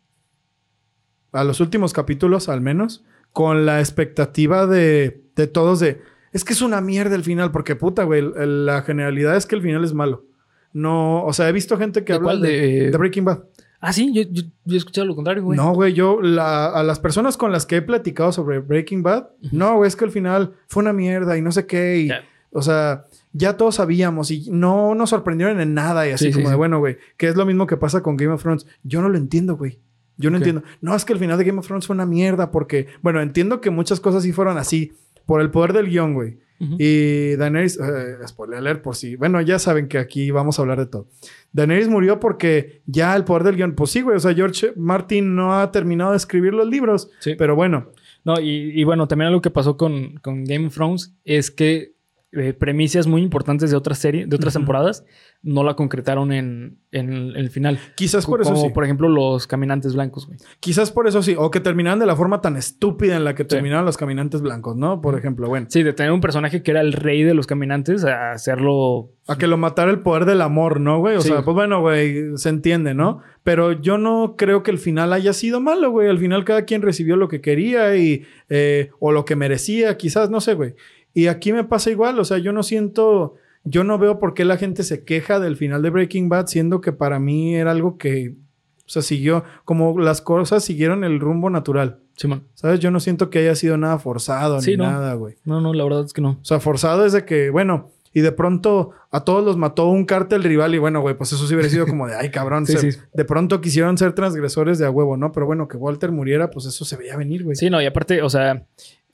a 1.33 1.45
los 1.45 1.61
últimos 1.61 1.93
capítulos 1.93 2.49
al 2.49 2.61
menos, 2.61 3.05
con 3.33 3.67
la 3.67 3.81
expectativa 3.81 4.67
de, 4.67 5.25
de 5.35 5.47
todos 5.49 5.81
de, 5.81 6.01
es 6.33 6.45
que 6.45 6.53
es 6.53 6.63
una 6.63 6.81
mierda 6.81 7.17
el 7.17 7.25
final, 7.25 7.51
porque 7.51 7.75
puta, 7.75 8.05
güey, 8.05 8.23
la 8.37 8.83
generalidad 8.83 9.37
es 9.37 9.47
que 9.47 9.57
el 9.57 9.63
final 9.63 9.85
es 9.85 9.93
malo. 9.95 10.27
No, 10.73 11.25
o 11.25 11.33
sea, 11.33 11.49
he 11.49 11.53
visto 11.53 11.77
gente 11.79 12.05
que 12.05 12.13
¿De 12.13 12.17
habla 12.17 12.27
cuál? 12.31 12.41
De- 12.43 12.91
de 12.91 12.97
Breaking 12.99 13.25
Bad. 13.25 13.45
Ah, 13.87 13.93
sí, 13.93 14.13
yo, 14.15 14.23
yo, 14.31 14.43
yo 14.65 14.75
he 14.75 14.79
escuchado 14.79 15.07
lo 15.07 15.15
contrario, 15.15 15.43
güey. 15.45 15.57
No, 15.57 15.73
güey, 15.75 15.93
yo, 15.93 16.21
la- 16.23 16.67
a 16.69 16.83
las 16.83 16.99
personas 17.01 17.37
con 17.37 17.53
las 17.53 17.67
que 17.67 17.77
he 17.77 17.83
platicado 17.83 18.33
sobre 18.33 18.61
Breaking 18.61 19.03
Bad, 19.03 19.29
no, 19.53 19.77
güey, 19.77 19.89
es 19.89 19.97
que 19.97 20.05
el 20.07 20.11
final 20.11 20.55
fue 20.69 20.83
una 20.83 20.93
mierda 20.93 21.37
y 21.37 21.43
no 21.43 21.53
sé 21.53 21.67
qué, 21.67 21.99
y, 22.01 22.09
o 22.51 22.63
sea, 22.63 23.05
ya 23.33 23.57
todos 23.57 23.75
sabíamos 23.75 24.31
y 24.31 24.49
no 24.51 24.95
nos 24.95 25.11
sorprendieron 25.11 25.61
en 25.61 25.75
nada 25.75 26.09
y 26.09 26.13
así 26.13 26.27
Sí, 26.27 26.33
sí, 26.33 26.39
como 26.39 26.49
de, 26.49 26.55
sí. 26.55 26.59
bueno, 26.59 26.79
güey, 26.79 26.97
que 27.17 27.29
es 27.29 27.37
lo 27.37 27.45
mismo 27.45 27.67
que 27.67 27.77
pasa 27.77 28.03
con 28.03 28.17
Game 28.17 28.33
of 28.33 28.43
Thrones. 28.43 28.67
Yo 28.85 29.03
no 29.03 29.09
lo 29.09 29.19
entiendo, 29.19 29.57
güey. 29.57 29.81
Yo 30.17 30.31
no 30.31 30.37
entiendo. 30.37 30.63
No, 30.81 30.95
es 30.95 31.05
que 31.05 31.13
el 31.13 31.19
final 31.19 31.37
de 31.37 31.45
Game 31.45 31.59
of 31.59 31.67
Thrones 31.67 31.87
fue 31.89 31.95
una 31.95 32.07
mierda 32.07 32.53
porque, 32.53 32.87
bueno, 33.03 33.21
entiendo 33.21 33.61
que 33.61 33.71
muchas 33.71 33.99
cosas 34.01 34.23
sí 34.23 34.33
fueron 34.33 34.57
así 34.57 34.93
por 35.27 35.41
el 35.41 35.51
poder 35.51 35.73
del 35.73 35.89
guion, 35.91 36.15
güey. 36.15 36.39
Y 36.79 37.35
Daenerys, 37.37 37.79
eh, 37.79 38.17
spoiler 38.27 38.59
alert 38.59 38.81
por 38.83 38.97
si, 38.97 39.17
bueno, 39.17 39.41
ya 39.43 39.59
saben 39.59 39.87
que 39.89 39.99
aquí 39.99 40.31
vamos 40.31 40.59
a 40.59 40.63
hablar 40.63 40.79
de 40.79 40.87
todo. 40.87 41.09
Daenerys 41.55 41.89
murió 41.89 42.21
porque 42.21 42.83
ya 42.85 43.17
el 43.17 43.25
poder 43.25 43.45
del 43.45 43.57
guion, 43.57 43.75
pues 43.75 43.91
sí, 43.91 44.03
güey, 44.03 44.17
o 44.17 44.21
sea, 44.21 44.35
George 44.35 44.73
Martin 44.77 45.35
no 45.35 45.59
ha 45.59 45.71
terminado 45.73 46.11
de 46.11 46.19
escribir 46.19 46.53
los 46.53 46.69
libros, 46.69 47.11
Sí. 47.21 47.35
pero 47.39 47.57
bueno, 47.57 47.91
No, 48.27 48.41
y, 48.41 48.79
y 48.79 48.85
bueno, 48.85 49.07
también 49.09 49.29
algo 49.29 49.41
que 49.43 49.51
pasó 49.51 49.77
con, 49.77 50.17
con 50.23 50.45
Game 50.45 50.67
of 50.67 50.75
Thrones 50.75 51.15
es 51.25 51.51
que 51.51 51.94
eh, 52.37 52.53
premisas 52.53 53.07
muy 53.07 53.23
importantes 53.23 53.71
de 53.71 53.77
otras 53.77 53.99
series, 53.99 54.29
de 54.29 54.37
otras 54.37 54.55
temporadas, 54.55 55.05
no 55.43 55.63
la 55.63 55.75
concretaron 55.75 56.33
en, 56.33 56.79
en 56.91 57.13
el, 57.13 57.37
el 57.37 57.51
final. 57.51 57.79
quizás 57.97 58.27
por 58.27 58.41
eso 58.41 58.53
Como 58.53 58.67
sí. 58.67 58.71
por 58.73 58.85
ejemplo 58.85 59.09
los 59.09 59.47
caminantes 59.47 59.95
blancos, 59.95 60.27
güey. 60.27 60.39
Quizás 60.61 60.91
por 60.91 61.07
eso 61.07 61.23
sí, 61.23 61.35
o 61.39 61.51
que 61.51 61.61
terminaran 61.61 61.99
de 61.99 62.07
la 62.07 62.17
forma 62.17 62.41
tan 62.41 62.57
estúpida 62.57 63.17
en 63.17 63.25
la 63.25 63.35
que 63.35 63.45
terminaron 63.45 63.85
los 63.85 63.97
caminantes 63.97 64.41
blancos, 64.41 64.77
¿no? 64.77 65.01
Por 65.01 65.19
ejemplo, 65.19 65.49
bueno, 65.49 65.67
Sí, 65.71 65.83
de 65.83 65.93
tener 65.93 66.13
un 66.13 66.21
personaje 66.21 66.63
que 66.63 66.71
era 66.71 66.81
el 66.81 66.93
rey 66.93 67.23
de 67.23 67.35
los 67.35 67.47
caminantes 67.47 68.05
a 68.05 68.33
hacerlo. 68.33 69.11
a 69.29 69.37
que 69.39 69.47
lo 69.47 69.57
matara 69.57 69.91
el 69.91 70.01
poder 70.01 70.25
del 70.25 70.41
amor, 70.43 70.81
¿no, 70.81 70.99
güey? 70.99 71.17
O 71.17 71.21
Sí. 71.21 71.29
sea, 71.29 71.43
pues 71.43 71.55
bueno, 71.55 71.81
güey, 71.81 72.37
se 72.37 72.49
entiende, 72.51 72.95
¿no? 72.95 73.21
Pero 73.43 73.73
yo 73.73 73.99
no 73.99 74.35
creo 74.37 74.63
que 74.63 74.71
el 74.71 74.79
final 74.79 75.13
haya 75.13 75.33
sido 75.35 75.61
malo, 75.61 75.91
güey. 75.91 76.09
Al 76.09 76.19
final 76.19 76.45
cada 76.45 76.65
quien 76.65 76.83
recibió 76.83 77.17
lo 77.17 77.29
que 77.29 77.41
quería 77.43 77.97
y, 77.97 78.23
eh, 78.49 78.91
o 78.99 79.13
lo 79.13 79.25
que 79.25 79.37
merecía, 79.37 79.97
quizás, 79.99 80.31
no 80.31 80.41
sé, 80.41 80.55
güey. 80.55 80.75
Y 81.15 81.29
aquí 81.29 81.53
me 81.53 81.65
pasa 81.65 81.91
igual, 81.91 82.19
o 82.19 82.25
sea, 82.25 82.39
yo 82.39 82.53
no 82.53 82.63
siento, 82.63 83.35
yo 83.65 83.85
no 83.85 83.99
veo 83.99 84.19
por 84.19 84.35
qué 84.35 84.45
la 84.45 84.57
gente 84.57 84.83
se 84.83 85.05
queja 85.05 85.39
del 85.41 85.57
final 85.57 85.81
de 85.83 85.91
Breaking 85.91 86.29
Bad, 86.29 86.49
siendo 86.49 86.81
que 86.81 86.93
para 86.93 87.19
mí 87.21 87.55
era 87.55 87.71
algo 87.71 87.97
que, 87.99 88.35
o 88.79 88.89
sea, 88.89 89.01
siguió, 89.01 89.45
como 89.65 89.99
las 90.01 90.21
cosas 90.21 90.65
siguieron 90.65 91.05
el 91.05 91.21
rumbo 91.21 91.49
natural. 91.51 92.01
Simón. 92.17 92.45
¿Sabes? 92.55 92.79
Yo 92.81 92.91
no 92.93 93.01
siento 93.01 93.29
que 93.31 93.41
haya 93.41 93.55
sido 93.57 93.77
nada 93.77 93.99
forzado 93.99 94.61
Sí, 94.61 94.73
ni 94.73 94.77
no. 94.77 94.85
nada, 94.85 95.15
güey. 95.15 95.35
No, 95.45 95.61
no, 95.61 95.73
la 95.75 95.83
verdad 95.83 96.05
es 96.05 96.13
que 96.13 96.21
no. 96.21 96.39
O 96.41 96.45
sea, 96.45 96.61
forzado 96.61 97.05
es 97.07 97.13
de 97.13 97.25
que, 97.25 97.51
bueno, 97.51 97.91
y 98.13 98.21
de 98.21 98.31
pronto 98.31 98.91
a 99.11 99.25
todos 99.25 99.45
los 99.45 99.57
mató 99.57 99.89
un 99.89 100.05
cártel 100.05 100.45
rival 100.45 100.73
y 100.77 100.79
bueno, 100.79 101.01
güey, 101.01 101.17
pues 101.17 101.33
eso 101.33 101.45
sí 101.49 101.55
hubiera 101.55 101.69
sido 101.69 101.87
como 101.89 102.07
de, 102.07 102.15
ay, 102.15 102.31
cabrón, 102.31 102.67
Sí, 102.67 102.77
se- 102.77 102.93
sí. 102.93 102.99
de 103.13 103.25
pronto 103.25 103.61
quisieron 103.61 103.99
ser 103.99 104.13
transgresores 104.13 104.79
de 104.79 104.87
a 104.87 104.91
huevo, 104.91 105.17
¿no? 105.17 105.33
Pero 105.33 105.47
bueno, 105.47 105.67
que 105.67 105.77
Walter 105.77 106.13
muriera, 106.13 106.51
pues 106.51 106.67
eso 106.67 106.85
se 106.85 106.97
veía 106.97 107.17
venir, 107.17 107.43
güey. 107.43 107.57
Sí, 107.57 107.69
no, 107.71 107.83
y 107.83 107.87
aparte, 107.87 108.23
o 108.23 108.31
sea, 108.31 108.65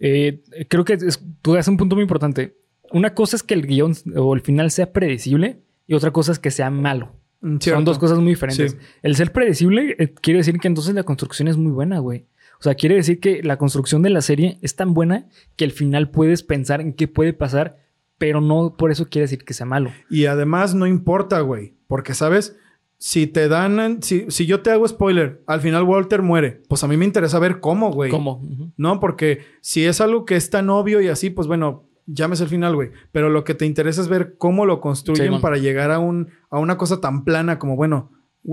eh, 0.00 0.42
creo 0.68 0.84
que 0.84 0.94
es- 0.94 1.22
tú 1.42 1.54
das 1.54 1.68
un 1.68 1.76
punto 1.76 1.94
muy 1.94 2.02
importante. 2.02 2.56
Una 2.92 3.14
cosa 3.14 3.36
es 3.36 3.42
que 3.42 3.54
el 3.54 3.66
guion 3.66 3.94
o 4.16 4.34
el 4.34 4.40
final 4.40 4.70
sea 4.72 4.92
predecible 4.92 5.60
y 5.86 5.94
otra 5.94 6.10
cosa 6.10 6.32
es 6.32 6.38
que 6.38 6.50
sea 6.50 6.70
malo. 6.70 7.12
Mm, 7.40 7.58
cierto. 7.58 7.76
Son 7.78 7.84
dos 7.84 7.98
cosas 7.98 8.18
muy 8.18 8.30
diferentes. 8.30 8.72
Sí. 8.72 8.78
El 9.02 9.14
ser 9.16 9.32
predecible 9.32 9.94
eh, 9.98 10.12
quiere 10.14 10.38
decir 10.38 10.58
que 10.58 10.68
entonces 10.68 10.94
la 10.94 11.04
construcción 11.04 11.46
es 11.48 11.56
muy 11.56 11.70
buena, 11.72 11.98
güey. 12.00 12.26
O 12.58 12.62
sea, 12.62 12.74
quiere 12.74 12.96
decir 12.96 13.20
que 13.20 13.42
la 13.42 13.56
construcción 13.56 14.02
de 14.02 14.10
la 14.10 14.20
serie 14.20 14.58
es 14.60 14.76
tan 14.76 14.92
buena 14.92 15.28
que 15.56 15.64
al 15.64 15.70
final 15.70 16.10
puedes 16.10 16.42
pensar 16.42 16.80
en 16.82 16.92
qué 16.92 17.08
puede 17.08 17.32
pasar, 17.32 17.78
pero 18.18 18.40
no 18.42 18.74
por 18.76 18.90
eso 18.90 19.08
quiere 19.08 19.24
decir 19.24 19.44
que 19.44 19.54
sea 19.54 19.64
malo. 19.64 19.90
Y 20.10 20.26
además 20.26 20.74
no 20.74 20.86
importa, 20.86 21.40
güey, 21.40 21.74
porque, 21.86 22.12
¿sabes? 22.12 22.56
Si 23.02 23.26
te 23.26 23.48
dan, 23.48 24.02
si, 24.02 24.26
si 24.28 24.44
yo 24.44 24.60
te 24.60 24.70
hago 24.70 24.86
spoiler, 24.86 25.42
al 25.46 25.62
final 25.62 25.84
Walter 25.84 26.20
muere, 26.20 26.60
pues 26.68 26.84
a 26.84 26.86
mí 26.86 26.98
me 26.98 27.06
interesa 27.06 27.38
ver 27.38 27.58
cómo, 27.58 27.90
güey. 27.90 28.10
¿Cómo? 28.10 28.42
No, 28.76 29.00
porque 29.00 29.40
si 29.62 29.86
es 29.86 30.02
algo 30.02 30.26
que 30.26 30.36
es 30.36 30.50
tan 30.50 30.68
obvio 30.68 31.00
y 31.00 31.08
así, 31.08 31.30
pues 31.30 31.48
bueno, 31.48 31.88
llames 32.04 32.42
el 32.42 32.48
final, 32.48 32.74
güey. 32.74 32.90
Pero 33.10 33.30
lo 33.30 33.42
que 33.42 33.54
te 33.54 33.64
interesa 33.64 34.02
es 34.02 34.08
ver 34.08 34.36
cómo 34.36 34.66
lo 34.66 34.82
construyen 34.82 35.32
Sí, 35.32 35.38
para 35.40 35.56
llegar 35.56 35.90
a, 35.90 35.98
un, 35.98 36.28
a 36.50 36.58
una 36.58 36.76
cosa 36.76 37.00
tan 37.00 37.24
plana 37.24 37.58
como, 37.58 37.74
bueno, 37.74 38.10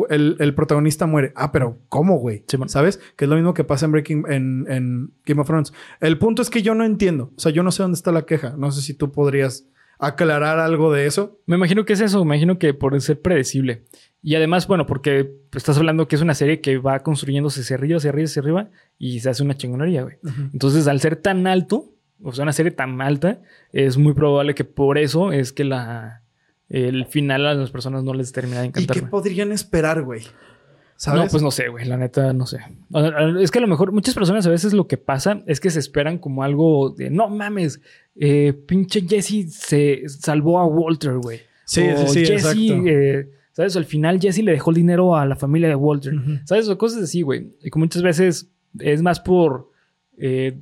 el, 0.10 0.38
el 0.40 0.56
protagonista 0.56 1.08
muere. 1.08 1.34
Ah, 1.36 1.52
pero 1.52 1.80
¿cómo, 1.90 2.18
güey? 2.18 2.46
Sí. 2.48 2.58
¿Sabes? 2.68 3.02
Que 3.18 3.26
es 3.26 3.30
lo 3.30 3.36
mismo 3.36 3.54
que 3.54 3.66
pasa 3.66 3.86
en 3.86 3.92
Breaking, 3.92 4.24
en, 4.30 4.66
en 4.70 5.14
Game 5.26 5.42
of 5.42 5.48
Thrones. 5.48 5.74
El 6.00 6.18
punto 6.20 6.42
es 6.42 6.50
que 6.50 6.62
yo 6.62 6.74
no 6.74 6.86
entiendo. 6.86 7.34
O 7.36 7.40
sea, 7.40 7.52
yo 7.52 7.64
no 7.64 7.72
sé 7.72 7.84
dónde 7.84 7.98
está 7.98 8.14
la 8.14 8.26
queja. 8.26 8.56
No 8.58 8.72
sé 8.72 8.82
si 8.82 8.94
tú 8.94 9.12
podrías 9.12 9.68
aclarar 10.00 10.60
algo 10.60 10.94
de 10.94 11.06
eso. 11.06 11.40
Me 11.46 11.56
imagino 11.56 11.86
que 11.86 11.94
es 11.94 12.02
eso, 12.02 12.24
me 12.24 12.36
imagino 12.36 12.60
que 12.60 12.74
por 12.74 13.00
ser 13.02 13.22
predecible. 13.22 13.86
Y 14.22 14.36
además, 14.36 14.68
bueno, 14.68 14.86
porque 14.86 15.32
estás 15.56 15.78
hablando 15.78 16.08
que 16.08 16.16
es 16.16 16.22
una 16.22 16.34
serie 16.34 16.60
que 16.60 16.78
va 16.78 17.00
construyéndose 17.00 17.62
hacia 17.62 17.76
arriba, 17.76 17.98
hacia 17.98 18.10
arriba, 18.10 18.26
hacia 18.26 18.42
arriba 18.42 18.70
y 18.98 19.20
se 19.20 19.30
hace 19.30 19.44
una 19.44 19.56
chingonería, 19.56 20.04
güey. 20.04 20.16
Entonces, 20.54 20.88
al 20.88 21.00
ser 21.00 21.16
tan 21.18 21.48
alto, 21.48 21.94
o 22.22 22.34
sea, 22.34 22.44
una 22.44 22.54
serie 22.54 22.72
tan 22.72 23.00
alta, 23.02 23.42
es 23.72 23.98
muy 23.98 24.14
probable 24.14 24.56
que 24.56 24.64
por 24.64 24.98
eso 24.98 25.32
es 25.32 25.54
que 25.54 25.64
la 25.64 26.24
el 26.70 27.06
final 27.06 27.46
a 27.46 27.54
las 27.54 27.72
personas 27.72 28.04
no 28.04 28.14
les 28.14 28.34
termina 28.34 28.60
de 28.60 28.66
¿Y 28.66 28.68
encantar. 28.70 28.94
qué 28.96 29.00
güey. 29.02 29.10
podrían 29.12 29.52
esperar, 29.54 30.02
güey? 30.04 30.24
¿Sabes? 30.98 31.22
No, 31.24 31.28
pues 31.30 31.44
no 31.44 31.52
sé, 31.52 31.70
güey. 31.70 31.86
La 31.86 31.96
neta, 31.96 32.34
no 32.34 32.46
sé. 32.48 32.58
Es 33.40 33.52
que 33.52 33.60
a 33.60 33.62
lo 33.62 33.68
mejor 33.68 33.92
muchas 33.94 34.16
personas 34.16 34.46
a 34.48 34.50
veces 34.50 34.74
lo 34.74 34.88
que 34.88 34.98
pasa 34.98 35.44
es 35.46 35.60
que 35.62 35.70
se 35.70 35.80
esperan 35.80 36.18
como 36.18 36.44
algo 36.44 36.90
de 36.90 37.10
no 37.12 37.30
mames, 37.30 37.80
eh, 38.16 38.52
pinche 38.66 39.02
Jesse 39.08 39.54
se 39.54 40.02
salvó 40.10 40.60
a 40.60 40.66
Walter, 40.66 41.14
güey. 41.20 41.40
Sí, 41.66 41.82
O 41.88 42.08
sí, 42.08 42.08
sí, 42.08 42.26
Jesse, 42.26 42.32
exacto. 42.34 42.88
eh, 42.88 43.30
¿sabes? 43.58 43.76
Al 43.76 43.86
final 43.86 44.20
Jesse 44.22 44.44
le 44.44 44.52
dejó 44.52 44.70
el 44.70 44.76
dinero 44.76 45.16
a 45.16 45.26
la 45.26 45.36
familia 45.36 45.68
de 45.68 45.74
Walter. 45.74 46.14
¿Sabes? 46.46 46.70
O 46.70 46.78
cosas 46.78 47.02
así, 47.02 47.24
güey. 47.24 47.56
Y 47.64 47.72
que 47.72 47.80
muchas 47.80 48.04
veces 48.04 48.52
es 48.78 49.02
más 49.02 49.20
por. 49.20 49.72
eh, 50.16 50.60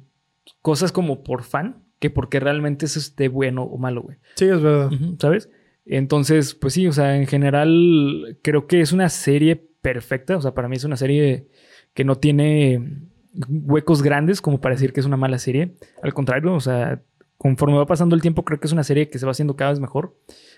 cosas 0.62 0.94
como 0.94 1.22
por 1.22 1.44
fan 1.44 1.84
que 2.00 2.10
porque 2.10 2.40
realmente 2.40 2.86
eso 2.86 2.98
esté 2.98 3.28
bueno 3.28 3.64
o 3.64 3.78
malo, 3.78 4.02
güey. 4.04 4.16
Sí, 4.36 4.46
es 4.46 4.62
verdad. 4.62 4.92
¿Sabes? 5.20 5.50
Entonces, 5.86 6.56
pues 6.56 6.74
sí, 6.74 6.88
o 6.88 6.94
sea, 6.94 7.18
en 7.18 7.28
general 7.28 8.38
creo 8.42 8.66
que 8.66 8.80
es 8.80 8.94
una 8.94 9.10
serie 9.10 9.58
perfecta. 9.82 10.38
O 10.38 10.42
sea, 10.42 10.54
para 10.54 10.70
mí 10.70 10.78
es 10.78 10.86
una 10.86 10.96
serie 10.96 11.50
que 11.94 12.06
no 12.06 12.16
tiene 12.16 13.02
huecos 13.50 14.04
grandes 14.04 14.40
como 14.42 14.62
para 14.62 14.76
decir 14.76 14.94
que 14.94 15.02
es 15.02 15.06
una 15.06 15.18
mala 15.18 15.38
serie. 15.38 15.76
Al 16.02 16.14
contrario, 16.14 16.54
o 16.54 16.62
sea, 16.62 17.02
conforme 17.38 17.76
va 17.76 17.86
pasando 17.86 18.16
el 18.16 18.22
tiempo, 18.22 18.46
creo 18.46 18.58
que 18.58 18.68
es 18.68 18.74
una 18.74 18.86
serie 18.86 19.10
que 19.10 19.20
se 19.20 19.26
va 19.26 19.34
haciendo 19.34 19.58
cada 19.58 19.72
vez 19.72 19.82
mejor 19.82 20.16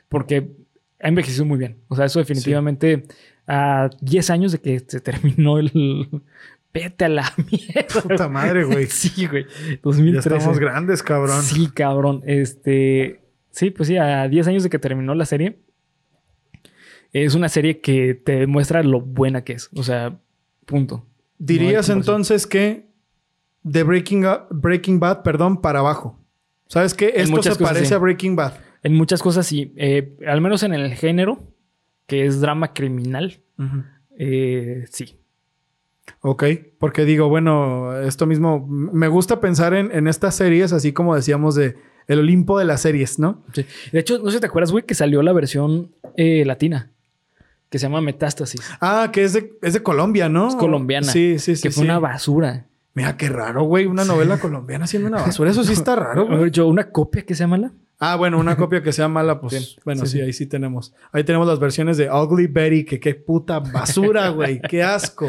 porque 0.10 0.52
ha 1.00 1.08
envejecido 1.08 1.46
muy 1.46 1.58
bien. 1.58 1.78
O 1.88 1.96
sea, 1.96 2.06
eso 2.06 2.20
definitivamente 2.20 3.04
a 3.46 3.90
10 4.02 4.30
años 4.30 4.52
de 4.52 4.60
que 4.60 4.80
se 4.80 5.00
terminó 5.00 5.60
el... 5.60 6.10
Vete 6.74 7.06
a 7.06 7.10
la 7.10 7.34
mierda. 7.38 8.02
Puta 8.02 8.30
madre, 8.30 8.64
güey. 8.64 8.86
Sí, 8.90 9.26
güey. 9.26 9.46
Ya 9.46 9.80
2013. 9.82 10.36
estamos 10.36 10.60
grandes, 10.60 11.02
cabrón. 11.02 11.42
Sí, 11.42 11.70
cabrón. 11.74 12.22
Este. 12.26 13.22
Sí, 13.50 13.72
pues 13.72 13.88
sí, 13.88 13.98
a 13.98 14.28
10 14.28 14.48
años 14.48 14.64
de 14.64 14.70
que 14.70 14.78
terminó 14.78 15.16
la 15.16 15.26
serie. 15.26 15.60
Es 17.14 17.34
una 17.34 17.50
serie 17.50 17.80
que 17.80 18.14
te 18.14 18.36
demuestra 18.36 18.84
lo 18.84 19.02
buena 19.02 19.44
que 19.44 19.54
es. 19.54 19.70
O 19.76 19.82
sea, 19.82 20.20
punto. 20.66 21.06
Dirías 21.40 21.90
No 21.90 21.96
entonces 21.96 22.46
que 22.46 22.88
de 23.64 23.84
Breaking, 23.84 24.26
Breaking 24.52 25.00
Bad, 25.00 25.24
perdón, 25.24 25.62
para 25.62 25.80
abajo. 25.80 26.20
¿Sabes 26.68 26.94
qué? 26.94 27.14
Esto 27.16 27.42
se 27.42 27.50
cosas, 27.50 27.58
parece 27.58 27.86
sí. 27.88 27.94
a 27.94 27.98
Breaking 27.98 28.36
Bad. 28.36 28.54
En 28.88 28.94
muchas 28.94 29.22
cosas 29.22 29.46
sí. 29.46 29.74
Eh, 29.76 30.16
al 30.26 30.40
menos 30.40 30.64
en 30.64 30.74
el 30.74 30.94
género, 30.94 31.44
que 32.06 32.26
es 32.26 32.40
drama 32.40 32.74
criminal. 32.74 33.42
eh, 34.18 34.86
sí. 34.90 35.20
Ok, 36.22 36.46
porque 36.80 37.04
digo, 37.04 37.28
bueno, 37.28 38.00
esto 38.00 38.26
mismo, 38.26 38.66
me 38.66 39.10
gusta 39.10 39.42
pensar 39.42 39.74
en, 39.74 39.92
en 39.92 40.08
estas 40.08 40.36
series, 40.36 40.72
así 40.72 40.94
como 40.94 41.14
decíamos 41.18 41.54
de 41.56 41.76
el 42.08 42.20
Olimpo 42.20 42.58
de 42.58 42.64
las 42.64 42.80
series, 42.80 43.20
¿no? 43.20 43.44
sí. 43.54 43.66
De 43.92 44.00
hecho, 44.00 44.20
no 44.20 44.30
sé 44.30 44.38
si 44.38 44.40
te 44.40 44.48
acuerdas, 44.48 44.72
güey, 44.72 44.86
que 44.86 44.96
salió 44.96 45.22
la 45.22 45.34
versión 45.34 45.92
eh, 46.16 46.46
latina. 46.46 46.92
Que 47.70 47.78
se 47.78 47.88
llama 47.88 48.00
Metástasis. 48.00 48.62
Ah, 48.80 49.10
que 49.12 49.26
es 49.26 49.34
de, 49.34 49.52
es 49.62 49.74
de 49.74 49.84
Colombia, 49.84 50.30
¿no? 50.30 50.48
Es 50.48 50.56
colombiana. 50.56 51.12
Sí, 51.12 51.40
sí, 51.40 51.58
sí. 51.58 51.64
que 51.64 51.72
fue 51.72 51.84
sí. 51.84 51.90
una 51.90 52.00
basura. 52.00 52.68
Mira, 52.94 53.18
qué 53.18 53.28
raro, 53.28 53.64
güey, 53.64 53.86
una 53.86 54.06
novela 54.06 54.40
colombiana 54.40 54.88
siendo 54.88 55.10
una 55.10 55.22
basura. 55.22 55.52
Eso 55.52 55.66
sí 55.66 55.74
está 55.74 55.98
raro, 55.98 56.26
güey. 56.38 56.52
yo, 56.52 56.70
una 56.70 56.90
copia 56.90 57.24
que 57.26 57.36
se 57.36 57.44
llama 57.44 57.58
la. 57.58 57.74
Ah, 58.00 58.16
bueno, 58.16 58.38
una 58.40 58.56
copia 58.58 58.84
que 58.84 58.92
sea 58.94 59.08
mala, 59.08 59.40
pues 59.42 59.54
Bien. 59.54 59.64
bueno, 59.86 60.06
Sí, 60.06 60.22
ahí 60.22 60.32
sí 60.34 60.46
tenemos. 60.46 60.94
Ahí 61.12 61.24
tenemos 61.24 61.48
las 61.48 61.60
versiones 61.60 61.98
de 61.98 62.12
Ugly 62.12 62.46
Betty, 62.48 62.86
que 62.86 63.00
qué 63.00 63.16
puta 63.16 63.60
basura, 63.60 64.30
güey, 64.30 64.62
qué 64.70 64.84
asco. 64.84 65.28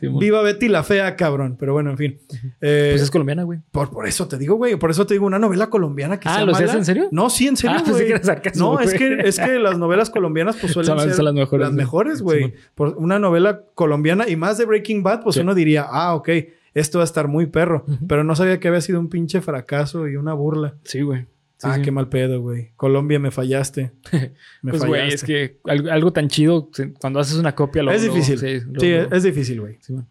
Sí, 0.00 0.08
mon. 0.08 0.18
Viva 0.18 0.42
Betty 0.42 0.68
la 0.68 0.82
fea, 0.82 1.14
cabrón. 1.16 1.56
Pero 1.58 1.72
bueno, 1.74 1.90
en 1.90 1.98
fin. 1.98 2.18
Eh, 2.60 2.90
Pues 2.92 3.02
es 3.02 3.10
colombiana, 3.10 3.42
güey. 3.42 3.58
por, 3.70 3.90
por 3.90 4.06
eso 4.06 4.28
te 4.28 4.38
digo, 4.38 4.56
güey. 4.56 4.76
Por 4.76 4.90
eso 4.90 5.06
te 5.06 5.14
digo 5.14 5.26
una 5.26 5.38
novela 5.38 5.68
colombiana 5.68 6.18
que 6.18 6.28
Ah, 6.28 6.36
sea 6.36 6.44
¿lo 6.46 6.52
mala. 6.52 6.72
en 6.72 6.84
serio? 6.84 7.08
No, 7.10 7.28
sí, 7.30 7.46
en 7.48 7.56
serio, 7.56 7.76
Ah, 7.80 7.84
güey. 7.90 8.12
no, 8.56 8.80
es 8.80 8.94
que, 8.94 9.18
es 9.24 9.38
que 9.38 9.58
las 9.58 9.76
novelas 9.78 10.10
colombianas 10.10 10.56
pues 10.60 10.72
suelen 10.72 10.86
Son 10.96 11.00
ser 11.00 11.14
son 11.14 11.24
las 11.26 11.34
mejores, 11.34 11.66
Las 11.66 11.74
mejores, 11.74 12.22
güey. 12.22 12.54
Por 12.74 12.96
una 12.96 13.18
novela 13.18 13.62
colombiana 13.74 14.28
y 14.28 14.36
más 14.36 14.58
de 14.58 14.64
Breaking 14.64 15.02
Bad, 15.02 15.22
pues 15.22 15.36
uno 15.36 15.54
diría, 15.54 15.86
ah, 15.88 16.14
ok, 16.14 16.28
esto 16.74 16.98
va 16.98 17.04
a 17.04 17.04
estar 17.04 17.28
muy 17.28 17.46
perro. 17.46 17.84
Pero 18.08 18.24
no 18.24 18.34
sabía 18.36 18.58
que 18.58 18.68
había 18.68 18.80
sido 18.80 18.98
un 19.00 19.08
pinche 19.10 19.40
fracaso 19.42 20.08
y 20.08 20.16
una 20.16 20.32
burla. 20.32 20.74
Sí, 20.84 21.02
güey. 21.02 21.26
Sí, 21.62 21.68
ah, 21.70 21.76
sí. 21.76 21.82
qué 21.82 21.92
mal 21.92 22.08
pedo, 22.08 22.40
güey. 22.40 22.72
Colombia, 22.74 23.20
me 23.20 23.30
fallaste. 23.30 23.92
Me 24.62 24.72
Pues, 24.72 24.84
güey, 24.84 25.12
es 25.12 25.22
que 25.22 25.60
algo, 25.64 26.12
tan 26.12 26.26
chido, 26.26 26.68
cuando 27.00 27.20
haces 27.20 27.36
una 27.36 27.54
copia... 27.54 27.84
Lo, 27.84 27.92
es 27.92 28.02
difícil. 28.02 28.36
sí, 28.36 28.58
Sí, 28.80 28.90
lo- 28.90 29.08
lo- 29.08 29.16
es 29.16 29.22
difícil, 29.22 29.60
güey. 29.60 29.76
sí, 29.80 29.92
bueno. 29.92 30.08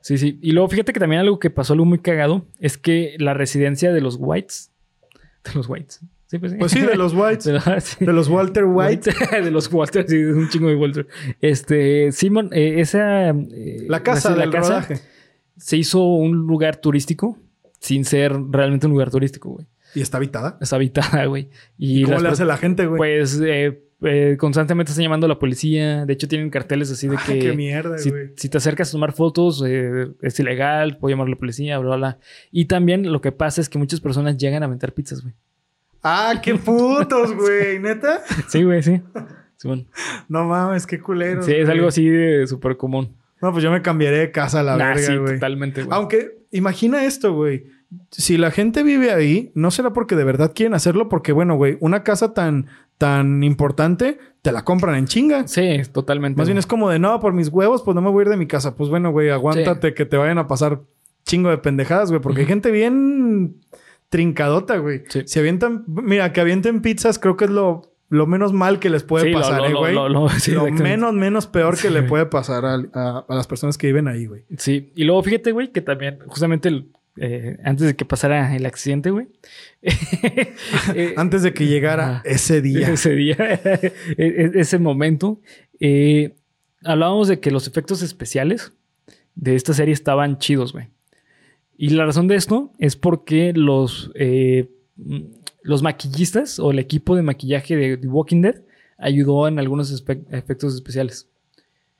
sí, 0.00 0.18
sí. 0.18 0.40
Y 0.42 0.50
luego 0.50 0.68
fíjate 0.68 0.92
que 0.92 0.98
también 0.98 1.20
algo 1.20 1.38
que 1.38 1.50
pasó, 1.50 1.74
algo 1.74 1.84
muy 1.84 2.00
cagado, 2.00 2.46
es 2.58 2.78
que 2.78 3.14
la 3.20 3.32
residencia 3.32 3.92
de 3.92 4.00
los 4.00 4.16
Whites... 4.18 4.72
De 5.44 5.54
los 5.54 5.68
Whites. 5.68 6.00
Sí, 6.26 6.38
pues 6.40 6.50
sí. 6.52 6.58
Pues 6.58 6.72
sí, 6.72 6.80
de 6.80 6.96
los 6.96 7.14
Whites. 7.14 7.44
De, 7.46 7.52
los- 7.52 7.64
sí. 7.84 8.04
De 8.04 8.12
los 8.12 8.28
Walter 8.28 8.64
White. 8.64 9.10
de 9.44 9.50
los 9.52 9.72
Walter, 9.72 10.04
sí, 10.08 10.16
es 10.16 10.34
un 10.34 10.48
chingo 10.48 10.66
de 10.68 10.74
Walter. 10.74 11.06
Este, 11.40 12.10
Simon, 12.10 12.50
eh, 12.52 12.80
esa... 12.80 13.30
eh, 13.30 13.84
La 13.88 14.02
casa 14.02 14.34
la 14.34 14.50
casa 14.50 14.80
rodaje. 14.80 15.00
se 15.56 15.76
hizo 15.76 16.02
un 16.02 16.32
lugar 16.38 16.76
turístico 16.80 17.38
sin 17.78 18.04
ser 18.04 18.32
realmente 18.50 18.86
un 18.88 18.92
lugar 18.94 19.10
turístico, 19.12 19.50
güey. 19.50 19.66
Y 19.94 20.00
está 20.00 20.18
habitada. 20.18 20.58
Está 20.60 20.76
habitada, 20.76 21.24
güey. 21.26 21.48
Y 21.76 22.02
¿Cómo 22.04 22.18
le 22.20 22.28
hace 22.28 22.44
la 22.44 22.56
gente, 22.56 22.86
güey? 22.86 22.98
Pues 22.98 23.40
eh, 23.42 23.82
eh, 24.02 24.36
constantemente 24.38 24.92
están 24.92 25.02
llamando 25.02 25.26
a 25.26 25.28
la 25.28 25.38
policía. 25.38 26.04
De 26.06 26.12
hecho, 26.12 26.28
tienen 26.28 26.50
carteles 26.50 26.90
así 26.90 27.08
de 27.08 27.16
Ah, 27.16 27.22
que 27.26 27.38
qué 27.38 27.52
mierda, 27.54 27.98
si, 27.98 28.10
güey. 28.10 28.30
si 28.36 28.48
te 28.48 28.58
acercas 28.58 28.88
a 28.90 28.92
tomar 28.92 29.12
fotos, 29.12 29.62
eh, 29.66 30.08
es 30.22 30.38
ilegal, 30.40 30.98
puedo 30.98 31.10
llamar 31.12 31.26
a 31.26 31.30
la 31.30 31.36
policía, 31.36 31.78
bla, 31.78 31.88
bla, 31.88 31.96
bla. 31.96 32.18
Y 32.52 32.66
también 32.66 33.10
lo 33.10 33.20
que 33.20 33.32
pasa 33.32 33.60
es 33.60 33.68
que 33.68 33.78
muchas 33.78 34.00
personas 34.00 34.36
llegan 34.36 34.62
a 34.62 34.66
aventar 34.66 34.92
pizzas, 34.92 35.22
güey. 35.22 35.34
Ah, 36.02 36.34
qué 36.42 36.54
putos, 36.54 37.34
güey. 37.34 37.78
¿Neta? 37.80 38.22
Sí, 38.48 38.62
güey, 38.62 38.82
sí. 38.82 39.00
Simón. 39.56 39.88
No 40.28 40.44
mames, 40.44 40.86
qué 40.86 41.00
culero. 41.00 41.42
Sí, 41.42 41.52
es 41.52 41.68
algo 41.68 41.88
así 41.88 42.08
de 42.08 42.46
súper 42.46 42.76
común. 42.76 43.16
No, 43.42 43.50
pues 43.52 43.64
yo 43.64 43.70
me 43.72 43.82
cambiaré 43.82 44.18
de 44.18 44.30
casa 44.30 44.60
a 44.60 44.62
la 44.62 44.76
Nah, 44.76 44.88
verga, 44.90 45.00
sí, 45.02 45.16
güey. 45.16 45.34
totalmente, 45.34 45.82
güey. 45.82 45.96
Aunque, 45.96 46.38
imagina 46.52 47.04
esto, 47.04 47.34
güey. 47.34 47.64
Si 48.10 48.36
la 48.36 48.50
gente 48.50 48.82
vive 48.82 49.12
ahí, 49.12 49.50
no 49.54 49.70
será 49.70 49.92
porque 49.92 50.14
de 50.16 50.24
verdad 50.24 50.52
quieren 50.54 50.74
hacerlo, 50.74 51.08
porque, 51.08 51.32
bueno, 51.32 51.56
güey, 51.56 51.78
una 51.80 52.02
casa 52.02 52.34
tan, 52.34 52.66
tan 52.98 53.42
importante, 53.42 54.18
te 54.42 54.52
la 54.52 54.62
compran 54.64 54.94
en 54.96 55.06
chinga. 55.06 55.48
Sí, 55.48 55.80
totalmente. 55.92 56.36
Más 56.38 56.48
bien 56.48 56.58
es 56.58 56.66
como 56.66 56.90
de, 56.90 56.98
no, 56.98 57.18
por 57.20 57.32
mis 57.32 57.48
huevos, 57.48 57.82
pues 57.82 57.94
no 57.94 58.02
me 58.02 58.10
voy 58.10 58.20
a 58.20 58.24
ir 58.24 58.28
de 58.30 58.36
mi 58.36 58.46
casa. 58.46 58.76
Pues 58.76 58.90
bueno, 58.90 59.10
güey, 59.10 59.30
aguántate 59.30 59.94
que 59.94 60.04
te 60.04 60.16
vayan 60.18 60.36
a 60.38 60.46
pasar 60.46 60.82
chingo 61.24 61.48
de 61.50 61.58
pendejadas, 61.58 62.10
güey, 62.10 62.20
porque 62.20 62.42
hay 62.42 62.46
gente 62.46 62.70
bien 62.70 63.56
trincadota, 64.08 64.78
güey. 64.78 65.02
Sí. 65.08 65.22
Si 65.26 65.38
avientan, 65.38 65.84
mira, 65.86 66.32
que 66.32 66.40
avienten 66.40 66.82
pizzas, 66.82 67.18
creo 67.18 67.36
que 67.36 67.44
es 67.46 67.50
lo, 67.50 67.92
lo 68.10 68.26
menos 68.26 68.52
mal 68.52 68.78
que 68.80 68.90
les 68.90 69.02
puede 69.02 69.26
Sí, 69.28 69.32
pasar, 69.32 69.60
lo- 69.60 69.66
eh, 69.66 69.74
güey. 69.74 69.94
lo- 69.94 70.28
sí, 70.30 70.54
menos, 70.82 71.12
menos 71.14 71.46
peor 71.46 71.78
que 71.78 71.90
le 71.90 72.02
puede 72.02 72.26
pasar 72.26 72.64
al- 72.64 72.90
a, 72.94 73.24
a 73.28 73.34
las 73.34 73.46
personas 73.46 73.76
que 73.78 73.86
viven 73.88 74.08
ahí, 74.08 74.26
güey. 74.26 74.44
Sí, 74.56 74.92
y 74.94 75.04
luego 75.04 75.22
fíjate, 75.22 75.52
güey, 75.52 75.72
que 75.72 75.80
también, 75.82 76.18
justamente 76.26 76.68
el- 76.68 76.88
eh, 77.20 77.58
antes 77.64 77.86
de 77.86 77.96
que 77.96 78.04
pasara 78.04 78.54
el 78.56 78.66
accidente, 78.66 79.10
güey. 79.10 79.26
eh, 79.82 81.14
Antes 81.16 81.42
de 81.42 81.52
que 81.52 81.66
llegara 81.66 82.22
ese 82.24 82.60
día. 82.62 82.88
ese 82.92 83.14
día, 83.14 83.36
e- 83.38 83.92
e- 84.16 84.50
ese 84.54 84.78
momento, 84.78 85.40
eh, 85.80 86.34
hablábamos 86.84 87.28
de 87.28 87.40
que 87.40 87.50
los 87.50 87.66
efectos 87.66 88.02
especiales 88.02 88.72
de 89.34 89.54
esta 89.54 89.72
serie 89.74 89.94
estaban 89.94 90.38
chidos, 90.38 90.72
güey. 90.72 90.88
Y 91.76 91.90
la 91.90 92.04
razón 92.06 92.26
de 92.26 92.34
esto 92.36 92.72
es 92.78 92.96
porque 92.96 93.52
los, 93.54 94.10
los 95.62 95.82
maquillistas 95.82 96.58
o 96.58 96.72
el 96.72 96.80
equipo 96.80 97.14
de 97.14 97.22
maquillaje 97.22 97.76
de 97.76 97.96
The 97.96 98.08
Walking 98.08 98.42
Dead 98.42 98.56
ayudó 98.98 99.46
en 99.46 99.60
algunos 99.60 99.92
efectos 100.32 100.74
especiales. 100.74 101.28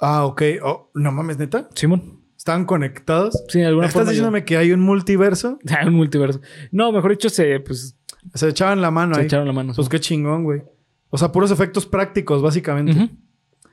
Ah, 0.01 0.27
ok. 0.27 0.43
Oh, 0.65 0.91
no 0.95 1.13
mames, 1.13 1.39
neta. 1.39 1.69
Simón. 1.75 2.18
¿Estaban 2.39 2.65
conectados? 2.65 3.45
Sí, 3.49 3.59
de 3.59 3.67
alguna 3.67 3.89
¿Estás 3.89 4.01
forma. 4.01 4.11
diciéndome 4.13 4.45
que 4.45 4.57
hay 4.57 4.73
un 4.73 4.81
multiverso? 4.81 5.59
Ah, 5.69 5.85
un 5.87 5.95
multiverso. 5.95 6.41
No, 6.71 6.91
mejor 6.93 7.11
dicho, 7.11 7.29
se, 7.29 7.61
pues, 7.61 7.97
Se 8.33 8.49
echaban 8.49 8.81
la 8.81 8.91
mano 8.91 9.15
se 9.17 9.21
ahí. 9.21 9.27
echaron 9.27 9.47
la 9.47 9.53
mano. 9.53 9.73
Pues 9.75 9.87
sí. 9.87 9.91
qué 9.91 10.01
chingón, 10.01 10.45
güey. 10.45 10.63
O 11.11 11.19
sea, 11.19 11.33
puros 11.33 11.51
efectos 11.51 11.85
prácticos, 11.85 12.41
básicamente. 12.41 13.11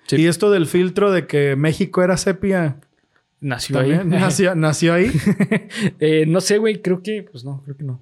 Sí. 0.08 0.15
Y 0.17 0.28
esto 0.28 0.51
del 0.51 0.65
filtro 0.65 1.12
de 1.12 1.28
que 1.28 1.56
México 1.56 2.04
era 2.04 2.17
sepia, 2.17 2.80
Nació 3.39 3.78
también 3.78 3.99
ahí. 4.13 4.19
nació, 4.19 4.56
nació 4.56 4.93
ahí. 4.93 5.12
Eh, 5.99 6.25
no 6.28 6.41
sé, 6.41 6.58
güey. 6.58 6.82
Creo 6.82 7.01
que, 7.04 7.23
pues 7.32 7.43
no, 7.45 7.62
creo 7.63 7.78
que 7.78 7.84
no. 7.84 8.01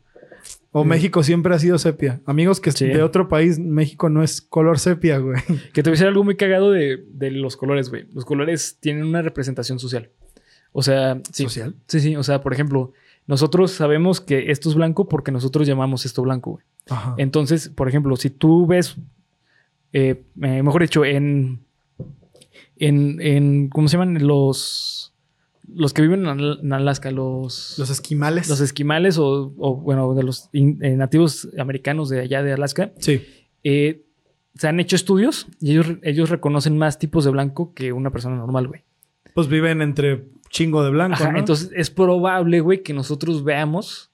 O 0.72 0.84
México 0.86 1.22
siempre 1.24 1.54
ha 1.54 1.60
sido 1.60 1.78
sepia. 1.78 2.22
Amigos 2.26 2.60
que 2.60 2.72
Sí. 2.72 2.86
de 2.88 3.04
otro 3.04 3.28
país, 3.28 3.60
México 3.60 4.10
no 4.10 4.24
es 4.24 4.42
color 4.42 4.80
sepia, 4.80 5.18
güey. 5.20 5.40
Que 5.74 5.84
te 5.84 5.90
voy 5.90 5.92
a 5.92 5.94
decir 5.94 6.08
algo 6.08 6.24
muy 6.24 6.36
cagado 6.36 6.72
de, 6.72 7.04
de 7.12 7.32
los 7.32 7.58
colores, 7.58 7.90
güey. 7.90 8.06
Los 8.14 8.26
colores 8.26 8.78
tienen 8.80 9.04
una 9.06 9.22
representación 9.22 9.78
social. 9.80 10.10
O 10.74 10.82
sea, 10.84 11.22
sí. 11.32 11.44
¿Social? 11.44 11.76
Sí, 11.88 12.00
sí. 12.02 12.16
O 12.18 12.24
sea, 12.24 12.42
por 12.42 12.54
ejemplo, 12.54 12.92
nosotros 13.28 13.72
sabemos 13.72 14.20
que 14.20 14.52
esto 14.52 14.68
es 14.70 14.76
blanco 14.76 15.08
porque 15.08 15.32
nosotros 15.32 15.66
llamamos 15.68 16.06
esto 16.06 16.22
blanco, 16.24 16.52
güey. 16.52 16.66
Ajá. 16.90 17.16
Entonces, 17.18 17.70
por 17.70 17.88
ejemplo, 17.88 18.16
si 18.18 18.30
tú 18.30 18.68
ves, 18.68 18.96
eh, 19.94 20.24
eh, 20.42 20.64
mejor 20.64 20.82
dicho, 20.82 21.06
en, 21.06 21.60
en, 22.78 23.22
en, 23.22 23.70
¿cómo 23.70 23.88
se 23.88 23.98
llaman? 23.98 24.26
Los, 24.26 25.14
los 25.74 25.94
que 25.94 26.02
viven 26.02 26.22
en, 26.22 26.28
Al- 26.28 26.60
en 26.62 26.74
Alaska, 26.74 27.12
los, 27.12 27.76
Los 27.78 27.90
esquimales. 27.90 28.50
los 28.50 28.60
esquimales 28.60 29.18
o, 29.18 29.54
o, 29.58 29.76
bueno, 29.78 30.14
de 30.16 30.24
los 30.24 30.50
in- 30.54 30.80
eh, 30.84 30.96
nativos 30.96 31.48
americanos 31.58 32.10
de 32.10 32.20
allá 32.22 32.44
de 32.44 32.54
Alaska, 32.54 32.92
Sí. 33.00 33.22
eh, 33.64 34.04
se 34.56 34.68
han 34.68 34.80
hecho 34.80 34.96
estudios 34.96 35.48
y 35.60 35.72
ellos, 35.72 35.88
ellos 36.04 36.30
reconocen 36.30 36.78
más 36.78 37.00
tipos 37.00 37.24
de 37.26 37.32
blanco 37.32 37.74
que 37.74 37.94
una 37.94 38.12
persona 38.12 38.36
normal, 38.36 38.68
güey. 38.68 38.82
Pues 39.34 39.48
viven 39.48 39.82
entre 39.82 40.26
chingo 40.54 40.84
de 40.84 40.92
blanco, 40.92 41.16
Ajá, 41.16 41.32
¿no? 41.32 41.40
Entonces 41.40 41.72
es 41.76 41.90
probable, 41.90 42.60
güey, 42.62 42.84
que 42.84 42.94
nosotros 42.94 43.44
veamos 43.44 44.12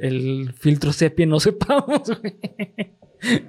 el 0.00 0.52
filtro 0.56 0.92
sepia 0.92 1.24
y 1.24 1.26
no 1.26 1.40
sepamos, 1.40 2.02
güey. 2.20 2.36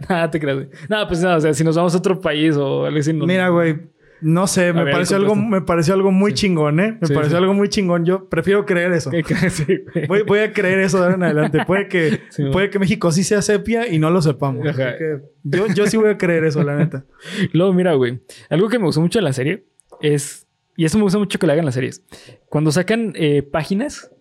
Nada, 0.10 0.32
te 0.32 0.40
creas, 0.40 0.58
güey. 0.58 0.70
Nada, 0.90 1.08
pues 1.08 1.22
nada, 1.22 1.38
o 1.38 1.40
sea, 1.42 1.54
si 1.54 1.64
nos 1.64 1.76
vamos 1.76 1.94
a 1.94 1.98
otro 2.00 2.20
país 2.20 2.56
o 2.58 2.86
algo 2.86 3.00
así. 3.00 3.14
no- 3.14 3.26
Mira, 3.28 3.50
güey. 3.50 3.78
No 4.22 4.48
sé, 4.48 4.74
me 4.74 4.84
ver, 4.84 4.92
pareció 4.92 5.16
algo, 5.16 5.34
me 5.34 5.62
pareció 5.62 5.94
algo 5.94 6.12
muy 6.12 6.32
Sí. 6.32 6.38
chingón, 6.38 6.82
¿eh? 6.82 6.98
Me 7.00 7.08
Sí, 7.08 7.14
pareció 7.14 7.38
sí. 7.38 7.42
algo 7.42 7.54
muy 7.54 7.70
chingón. 7.70 8.04
Yo 8.04 8.28
prefiero 8.28 8.66
creer 8.66 8.92
eso. 8.92 9.12
¿Qué- 9.12 9.24
qué- 9.24 9.50
sí, 9.50 9.66
güey. 9.94 10.08
Voy, 10.08 10.24
voy 10.24 10.40
a 10.40 10.52
creer 10.52 10.80
eso 10.80 10.98
de 10.98 11.04
ahora 11.04 11.16
en 11.16 11.24
adelante. 11.24 11.64
Puede 11.66 11.88
que, 11.88 12.20
puede 12.52 12.70
que 12.70 12.80
México 12.80 13.14
sí 13.14 13.24
sea 13.24 13.42
sepia 13.42 13.88
y 13.88 13.98
no 13.98 14.10
lo 14.10 14.22
sepamos. 14.22 14.68
Ajá. 14.68 14.90
Así 14.90 14.98
que 14.98 15.22
yo, 15.44 15.68
yo 15.68 15.86
sí 15.88 15.96
voy 15.96 16.10
a 16.10 16.18
creer 16.18 16.44
eso, 16.44 16.62
la 16.64 16.76
neta. 16.76 17.06
Luego, 17.54 17.72
mira, 17.72 17.94
güey. 17.94 18.20
Algo 18.50 18.68
que 18.68 18.78
me 18.78 18.86
gustó 18.86 19.00
mucho 19.00 19.20
de 19.20 19.24
la 19.24 19.32
serie 19.32 19.64
es. 20.02 20.48
Y 20.80 20.86
eso 20.86 20.98
me 20.98 21.04
gusta 21.04 21.20
mucho 21.20 21.38
que 21.40 21.46
lo 21.46 21.52
hagan 21.52 21.66
las 21.66 21.74
series. 21.74 22.02
Cuando 22.48 22.72
sacan 22.72 23.12
eh, 23.18 23.44
páginas 23.44 24.12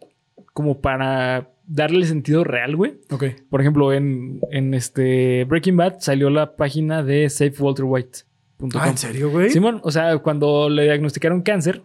como 0.54 0.80
para 0.80 1.52
darle 1.68 2.04
sentido 2.04 2.42
real, 2.42 2.74
güey. 2.74 2.98
Ok. 3.10 3.26
Por 3.48 3.60
ejemplo, 3.60 3.92
en, 3.92 4.40
en 4.50 4.74
este 4.74 5.44
Breaking 5.44 5.76
Bad 5.76 6.00
salió 6.00 6.30
la 6.30 6.56
página 6.56 7.04
de 7.04 7.30
SafeWalterWhite.com. 7.30 8.70
Ah, 8.74 8.88
¿en 8.88 8.98
serio, 8.98 9.30
güey? 9.30 9.50
Simón, 9.50 9.80
o 9.84 9.92
sea, 9.92 10.18
cuando 10.18 10.68
le 10.68 10.82
diagnosticaron 10.82 11.42
cáncer, 11.42 11.82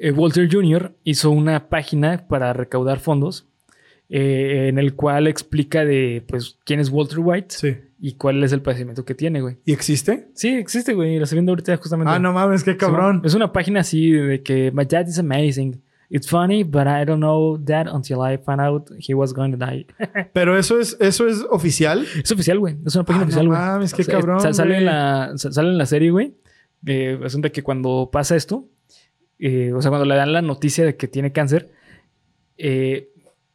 eh, 0.00 0.10
Walter 0.10 0.48
Jr. 0.50 0.96
hizo 1.04 1.30
una 1.30 1.68
página 1.68 2.26
para 2.26 2.52
recaudar 2.52 2.98
fondos 2.98 3.46
eh, 4.08 4.68
en 4.68 4.78
el 4.78 4.94
cual 4.94 5.26
explica 5.26 5.84
de, 5.84 6.24
pues, 6.26 6.58
quién 6.64 6.80
es 6.80 6.88
Walter 6.90 7.18
White 7.20 7.48
Sí. 7.54 7.76
y 8.00 8.14
cuál 8.14 8.42
es 8.42 8.52
el 8.52 8.62
padecimiento 8.62 9.04
que 9.04 9.14
tiene, 9.14 9.40
güey. 9.40 9.56
¿Y 9.64 9.72
existe? 9.72 10.28
Sí, 10.34 10.48
existe, 10.48 10.94
güey. 10.94 11.16
La 11.18 11.24
estoy 11.24 11.36
viendo 11.36 11.52
ahorita 11.52 11.76
justamente. 11.76 12.12
Ah, 12.12 12.18
no 12.18 12.32
mames, 12.32 12.64
qué 12.64 12.76
cabrón. 12.76 13.20
Es 13.24 13.34
una 13.34 13.52
página 13.52 13.80
así 13.80 14.10
de 14.10 14.42
que 14.42 14.70
My 14.72 14.84
dad 14.84 15.06
is 15.06 15.18
amazing. 15.18 15.80
It's 16.10 16.26
funny, 16.26 16.64
but 16.64 16.86
I 16.86 17.04
don't 17.04 17.18
know 17.18 17.62
that 17.66 17.86
until 17.92 18.20
I 18.22 18.38
found 18.38 18.62
out 18.62 18.90
he 18.98 19.12
was 19.12 19.34
going 19.34 19.50
to 19.52 19.58
die. 19.58 19.86
Pero 20.32 20.56
eso 20.56 20.80
es, 20.80 20.96
eso 21.00 21.26
es 21.28 21.44
oficial. 21.50 22.06
es 22.24 22.32
oficial, 22.32 22.58
güey. 22.58 22.76
Es 22.86 22.94
una 22.94 23.04
página 23.04 23.24
Ah, 23.24 23.26
no 23.26 23.28
oficial, 23.28 23.46
güey. 23.48 23.58
mames, 23.60 23.92
qué 23.92 24.00
O 24.02 24.04
sea, 24.06 24.14
cabrón, 24.14 24.40
sa- 24.40 24.54
Sale, 24.54 24.78
en 24.78 24.84
la, 24.86 25.32
sa- 25.36 25.52
sale 25.52 25.68
en 25.68 25.76
la 25.76 25.84
serie, 25.84 26.10
güey. 26.10 26.32
Eh, 26.86 27.18
resulta 27.20 27.50
que 27.50 27.62
cuando 27.62 28.08
pasa 28.10 28.36
esto, 28.36 28.68
eh, 29.38 29.70
o 29.74 29.82
sea, 29.82 29.90
cuando 29.90 30.06
le 30.06 30.14
dan 30.14 30.32
la 30.32 30.40
noticia 30.40 30.82
de 30.86 30.96
que 30.96 31.08
tiene 31.08 31.30
cáncer, 31.30 31.72
eh, 32.56 33.10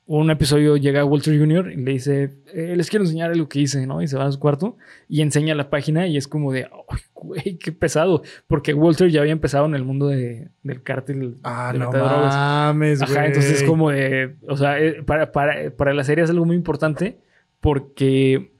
un 0.05 0.29
episodio 0.29 0.75
llega 0.75 1.05
Walter 1.05 1.37
Jr. 1.39 1.71
y 1.71 1.77
le 1.77 1.91
dice, 1.93 2.31
eh, 2.53 2.73
les 2.75 2.89
quiero 2.89 3.05
enseñar 3.05 3.31
algo 3.31 3.47
que 3.47 3.59
hice, 3.59 3.87
¿no? 3.87 4.01
Y 4.01 4.07
se 4.07 4.17
va 4.17 4.25
a 4.25 4.31
su 4.31 4.39
cuarto 4.39 4.75
y 5.07 5.21
enseña 5.21 5.55
la 5.55 5.69
página 5.69 6.07
y 6.07 6.17
es 6.17 6.27
como 6.27 6.51
de, 6.51 6.65
¡ay, 6.89 6.99
güey, 7.13 7.57
qué 7.57 7.71
pesado! 7.71 8.21
Porque 8.47 8.73
Walter 8.73 9.09
ya 9.09 9.21
había 9.21 9.31
empezado 9.31 9.65
en 9.65 9.75
el 9.75 9.85
mundo 9.85 10.07
de- 10.07 10.49
del 10.61 10.83
cártel 10.83 11.37
Ah, 11.43 11.69
de 11.71 11.79
no 11.79 11.89
mames, 11.91 12.99
güey. 12.99 13.11
Ajá, 13.13 13.25
entonces 13.27 13.61
es 13.61 13.63
como 13.63 13.91
de, 13.91 14.35
o 14.47 14.57
sea, 14.57 14.77
eh, 14.81 15.03
para, 15.03 15.31
para, 15.31 15.71
para 15.75 15.93
la 15.93 16.03
serie 16.03 16.23
es 16.25 16.29
algo 16.29 16.45
muy 16.45 16.57
importante 16.57 17.19
porque 17.61 18.51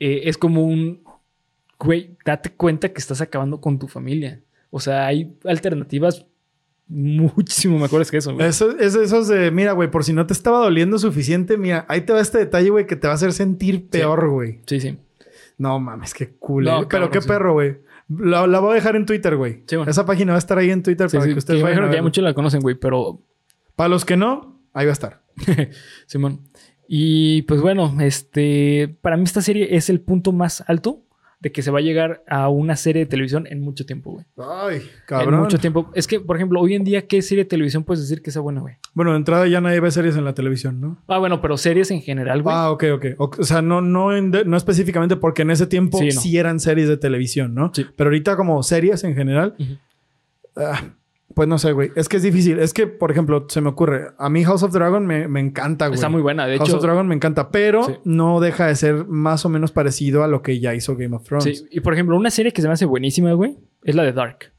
eh, 0.00 0.22
es 0.24 0.36
como 0.38 0.64
un, 0.64 1.02
güey, 1.78 2.16
date 2.24 2.50
cuenta 2.50 2.90
que 2.90 2.98
estás 2.98 3.20
acabando 3.20 3.60
con 3.60 3.78
tu 3.78 3.88
familia. 3.88 4.40
O 4.70 4.80
sea, 4.80 5.06
hay 5.06 5.34
alternativas 5.44 6.26
muchísimo 6.86 7.78
mejores 7.78 8.10
que 8.10 8.18
eso. 8.18 8.34
güey. 8.34 8.46
Eso 8.46 8.76
es 8.78 8.94
de 8.94 9.04
esos 9.04 9.28
de, 9.28 9.50
mira, 9.50 9.72
güey, 9.72 9.90
por 9.90 10.04
si 10.04 10.12
no 10.12 10.26
te 10.26 10.32
estaba 10.32 10.58
doliendo 10.58 10.98
suficiente, 10.98 11.56
mira, 11.56 11.86
ahí 11.88 12.02
te 12.02 12.12
va 12.12 12.20
este 12.20 12.38
detalle, 12.38 12.70
güey, 12.70 12.86
que 12.86 12.96
te 12.96 13.06
va 13.06 13.12
a 13.12 13.16
hacer 13.16 13.32
sentir 13.32 13.88
peor, 13.88 14.28
güey. 14.28 14.60
Sí, 14.66 14.80
sí. 14.80 14.98
No 15.56 15.78
mames, 15.78 16.14
qué 16.14 16.30
cool. 16.38 16.64
No. 16.64 16.76
Pero 16.76 16.88
cabrón, 16.88 17.10
qué 17.10 17.20
sí. 17.20 17.28
perro, 17.28 17.52
güey. 17.52 17.78
La, 18.08 18.46
la 18.46 18.60
voy 18.60 18.72
a 18.72 18.74
dejar 18.74 18.96
en 18.96 19.06
Twitter, 19.06 19.36
güey. 19.36 19.62
Sí, 19.66 19.76
bueno. 19.76 19.90
Esa 19.90 20.04
página 20.04 20.32
va 20.32 20.36
a 20.36 20.38
estar 20.38 20.58
ahí 20.58 20.70
en 20.70 20.82
Twitter 20.82 21.08
para 21.10 21.24
que 21.24 21.34
ustedes 21.34 21.62
vayan 21.62 21.88
que 21.88 21.96
ya 21.96 22.02
muchos 22.02 22.22
la 22.22 22.34
conocen, 22.34 22.60
güey, 22.60 22.74
pero 22.74 23.20
Para 23.76 23.88
los 23.88 24.04
que 24.04 24.16
no, 24.16 24.60
ahí 24.72 24.84
va 24.86 24.90
a 24.90 24.92
estar. 24.92 25.22
Simón. 26.06 26.40
Y 26.86 27.42
pues 27.42 27.62
bueno, 27.62 27.96
este, 28.00 28.94
para 29.00 29.16
mí 29.16 29.24
esta 29.24 29.40
serie 29.40 29.74
es 29.76 29.88
el 29.88 30.00
punto 30.00 30.32
más 30.32 30.62
alto 30.66 31.03
de 31.44 31.52
que 31.52 31.62
se 31.62 31.70
va 31.70 31.78
a 31.78 31.82
llegar 31.82 32.24
a 32.26 32.48
una 32.48 32.74
serie 32.74 33.04
de 33.04 33.06
televisión 33.06 33.46
en 33.48 33.60
mucho 33.60 33.84
tiempo, 33.86 34.12
güey. 34.12 34.24
Ay, 34.38 34.76
En 34.78 34.82
cabrón. 35.06 35.40
mucho 35.40 35.58
tiempo. 35.58 35.90
Es 35.94 36.06
que, 36.06 36.18
por 36.18 36.36
ejemplo, 36.36 36.58
hoy 36.58 36.74
en 36.74 36.84
día, 36.84 37.06
¿qué 37.06 37.20
serie 37.20 37.44
de 37.44 37.48
televisión 37.50 37.84
puedes 37.84 38.00
decir 38.02 38.22
que 38.22 38.30
sea 38.30 38.40
buena, 38.40 38.62
güey? 38.62 38.76
Bueno, 38.94 39.10
de 39.12 39.18
entrada 39.18 39.46
ya 39.46 39.60
nadie 39.60 39.78
ve 39.78 39.90
series 39.90 40.16
en 40.16 40.24
la 40.24 40.32
televisión, 40.34 40.80
¿no? 40.80 40.98
Ah, 41.06 41.18
bueno, 41.18 41.40
pero 41.42 41.58
series 41.58 41.90
en 41.90 42.00
general, 42.00 42.42
güey. 42.42 42.56
Ah, 42.56 42.70
ok, 42.70 42.84
ok. 42.94 43.04
O, 43.18 43.30
o 43.38 43.44
sea, 43.44 43.60
no, 43.60 43.82
no, 43.82 44.16
en 44.16 44.30
de- 44.30 44.46
no 44.46 44.56
específicamente 44.56 45.16
porque 45.16 45.42
en 45.42 45.50
ese 45.50 45.66
tiempo 45.66 45.98
sí, 46.10 46.38
eran 46.38 46.58
series 46.60 46.88
de 46.88 46.96
televisión, 46.96 47.54
¿no? 47.54 47.70
Sí. 47.74 47.84
Pero 47.94 48.08
ahorita 48.08 48.36
como 48.36 48.62
series 48.62 49.04
en 49.04 49.14
general, 49.14 49.54
ah, 50.56 50.80
pues 51.34 51.48
no 51.48 51.58
sé, 51.58 51.72
güey. 51.72 51.90
Es 51.96 52.08
que 52.08 52.18
es 52.18 52.22
difícil. 52.22 52.58
Es 52.58 52.74
que, 52.74 52.86
por 52.86 53.10
ejemplo, 53.10 53.46
se 53.48 53.60
me 53.60 53.68
ocurre. 53.70 54.08
A 54.18 54.28
mí 54.28 54.44
House 54.44 54.62
of 54.62 54.72
Dragon 54.72 55.04
me, 55.06 55.26
me 55.26 55.40
encanta, 55.40 55.86
güey. 55.88 55.94
Está 55.96 56.08
muy 56.08 56.20
buena. 56.22 56.46
De 56.46 56.58
House 56.58 56.68
hecho, 56.68 56.76
of 56.76 56.82
Dragon 56.82 57.06
me 57.08 57.14
encanta, 57.14 57.50
pero 57.50 57.84
Sí. 57.84 57.92
no 58.04 58.40
deja 58.40 58.66
de 58.66 58.76
ser 58.76 59.06
más 59.06 59.44
o 59.44 59.48
menos 59.48 59.72
parecido 59.72 60.22
a 60.22 60.28
lo 60.28 60.42
que 60.42 60.60
ya 60.60 60.74
hizo 60.74 60.96
Game 60.96 61.16
of 61.16 61.24
Thrones. 61.24 61.44
sí. 61.44 61.66
Y 61.70 61.80
por 61.80 61.94
ejemplo, 61.94 62.16
una 62.16 62.30
serie 62.30 62.52
que 62.52 62.60
se 62.62 62.68
me 62.68 62.74
hace 62.74 62.84
buenísima, 62.84 63.32
güey, 63.32 63.56
es 63.82 63.94
la 63.94 64.02
de 64.04 64.12
Dark. 64.12 64.52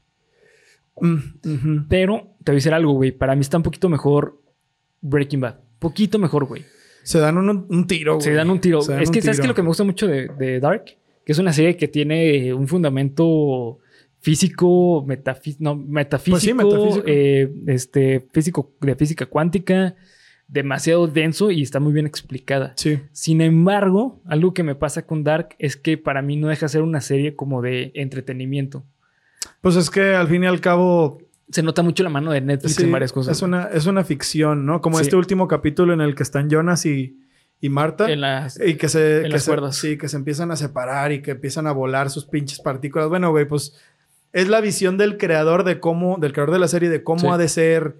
Mm. 1.00 1.86
Pero 1.88 2.34
te 2.42 2.52
voy 2.52 2.56
a 2.56 2.58
decir 2.58 2.72
algo, 2.74 2.92
güey. 2.94 3.12
Para 3.12 3.34
mí 3.34 3.40
está 3.42 3.56
un 3.58 3.62
poquito 3.62 3.88
mejor 3.88 4.40
Breaking 5.02 5.40
Bad. 5.40 5.56
Poquito 5.78 6.18
mejor, 6.18 6.46
güey. 6.46 6.64
Se 7.02 7.18
dan 7.20 7.38
un, 7.38 7.66
un 7.68 7.86
tiro, 7.86 8.14
güey. 8.14 8.22
Se 8.24 8.32
dan 8.34 8.50
un 8.50 8.60
tiro. 8.60 8.80
Dan 8.82 9.00
es 9.02 9.08
un 9.08 9.14
que, 9.14 9.22
¿sabes 9.22 9.36
tiro. 9.36 9.42
qué? 9.44 9.48
Lo 9.48 9.54
que 9.54 9.62
me 9.62 9.68
gusta 9.68 9.84
mucho 9.84 10.06
de, 10.06 10.28
de 10.38 10.58
Dark, 10.58 10.84
que 11.24 11.32
es 11.32 11.38
una 11.38 11.52
serie 11.52 11.76
que 11.76 11.86
tiene 11.88 12.52
un 12.54 12.66
fundamento 12.66 13.78
físico, 14.30 15.04
metafí- 15.06 15.54
no, 15.60 15.76
metafísico, 15.76 16.32
Pues 16.34 16.42
sí, 16.42 16.52
metafísico. 16.52 17.04
eh, 17.06 17.48
este, 17.68 18.26
físico, 18.32 18.72
de 18.80 18.96
física 18.96 19.26
cuántica, 19.26 19.94
demasiado 20.48 21.06
denso 21.06 21.52
y 21.52 21.62
está 21.62 21.78
muy 21.78 21.92
bien 21.92 22.06
explicada. 22.06 22.72
Sí. 22.76 22.98
Sin 23.12 23.40
embargo, 23.40 24.20
algo 24.26 24.52
que 24.52 24.64
me 24.64 24.74
pasa 24.74 25.06
con 25.06 25.22
Dark 25.22 25.50
es 25.60 25.76
que 25.76 25.96
para 25.96 26.22
mí 26.22 26.36
no 26.36 26.48
deja 26.48 26.66
de 26.66 26.70
ser 26.70 26.82
una 26.82 27.00
serie 27.00 27.36
como 27.36 27.62
de 27.62 27.92
entretenimiento. 27.94 28.84
Pues 29.60 29.76
es 29.76 29.90
que 29.90 30.16
al 30.16 30.26
fin 30.26 30.42
y 30.42 30.46
al 30.48 30.60
cabo 30.60 31.18
Se 31.48 31.62
nota 31.62 31.84
mucho 31.84 32.02
la 32.02 32.08
mano 32.10 32.32
de 32.32 32.40
Netflix 32.40 32.74
Sí, 32.74 32.82
en 32.82 32.90
varias 32.90 33.12
cosas. 33.12 33.36
Es 33.36 33.42
una, 33.42 33.66
es 33.72 33.86
una 33.86 34.02
ficción, 34.02 34.66
¿no? 34.66 34.80
Como 34.80 34.96
Sí. 34.98 35.02
este 35.04 35.14
último 35.14 35.46
capítulo 35.46 35.92
en 35.94 36.00
el 36.00 36.16
que 36.16 36.24
están 36.24 36.50
Jonas 36.50 36.84
y, 36.86 37.20
y 37.60 37.68
Marta. 37.68 38.10
En 38.10 38.20
las- 38.22 38.58
y 38.60 38.74
que 38.74 38.88
se, 38.88 39.18
en 39.18 39.22
que 39.22 39.28
las 39.28 39.44
se- 39.44 39.50
cuerdas. 39.52 39.76
Sí, 39.76 39.96
que 39.96 40.08
se 40.08 40.16
empiezan 40.16 40.50
a 40.50 40.56
separar 40.56 41.12
y 41.12 41.22
que 41.22 41.30
empiezan 41.30 41.68
a 41.68 41.72
volar 41.72 42.10
sus 42.10 42.26
pinches 42.26 42.58
partículas. 42.60 43.08
Bueno, 43.08 43.30
güey, 43.30 43.46
pues 43.46 43.76
es 44.36 44.48
la 44.48 44.60
visión 44.60 44.98
del 44.98 45.16
creador 45.16 45.64
de 45.64 45.80
cómo, 45.80 46.18
del 46.20 46.32
creador 46.32 46.52
de 46.52 46.58
la 46.60 46.68
serie, 46.68 46.88
de 46.90 47.02
cómo 47.02 47.20
Sí. 47.20 47.26
ha 47.28 47.38
de 47.38 47.48
ser 47.48 47.96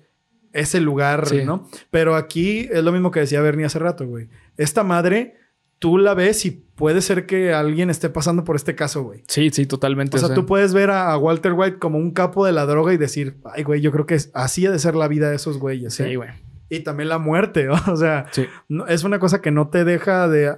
ese 0.53 0.80
lugar, 0.80 1.26
Sí. 1.28 1.45
¿no? 1.45 1.68
Pero 1.91 2.14
aquí 2.14 2.68
es 2.72 2.82
lo 2.82 2.93
mismo 2.93 3.11
que 3.11 3.20
decía 3.20 3.41
Bernie 3.41 3.66
hace 3.66 3.78
rato, 3.78 4.07
güey. 4.07 4.28
Esta 4.57 4.82
madre, 4.84 5.34
tú 5.78 5.99
la 5.99 6.14
ves 6.14 6.47
y 6.47 6.51
puede 6.51 7.03
ser 7.03 7.26
que 7.26 7.53
alguien 7.53 7.91
esté 7.91 8.09
pasando 8.09 8.45
por 8.45 8.57
este 8.57 8.74
caso, 8.74 9.03
güey. 9.03 9.22
Sí, 9.28 9.51
sí, 9.51 9.66
totalmente. 9.66 10.16
O 10.16 10.20
sea, 10.20 10.34
tú 10.34 10.47
puedes 10.47 10.72
ver 10.72 10.91
a, 10.91 11.12
a 11.12 11.18
Walter 11.18 11.53
White 11.53 11.78
como 11.78 11.99
un 11.99 12.11
capo 12.12 12.47
de 12.47 12.53
la 12.53 12.64
droga 12.64 12.93
y 12.95 12.97
decir, 12.97 13.37
ay, 13.45 13.62
güey, 13.64 13.80
yo 13.82 13.93
creo 13.93 14.07
que 14.07 14.14
es- 14.14 14.30
así 14.34 14.64
ha 14.66 14.70
de 14.70 14.78
ser 14.78 14.95
la 14.95 15.09
vida 15.09 15.28
de 15.30 15.37
esos 15.37 15.59
güeyes. 15.59 15.95
Sí, 15.95 16.05
¿eh?". 16.05 16.16
güey. 16.16 16.30
Y 16.70 16.80
también 16.80 17.09
la 17.11 17.18
muerte, 17.18 17.64
¿no? 17.64 17.74
O 17.93 17.97
sea, 17.97 18.26
Sí. 18.32 18.47
no- 18.68 18.87
es 18.87 19.05
una 19.05 19.18
cosa 19.18 19.41
que 19.43 19.51
no 19.51 19.68
te 19.68 19.84
deja 19.84 20.26
de... 20.28 20.57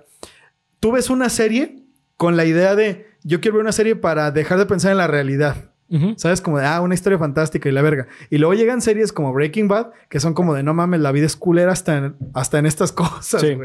Tú 0.80 0.92
ves 0.92 1.10
una 1.10 1.28
serie 1.28 1.82
con 2.16 2.36
la 2.36 2.44
idea 2.44 2.74
de, 2.76 3.07
yo 3.28 3.40
quiero 3.40 3.58
ver 3.58 3.62
una 3.62 3.72
serie 3.72 3.94
para 3.94 4.30
dejar 4.30 4.58
de 4.58 4.66
pensar 4.66 4.90
en 4.90 4.98
la 4.98 5.06
realidad. 5.06 5.70
¿Sabes? 6.16 6.42
Como 6.42 6.58
de, 6.58 6.66
ah, 6.66 6.82
una 6.82 6.92
historia 6.94 7.18
fantástica 7.18 7.66
y 7.68 7.72
la 7.72 7.80
verga. 7.80 8.08
Y 8.28 8.36
luego 8.36 8.52
llegan 8.52 8.82
series 8.82 9.10
como 9.10 9.32
Breaking 9.32 9.68
Bad, 9.68 9.92
que 10.10 10.20
son 10.20 10.34
como 10.34 10.52
de, 10.54 10.62
no 10.62 10.74
mames, 10.74 11.00
la 11.00 11.12
vida 11.12 11.24
es 11.24 11.34
culera 11.34 11.72
hasta 11.72 11.96
en, 11.96 12.16
hasta 12.34 12.58
en 12.58 12.66
estas 12.66 12.92
cosas, 12.92 13.40
Sí. 13.40 13.56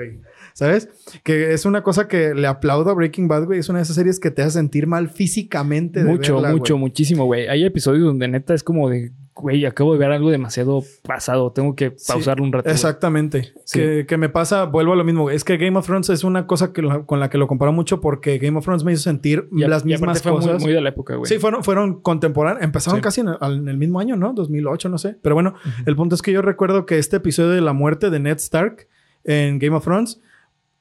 ¿Sabes? 0.53 0.89
Que 1.23 1.53
es 1.53 1.65
una 1.65 1.81
cosa 1.83 2.07
que 2.07 2.33
le 2.35 2.47
aplaudo 2.47 2.91
a 2.91 2.93
Breaking 2.93 3.27
Bad, 3.27 3.45
güey. 3.45 3.59
Es 3.59 3.69
una 3.69 3.79
de 3.79 3.83
esas 3.83 3.95
series 3.95 4.19
que 4.19 4.31
te 4.31 4.41
hace 4.43 4.51
sentir 4.51 4.85
mal 4.87 5.09
físicamente. 5.09 6.03
de 6.03 6.09
Mucho, 6.11 6.35
verla, 6.35 6.51
mucho, 6.51 6.75
güey. 6.75 6.81
muchísimo, 6.81 7.25
güey. 7.25 7.47
Hay 7.47 7.63
episodios 7.65 8.03
donde 8.05 8.27
neta 8.27 8.53
es 8.53 8.63
como 8.63 8.87
de, 8.89 9.11
güey, 9.33 9.65
acabo 9.65 9.93
de 9.93 9.99
ver 9.99 10.11
algo 10.11 10.29
demasiado 10.29 10.83
pasado. 11.07 11.51
Tengo 11.51 11.75
que 11.75 11.93
Sí, 11.97 12.05
pausarlo 12.11 12.43
un 12.43 12.51
rato. 12.53 12.69
Exactamente. 12.69 13.51
Sí. 13.65 13.79
Que, 13.79 14.05
que 14.07 14.17
me 14.17 14.29
pasa, 14.29 14.65
vuelvo 14.65 14.93
a 14.93 14.95
lo 14.95 15.03
mismo. 15.03 15.31
Es 15.31 15.43
que 15.43 15.57
Game 15.57 15.75
of 15.77 15.87
Thrones 15.87 16.09
es 16.11 16.23
una 16.23 16.45
cosa 16.45 16.71
que 16.71 16.83
lo- 16.83 17.05
con 17.07 17.19
la 17.19 17.31
que 17.31 17.39
lo 17.39 17.47
comparo 17.47 17.71
mucho 17.73 17.99
porque 17.99 18.37
Game 18.37 18.55
of 18.57 18.63
Thrones 18.63 18.83
me 18.83 18.93
hizo 18.93 19.01
sentir 19.01 19.47
Y 19.51 19.61
las 19.61 19.81
y 19.83 19.87
mismas 19.87 20.21
fue 20.21 20.31
muy- 20.33 20.41
cosas. 20.41 20.61
Muy, 20.61 20.71
de 20.71 20.81
la 20.81 20.89
época, 20.89 21.15
güey. 21.15 21.27
Sí, 21.27 21.39
fueron, 21.39 21.63
fueron 21.63 21.99
contemporáneos. 22.01 22.63
Empezaron 22.63 22.99
Sí. 22.99 23.01
casi 23.01 23.21
en 23.21 23.29
el, 23.29 23.37
en 23.41 23.67
el 23.69 23.77
mismo 23.77 23.99
año, 23.99 24.15
¿no? 24.15 24.33
2008, 24.33 24.87
no 24.89 24.99
sé. 24.99 25.17
Pero 25.23 25.33
bueno, 25.33 25.55
el 25.87 25.95
punto 25.95 26.13
es 26.13 26.21
que 26.21 26.31
yo 26.31 26.43
recuerdo 26.43 26.85
que 26.85 26.99
este 26.99 27.17
episodio 27.17 27.49
de 27.49 27.61
la 27.61 27.73
muerte 27.73 28.11
de 28.11 28.19
Ned 28.19 28.37
Stark 28.37 28.87
en 29.23 29.57
Game 29.57 29.75
of 29.75 29.83
Thrones, 29.83 30.21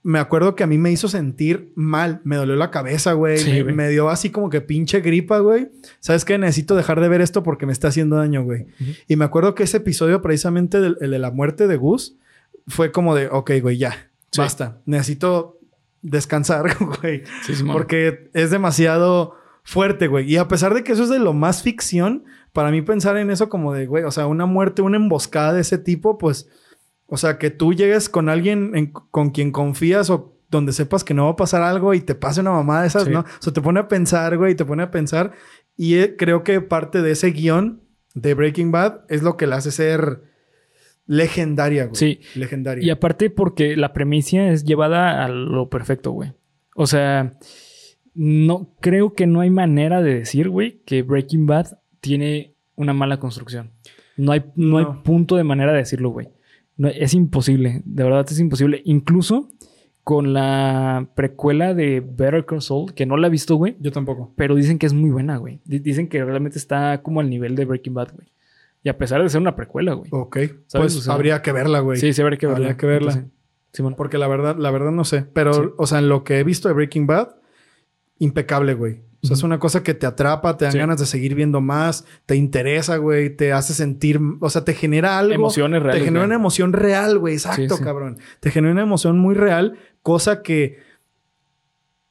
me 0.03 0.19
acuerdo 0.19 0.57
que 0.57 0.65
a 0.65 0.67
mí 0.67 0.79
me 0.79 0.91
hizo 0.91 1.09
sentir 1.09 1.73
mal. 1.77 2.21
Me 2.25 2.37
dolió 2.37 2.57
la 2.57 2.71
cabeza, 2.71 3.13
güey. 3.13 3.39
Sí, 3.39 3.53
me, 3.53 3.63
güey. 3.63 3.75
me 3.75 3.89
dio 3.89 4.09
así 4.11 4.31
como 4.31 4.51
que 4.51 4.61
pinche 4.61 5.01
gripa, 5.01 5.39
güey. 5.39 5.71
¿Sabes 6.01 6.25
qué? 6.25 6.39
Necesito 6.39 6.75
dejar 6.75 7.01
de 7.01 7.09
ver 7.09 7.21
esto 7.21 7.43
porque 7.43 7.67
me 7.67 7.73
está 7.73 7.89
haciendo 7.89 8.17
daño, 8.17 8.43
güey. 8.43 8.67
Y 9.07 9.17
me 9.17 9.25
acuerdo 9.25 9.55
que 9.55 9.63
ese 9.63 9.77
episodio 9.79 10.21
precisamente 10.21 10.81
del 10.81 10.97
el 11.01 11.13
de 11.13 11.19
la 11.19 11.31
muerte 11.31 11.69
de 11.69 11.77
Gus 11.77 12.17
fue 12.67 12.91
como 12.91 13.15
de, 13.15 13.29
ok, 13.29 13.53
güey, 13.61 13.79
ya. 13.79 14.11
Sí. 14.31 14.41
Basta. 14.41 14.81
Necesito 14.87 15.61
descansar, 16.03 16.77
güey. 17.01 17.23
Sí. 17.47 17.53
Porque 17.65 18.31
es 18.35 18.51
demasiado 18.51 19.37
fuerte, 19.63 20.09
güey. 20.09 20.31
Y 20.31 20.37
a 20.37 20.49
pesar 20.49 20.75
de 20.75 20.83
que 20.83 20.93
eso 20.93 21.05
es 21.05 21.11
de 21.11 21.21
lo 21.21 21.33
más 21.33 21.63
ficción, 21.63 22.25
para 22.53 22.71
mí 22.71 22.83
pensar 22.83 23.17
en 23.17 23.31
eso 23.31 23.49
como 23.49 23.73
de, 23.73 23.87
güey, 23.87 24.05
o 24.05 24.11
sea, 24.11 24.27
una 24.27 24.47
muerte, 24.47 24.83
una 24.83 24.97
emboscada 24.97 25.53
de 25.53 25.61
ese 25.61 25.79
tipo, 25.79 26.19
pues, 26.19 26.49
o 27.07 27.17
sea, 27.17 27.39
que 27.39 27.51
tú 27.51 27.73
llegues 27.75 28.09
con 28.09 28.29
alguien 28.29 28.73
en- 28.75 28.93
con 28.93 29.31
quien 29.31 29.51
confías 29.53 30.09
o 30.11 30.37
donde 30.51 30.73
sepas 30.73 31.03
que 31.05 31.15
no 31.15 31.25
va 31.25 31.31
a 31.33 31.37
pasar 31.37 31.63
algo 31.63 31.95
y 31.95 32.01
te 32.01 32.15
pase 32.15 32.41
una 32.43 32.51
mamada 32.53 32.83
de 32.83 32.89
esas, 32.89 33.05
Sí. 33.05 33.11
¿no? 33.11 33.21
O 33.21 33.25
sea, 33.41 33.53
te 33.53 33.61
pone 33.63 33.81
a 33.81 33.89
pensar, 33.89 34.37
güey, 34.37 34.55
te 34.55 34.65
pone 34.65 34.83
a 34.83 34.91
pensar. 34.91 35.33
Y 35.77 35.95
eh, 35.95 36.17
creo 36.17 36.45
que 36.45 36.61
parte 36.61 37.01
de 37.03 37.13
ese 37.13 37.31
guion 37.31 37.81
de 38.15 38.35
Breaking 38.35 38.71
Bad 38.71 39.01
es 39.09 39.23
lo 39.23 39.37
que 39.39 39.47
la 39.47 39.57
hace 39.57 39.71
ser 39.71 40.21
legendaria, 41.07 41.85
güey. 41.87 41.97
Sí. 41.97 42.21
Legendaria. 42.35 42.85
Y 42.85 42.91
aparte 42.91 43.31
porque 43.31 43.77
la 43.77 43.93
premisa 43.93 44.49
es 44.49 44.65
llevada 44.65 45.25
a 45.25 45.29
lo 45.29 45.69
perfecto, 45.69 46.13
güey. 46.13 46.33
O 46.75 46.87
sea, 46.87 47.39
no 48.15 48.75
creo 48.81 49.15
que 49.15 49.27
no 49.27 49.41
hay 49.41 49.51
manera 49.51 50.03
de 50.03 50.15
decir, 50.15 50.49
güey, 50.49 50.83
que 50.85 51.03
Breaking 51.03 51.47
Bad 51.47 51.79
tiene 52.01 52.55
una 52.77 52.93
mala 52.93 53.19
construcción. 53.19 53.71
No 54.17 54.33
hay, 54.33 54.45
no 54.55 54.79
hay 54.79 54.87
punto 55.03 55.37
de 55.37 55.45
manera 55.45 55.73
de 55.73 55.79
decirlo, 55.79 56.11
güey. 56.11 56.29
No, 56.77 56.89
es 56.89 57.15
imposible, 57.15 57.83
de 57.85 58.05
verdad 58.05 58.27
es 58.31 58.39
imposible. 58.41 58.81
Incluso 58.85 59.49
con 60.05 60.33
la 60.33 61.09
precuela 61.15 61.75
de 61.75 62.01
Better 62.01 62.45
Call 62.45 62.61
Saul, 62.63 62.93
que 62.95 63.07
no 63.07 63.17
la 63.17 63.29
he 63.29 63.31
visto, 63.31 63.55
güey, 63.57 63.77
Yo 63.79 63.93
tampoco. 63.93 64.33
pero 64.37 64.55
dicen 64.57 64.79
que 64.79 64.87
es 64.87 64.93
muy 64.93 65.11
buena, 65.11 65.37
güey. 65.37 65.61
Di- 65.65 65.79
Dicen 65.79 66.09
que 66.09 66.25
realmente 66.25 66.59
está 66.59 67.03
como 67.03 67.21
al 67.21 67.31
nivel 67.31 67.55
de 67.55 67.65
Breaking 67.67 67.95
Bad, 67.95 68.15
güey. 68.15 68.29
Y 68.83 68.89
a 68.89 68.99
pesar 68.99 69.23
de 69.23 69.29
ser 69.29 69.41
una 69.41 69.55
precuela, 69.55 69.93
güey. 69.93 70.09
Ok. 70.13 70.37
¿Sabes? 70.67 70.95
Pues 70.95 70.97
O 70.97 71.01
sea, 71.03 71.15
habría 71.15 71.41
que 71.41 71.53
verla, 71.53 71.79
güey. 71.81 71.99
Sí, 72.01 72.13
sí, 72.13 72.21
habría 72.21 72.37
que 72.39 72.47
verla. 72.49 72.65
Habría 72.65 72.77
que 72.77 72.87
verla. 72.87 73.13
Entonces. 73.13 73.97
Porque 73.97 74.19
la 74.19 74.27
verdad, 74.27 74.57
la 74.59 74.71
verdad 74.73 74.91
no 74.91 75.05
sé. 75.05 75.25
Pero, 75.33 75.55
Sí. 75.55 75.61
o 75.79 75.87
sea, 75.87 76.01
en 76.01 76.09
lo 76.09 76.25
que 76.25 76.41
he 76.41 76.45
visto 76.45 76.67
de 76.69 76.75
Breaking 76.75 77.07
Bad, 77.07 77.29
impecable, 78.19 78.75
güey. 78.75 79.03
O 79.23 79.27
sea, 79.29 79.35
es 79.37 79.43
una 79.45 79.59
cosa 79.61 79.85
que 79.85 79.95
te 79.95 80.05
atrapa, 80.05 80.57
te 80.57 80.65
dan 80.65 80.73
Sí. 80.73 80.79
ganas 80.79 80.99
de 80.99 81.07
seguir 81.07 81.35
viendo 81.37 81.61
más, 81.61 82.05
te 82.27 82.35
interesa, 82.35 82.97
güey, 82.97 83.31
te 83.37 83.53
hace 83.53 83.73
sentir, 83.73 84.21
o 84.41 84.51
sea, 84.51 84.65
te 84.65 84.75
genera 84.75 85.17
algo. 85.19 85.33
Emociones 85.35 85.81
reales. 85.83 86.01
Te 86.01 86.05
genera 86.07 86.23
güey. 86.25 86.27
una 86.27 86.35
emoción 86.35 86.73
real, 86.73 87.19
güey. 87.19 87.35
Exacto, 87.35 87.63
Sí, 87.63 87.69
sí. 87.79 87.85
cabrón. 87.85 88.19
Te 88.41 88.51
genera 88.51 88.73
una 88.73 88.83
emoción 88.83 89.19
muy 89.21 89.35
real, 89.37 89.79
cosa 90.03 90.43
que 90.43 90.79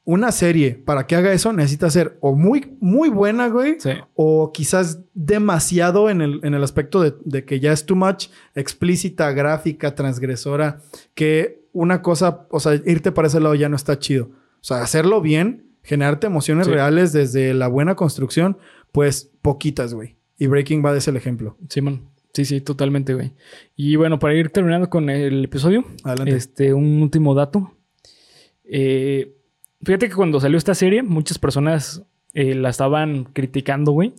una 0.04 0.32
serie, 0.32 0.72
para 0.84 1.06
que 1.06 1.16
haga 1.16 1.32
eso, 1.32 1.54
necesita 1.54 1.90
ser 1.90 2.18
o 2.22 2.34
muy, 2.36 2.76
muy 2.80 3.10
buena, 3.10 3.50
güey, 3.50 3.78
o 4.16 4.52
quizás 4.52 5.00
demasiado 5.14 6.10
en 6.10 6.22
el, 6.22 6.40
en 6.44 6.54
el 6.56 6.64
aspecto 6.64 7.02
de, 7.02 7.14
de 7.24 7.46
que 7.46 7.60
ya 7.60 7.72
es 7.72 7.86
too 7.86 7.96
much 7.96 8.28
explícita, 8.56 9.32
gráfica, 9.32 9.94
transgresora, 9.96 10.80
que 11.14 11.62
una 11.72 12.02
cosa, 12.02 12.48
o 12.50 12.60
sea, 12.60 12.74
irte 12.86 13.12
para 13.12 13.28
ese 13.28 13.40
lado 13.40 13.54
ya 13.56 13.70
no 13.70 13.76
está 13.76 14.00
chido. 14.00 14.26
O 14.56 14.64
sea, 14.64 14.82
hacerlo 14.82 15.22
bien, 15.22 15.66
generarte 15.84 16.28
emociones 16.28 16.68
Sí. 16.68 16.74
reales 16.74 17.14
desde 17.14 17.54
la 17.54 17.68
buena 17.68 17.96
construcción, 17.96 18.58
pues 18.92 19.32
poquitas, 19.42 19.94
güey. 19.94 20.16
Y 20.38 20.48
Breaking 20.48 20.82
Bad 20.82 20.98
es 20.98 21.08
el 21.08 21.16
ejemplo. 21.18 21.58
Simón. 21.70 22.10
Sí, 22.34 22.46
sí, 22.46 22.62
totalmente, 22.62 23.14
güey. 23.14 23.34
Y 23.76 23.96
bueno, 23.98 24.18
para 24.20 24.34
ir 24.36 24.50
terminando 24.50 24.90
con 24.90 25.10
el 25.10 25.44
episodio, 25.46 25.84
Adelante. 26.04 26.36
este, 26.36 26.74
un 26.74 27.02
último 27.02 27.36
dato. 27.36 27.74
Eh, 28.64 29.36
fíjate 29.84 30.08
que 30.10 30.16
cuando 30.16 30.40
salió 30.40 30.58
esta 30.58 30.76
serie, 30.76 31.04
muchas 31.04 31.38
personas 31.40 32.04
eh, 32.34 32.56
la 32.56 32.70
estaban 32.70 33.26
criticando, 33.26 33.92
güey, 33.92 34.14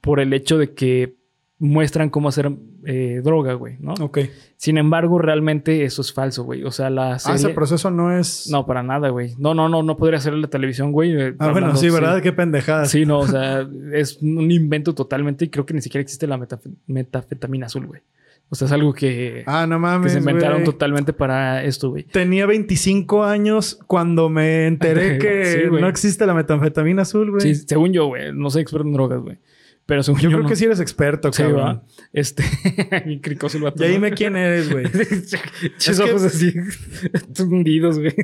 por 0.00 0.20
el 0.20 0.32
hecho 0.32 0.58
de 0.58 0.74
que 0.74 1.16
muestran 1.58 2.10
cómo 2.10 2.28
hacer 2.28 2.50
eh, 2.84 3.20
droga, 3.24 3.54
güey, 3.54 3.76
¿no? 3.80 3.94
Ok. 4.00 4.18
Sin 4.58 4.76
embargo, 4.76 5.18
realmente 5.18 5.84
eso 5.84 6.02
es 6.02 6.12
falso, 6.12 6.44
güey. 6.44 6.64
O 6.64 6.70
sea, 6.70 6.90
la 6.90 7.14
Ah, 7.14 7.18
serie... 7.18 7.36
ese 7.36 7.48
proceso 7.50 7.90
no 7.90 8.16
es... 8.16 8.48
No, 8.50 8.66
para 8.66 8.82
nada, 8.82 9.08
güey. 9.08 9.34
No, 9.38 9.54
no, 9.54 9.68
no, 9.68 9.82
no 9.82 9.96
podría 9.96 10.20
ser 10.20 10.34
la 10.34 10.48
televisión, 10.48 10.92
güey. 10.92 11.12
eh, 11.18 11.28
Ah, 11.38 11.46
bueno, 11.50 11.68
hablando- 11.68 11.76
sí, 11.80 11.88
¿verdad? 11.88 12.20
Qué 12.22 12.32
pendejada. 12.32 12.84
Sí, 12.84 13.06
no, 13.06 13.20
o 13.20 13.26
sea, 13.26 13.66
es 13.94 14.18
un 14.20 14.50
invento 14.50 14.94
totalmente 14.94 15.46
y 15.46 15.48
creo 15.48 15.64
que 15.64 15.72
ni 15.74 15.80
siquiera 15.80 16.02
existe 16.02 16.26
la 16.26 16.36
metaf- 16.38 16.70
metafetamina 16.86 17.66
azul, 17.66 17.86
güey. 17.86 18.02
O 18.48 18.54
sea, 18.54 18.66
es 18.66 18.72
algo 18.72 18.92
que, 18.92 19.42
Ah, 19.46 19.66
no 19.66 19.76
que 19.76 19.80
mames, 19.80 20.12
se 20.12 20.18
inventaron 20.18 20.58
güey. 20.58 20.64
totalmente 20.66 21.12
para 21.12 21.64
esto, 21.64 21.90
güey. 21.90 22.04
Tenía 22.04 22.46
25 22.46 23.24
años 23.24 23.80
cuando 23.88 24.28
me 24.28 24.66
enteré 24.68 25.18
que 25.18 25.44
Sí, 25.46 25.58
no 25.80 25.88
existe 25.88 26.26
la 26.26 26.34
metanfetamina 26.34 27.02
azul, 27.02 27.30
güey. 27.32 27.40
Sí, 27.40 27.54
según 27.66 27.92
yo, 27.92 28.06
güey, 28.06 28.32
no 28.32 28.48
soy 28.50 28.62
experto 28.62 28.86
en 28.86 28.92
drogas, 28.92 29.20
güey. 29.20 29.38
Pero 29.86 30.02
según 30.02 30.20
Yo 30.20 30.24
yo, 30.30 30.36
creo 30.38 30.42
no. 30.42 30.48
que 30.48 30.56
sí 30.56 30.64
eres 30.64 30.80
experto, 30.80 31.32
Sí, 31.32 31.42
cabrón. 31.44 31.60
va. 31.64 31.82
Este, 32.12 32.42
bien 33.06 33.20
cricoso 33.20 33.56
el. 33.58 33.72
Ya 33.76 33.86
dime 33.86 34.10
quién 34.12 34.34
eres, 34.36 34.70
güey. 34.72 34.84
Que- 34.90 36.02
ojos 36.02 36.24
así, 36.24 36.52
hundidos, 37.40 37.98
güey. 38.00 38.14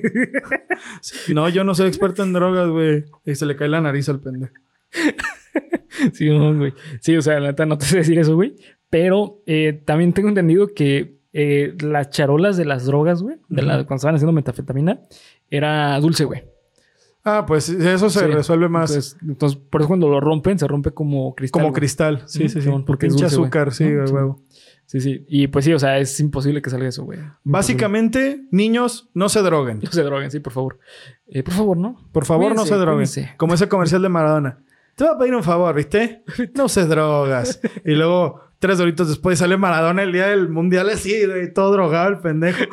No, 1.32 1.48
yo 1.48 1.62
no 1.62 1.74
soy 1.74 1.86
experto 1.88 2.24
en 2.24 2.32
drogas, 2.32 2.68
güey. 2.68 3.04
Y 3.24 3.34
se 3.36 3.46
le 3.46 3.54
cae 3.56 3.68
la 3.68 3.80
nariz 3.80 4.08
al 4.08 4.20
pendejo. 4.20 4.52
Sí, 6.12 6.28
no, 6.30 6.56
güey. 6.56 6.72
Sí, 7.00 7.16
o 7.16 7.22
sea, 7.22 7.38
la 7.38 7.48
neta 7.48 7.64
no 7.66 7.78
te 7.78 7.86
sé 7.86 7.98
decir 7.98 8.18
eso, 8.18 8.34
güey. 8.34 8.56
Pero 8.90 9.42
eh, 9.46 9.80
también 9.84 10.12
tengo 10.12 10.28
entendido 10.28 10.68
que 10.74 11.18
eh, 11.32 11.74
las 11.80 12.10
charolas 12.10 12.56
de 12.56 12.64
las 12.64 12.84
drogas, 12.86 13.22
güey, 13.22 13.36
de 13.48 13.62
la, 13.62 13.76
Ujú. 13.78 13.86
cuando 13.86 13.96
estaban 13.96 14.14
haciendo 14.16 14.32
metafetamina, 14.32 15.00
era 15.48 15.98
dulce, 16.00 16.24
güey. 16.24 16.42
Ah, 17.24 17.44
pues 17.46 17.68
eso 17.68 18.10
se 18.10 18.18
Sí. 18.20 18.26
resuelve 18.26 18.68
más 18.68 18.90
Entonces, 18.90 19.16
entonces, 19.22 19.58
por 19.70 19.80
eso 19.80 19.88
cuando 19.88 20.08
lo 20.08 20.18
rompen, 20.20 20.58
se 20.58 20.66
rompe 20.66 20.90
como 20.90 21.34
cristal. 21.36 21.52
como 21.60 21.70
güey. 21.70 21.78
cristal. 21.80 22.22
Sí, 22.26 22.48
sí, 22.48 22.60
sí. 22.60 22.68
Porque 22.86 23.06
es 23.06 23.12
Pinche 23.12 23.24
dulce, 23.26 23.36
güey. 23.36 23.46
azúcar, 23.46 23.72
sí, 23.72 23.84
de 23.84 24.06
sí. 24.06 24.12
huevo. 24.12 24.42
Sí, 24.86 25.00
sí. 25.00 25.24
Y 25.28 25.46
pues 25.46 25.64
sí, 25.64 25.72
o 25.72 25.78
sea, 25.78 25.98
es 25.98 26.18
imposible 26.20 26.60
que 26.60 26.68
salga 26.68 26.88
eso, 26.88 27.04
güey. 27.04 27.20
Básicamente, 27.44 28.42
niños, 28.50 29.08
no 29.14 29.28
se 29.28 29.40
droguen. 29.40 29.78
No 29.82 29.90
se 29.92 30.02
droguen, 30.02 30.30
sí, 30.30 30.40
por 30.40 30.52
favor. 30.52 30.78
Eh, 31.28 31.42
por 31.42 31.54
favor, 31.54 31.76
¿no? 31.76 31.96
Por 32.12 32.24
favor, 32.26 32.54
no 32.56 32.66
se 32.66 32.74
droguen. 32.74 33.06
cuídense. 33.06 33.34
Como 33.36 33.54
ese 33.54 33.68
comercial 33.68 34.02
de 34.02 34.08
Maradona. 34.08 34.58
Te 34.96 35.04
voy 35.04 35.14
a 35.14 35.18
pedir 35.18 35.34
un 35.34 35.42
favor, 35.44 35.74
¿viste? 35.74 36.24
No 36.54 36.68
se 36.68 36.84
drogas. 36.86 37.60
Y 37.84 37.92
luego, 37.94 38.40
tres 38.58 38.80
horitos 38.80 39.08
después, 39.08 39.38
sale 39.38 39.56
Maradona 39.56 40.02
el 40.02 40.12
día 40.12 40.26
del 40.26 40.48
mundial 40.50 40.90
así, 40.90 41.24
güey, 41.24 41.52
todo 41.54 41.72
drogado 41.72 42.08
el 42.10 42.18
pendejo. 42.18 42.64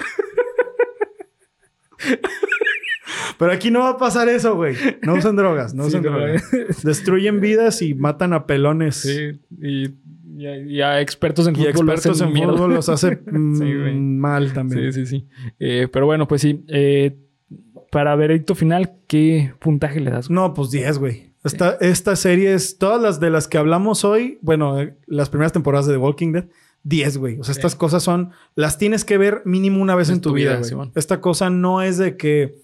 Pero 3.38 3.52
aquí 3.52 3.72
no 3.72 3.80
va 3.82 3.90
a 3.92 3.98
pasar 3.98 4.30
eso, 4.30 4.56
güey. 4.56 4.76
No 5.02 5.16
usen 5.16 5.36
drogas, 5.36 5.74
no 5.74 5.90
Sí, 5.90 5.98
no, 5.98 6.04
drogas. 6.04 6.44
Destruyen 6.84 7.40
vidas 7.42 7.82
y 7.82 7.94
matan 7.94 8.34
a 8.34 8.46
pelones. 8.46 8.96
Sí, 8.98 9.40
y, 9.62 9.90
y 10.38 10.46
a, 10.46 10.58
y 10.58 10.82
a 10.82 11.02
expertos 11.02 11.48
en 11.48 11.56
Y 11.56 11.66
fútbol 11.66 11.90
expertos 11.90 12.22
en 12.22 12.34
fútbol 12.34 12.74
los 12.74 12.90
hace 12.90 13.20
mm, 13.32 14.18
mal 14.18 14.54
también. 14.54 14.94
Sí, 14.94 15.06
sí, 15.06 15.18
sí. 15.20 15.28
Eh, 15.60 15.88
pero 15.92 16.06
bueno, 16.06 16.28
pues 16.28 16.42
sí. 16.42 16.64
eh, 16.68 17.18
para 17.92 18.16
veredicto 18.16 18.56
final, 18.56 18.92
¿qué 19.08 19.54
puntaje 19.60 20.00
le 20.00 20.12
das? 20.12 20.28
güey? 20.28 20.36
No, 20.36 20.54
pues 20.54 20.72
10, 20.72 21.00
güey. 21.00 21.30
Esta, 21.44 21.78
esta 21.80 22.16
serie 22.16 22.54
es... 22.54 22.78
Todas 22.78 23.02
las 23.02 23.20
de 23.20 23.30
las 23.30 23.48
que 23.48 23.58
hablamos 23.58 24.04
hoy, 24.04 24.38
bueno, 24.42 24.80
eh, 24.80 24.96
las 25.08 25.30
primeras 25.30 25.54
temporadas 25.54 25.88
de 25.88 25.94
The 25.94 25.98
Walking 25.98 26.34
Dead, 26.34 26.46
10, 26.84 27.18
güey. 27.18 27.40
O 27.40 27.44
sea, 27.44 27.54
estas 27.54 27.76
cosas 27.76 28.04
son... 28.04 28.32
Las 28.56 28.78
tienes 28.78 29.06
que 29.06 29.18
ver 29.18 29.42
mínimo 29.46 29.82
una 29.82 29.96
vez 29.96 30.10
En 30.10 30.16
en 30.16 30.22
tu 30.22 30.30
tu 30.30 30.36
vida, 30.36 30.58
vida, 30.58 30.76
güey. 30.76 30.92
Esta 30.96 31.22
cosa 31.22 31.50
no 31.50 31.82
es 31.82 31.98
de 31.98 32.18
que... 32.18 32.60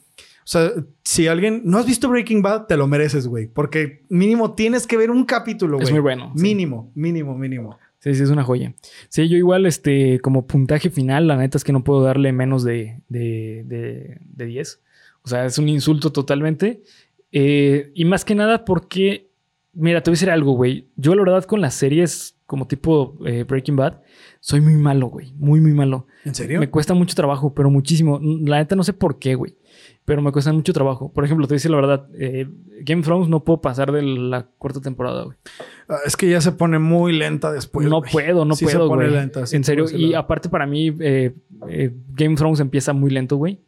O 0.45 0.47
sea, 0.47 0.71
si 1.03 1.27
alguien... 1.27 1.63
No 1.65 1.79
has 1.79 1.87
visto 1.87 2.07
Breaking 2.07 2.43
Bad, 2.43 2.67
te 2.67 2.77
lo 2.77 2.85
mereces, 2.85 3.27
güey. 3.27 3.47
Porque 3.47 4.03
mínimo 4.09 4.53
tienes 4.53 4.85
que 4.85 4.95
ver 4.95 5.09
un 5.09 5.25
capítulo, 5.25 5.77
güey. 5.77 5.85
Es 5.85 5.91
muy 5.91 6.01
bueno. 6.01 6.31
sí. 6.35 6.43
Mínimo, 6.43 6.91
mínimo, 6.93 7.35
mínimo. 7.35 7.79
Sí, 7.99 8.13
sí, 8.13 8.21
es 8.21 8.29
una 8.29 8.43
joya. 8.43 8.75
Sí, 9.09 9.27
yo 9.27 9.37
igual, 9.37 9.65
este, 9.65 10.19
como 10.19 10.45
puntaje 10.45 10.91
final, 10.91 11.27
la 11.27 11.37
neta 11.37 11.57
es 11.57 11.63
que 11.63 11.73
no 11.73 11.83
puedo 11.83 12.03
darle 12.03 12.31
menos 12.31 12.63
de, 12.63 13.01
de, 13.09 13.63
de, 13.65 14.19
de 14.21 14.45
10. 14.45 14.81
O 15.23 15.27
sea, 15.27 15.45
es 15.45 15.57
un 15.57 15.67
insulto 15.67 16.11
totalmente. 16.11 16.83
Eh, 17.31 17.91
y 17.95 18.05
más 18.05 18.23
que 18.23 18.35
nada 18.35 18.63
porque, 18.63 19.31
mira, 19.73 20.03
te 20.03 20.11
voy 20.11 20.13
a 20.13 20.17
decir 20.17 20.29
algo, 20.29 20.53
güey. 20.53 20.89
Yo 20.95 21.15
la 21.15 21.23
verdad 21.23 21.45
con 21.45 21.61
las 21.61 21.73
series 21.73 22.35
como 22.45 22.67
tipo 22.67 23.17
eh, 23.25 23.43
Breaking 23.43 23.75
Bad, 23.75 24.01
soy 24.39 24.61
muy 24.61 24.75
malo, 24.75 25.07
güey. 25.07 25.33
Muy, 25.37 25.59
muy 25.59 25.73
malo. 25.73 26.05
¿En 26.23 26.35
serio? 26.35 26.59
Me 26.59 26.69
cuesta 26.69 26.93
mucho 26.93 27.15
trabajo, 27.15 27.53
pero 27.55 27.71
muchísimo. 27.71 28.19
La 28.21 28.57
neta 28.57 28.75
no 28.75 28.83
sé 28.83 28.93
por 28.93 29.17
qué, 29.17 29.33
güey. 29.35 29.57
Pero 30.06 30.22
me 30.22 30.32
cuesta 30.32 30.53
mucho 30.53 30.72
trabajo. 30.72 31.12
Por 31.12 31.26
ejemplo, 31.26 31.47
te 31.47 31.56
decir 31.56 31.72
la 31.72 31.78
verdad. 31.78 32.08
eh, 32.14 32.47
Game 32.82 32.99
of 33.01 33.06
Thrones 33.08 33.28
no 33.28 33.43
puedo 33.43 33.60
pasar 33.60 33.91
de 33.91 34.03
la 34.03 34.43
cuarta 34.60 34.80
temporada, 34.80 35.24
güey. 35.24 35.36
Ah, 35.89 35.97
es 36.06 36.16
que 36.16 36.30
ya 36.30 36.41
se 36.41 36.51
pone 36.51 36.78
muy 36.78 37.12
lenta 37.12 37.51
después, 37.51 37.88
no 37.88 37.99
güey. 38.01 38.12
puedo, 38.12 38.45
no 38.45 38.56
Sí 38.56 38.66
se 38.68 38.76
puedo, 38.76 38.88
pone 38.88 39.06
güey. 39.08 39.16
lenta, 39.20 39.47
sí, 39.47 39.56
en 39.56 39.64
serio. 39.64 39.86
Y 39.91 40.14
aparte 40.14 40.47
para 40.49 40.68
mí, 40.68 40.95
eh, 40.99 41.34
eh, 41.68 41.91
Game 42.10 42.34
of 42.36 42.39
Thrones 42.39 42.60
empieza 42.60 42.93
muy 42.93 43.10
lento, 43.10 43.38
güey. 43.38 43.62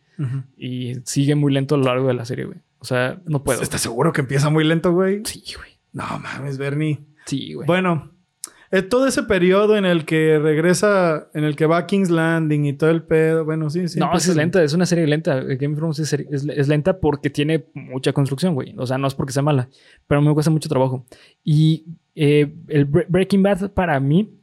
Y 0.57 0.95
sigue 1.05 1.35
muy 1.35 1.51
lento 1.53 1.75
a 1.75 1.77
lo 1.79 1.85
largo 1.85 2.07
de 2.07 2.13
la 2.15 2.25
serie, 2.25 2.45
güey. 2.45 2.59
O 2.79 2.85
sea, 2.85 3.19
no 3.25 3.43
puedo. 3.43 3.61
¿Estás 3.61 3.81
seguro 3.81 4.13
que 4.13 4.21
empieza 4.21 4.49
muy 4.49 4.63
lento, 4.63 4.91
güey? 4.91 5.21
Sí, 5.25 5.43
güey. 5.55 5.71
No 5.93 6.03
mames, 6.19 6.57
Bernie. 6.59 6.99
Sí, 7.25 7.53
güey. 7.53 7.65
Bueno, 7.67 8.11
eh, 8.71 8.81
todo 8.81 9.07
ese 9.07 9.23
periodo 9.23 9.77
en 9.77 9.85
el 9.85 10.05
que 10.05 10.39
regresa, 10.39 11.29
en 11.33 11.43
el 11.43 11.55
que 11.55 11.65
va 11.65 11.77
a 11.77 11.85
King's 11.87 12.09
Landing 12.09 12.65
y 12.65 12.73
todo 12.73 12.89
el 12.89 13.03
pedo, 13.03 13.45
bueno, 13.45 13.69
sí, 13.69 13.87
sí. 13.87 13.99
no, 13.99 14.13
esa 14.15 14.31
es 14.31 14.35
lenta, 14.37 14.61
es 14.63 14.73
una 14.73 14.85
serie 14.85 15.07
lenta. 15.07 15.39
Game 15.41 15.73
of 15.73 15.77
Thrones 15.77 15.99
es, 15.99 16.13
seri- 16.13 16.27
es- 16.31 16.45
es 16.47 16.67
lenta 16.67 16.99
porque 16.99 17.29
tiene 17.29 17.65
mucha 17.73 18.11
construcción, 18.13 18.53
güey. 18.55 18.73
O 18.77 18.85
sea, 18.85 18.97
no 18.97 19.07
es 19.07 19.15
porque 19.15 19.33
sea 19.33 19.43
mala, 19.43 19.69
pero 20.07 20.21
me 20.21 20.33
cuesta 20.33 20.51
mucho 20.51 20.67
trabajo. 20.69 21.05
Y 21.43 21.85
eh, 22.15 22.53
el 22.67 22.89
Bre- 22.91 23.05
Breaking 23.07 23.43
Bad 23.43 23.71
para 23.71 23.99
mí, 23.99 24.33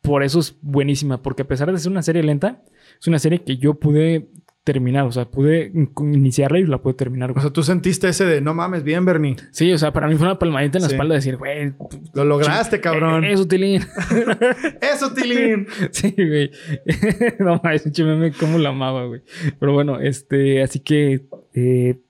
por 0.00 0.22
eso 0.22 0.40
es 0.40 0.56
buenísima, 0.62 1.22
porque 1.22 1.42
a 1.42 1.46
pesar 1.48 1.70
de 1.72 1.78
ser 1.78 1.90
una 1.92 2.02
serie 2.02 2.22
lenta, 2.22 2.62
es 3.00 3.06
una 3.06 3.18
serie 3.18 3.42
que 3.42 3.56
yo 3.58 3.74
pude 3.74 4.28
terminar. 4.64 5.04
O 5.04 5.12
sea, 5.12 5.24
pude 5.30 5.70
in- 5.74 5.90
iniciarla 6.14 6.58
y 6.58 6.64
la 6.66 6.78
pude 6.82 6.94
terminar. 6.94 7.30
O 7.30 7.40
sea, 7.40 7.50
tú 7.50 7.62
sentiste 7.62 8.08
ese 8.08 8.24
de 8.26 8.40
no 8.40 8.52
mames, 8.54 8.82
bien, 8.84 9.04
Bernie. 9.04 9.36
Sí, 9.50 9.72
o 9.72 9.78
sea, 9.78 9.92
para 9.92 10.06
mí 10.08 10.14
fue 10.16 10.26
una 10.26 10.38
palmadita 10.38 10.78
en 10.78 10.82
la 10.82 10.88
Sí. 10.88 10.94
espalda 10.94 11.14
decir, 11.14 11.36
güey, 11.36 11.72
Lo 12.14 12.24
lograste, 12.24 12.80
cabrón. 12.80 13.24
eso, 13.24 13.46
Tilín. 13.48 13.82
Eso, 14.80 15.12
Tilín. 15.14 15.66
sí, 15.90 16.14
güey. 16.16 16.50
no 17.38 17.60
mames, 17.62 17.98
meme, 17.98 18.32
cómo 18.32 18.58
la 18.58 18.70
amaba, 18.70 19.06
güey. 19.06 19.22
Pero 19.58 19.72
bueno, 19.72 20.00
este, 20.00 20.62
así 20.62 20.80
que, 20.80 21.26
eh, 21.54 22.00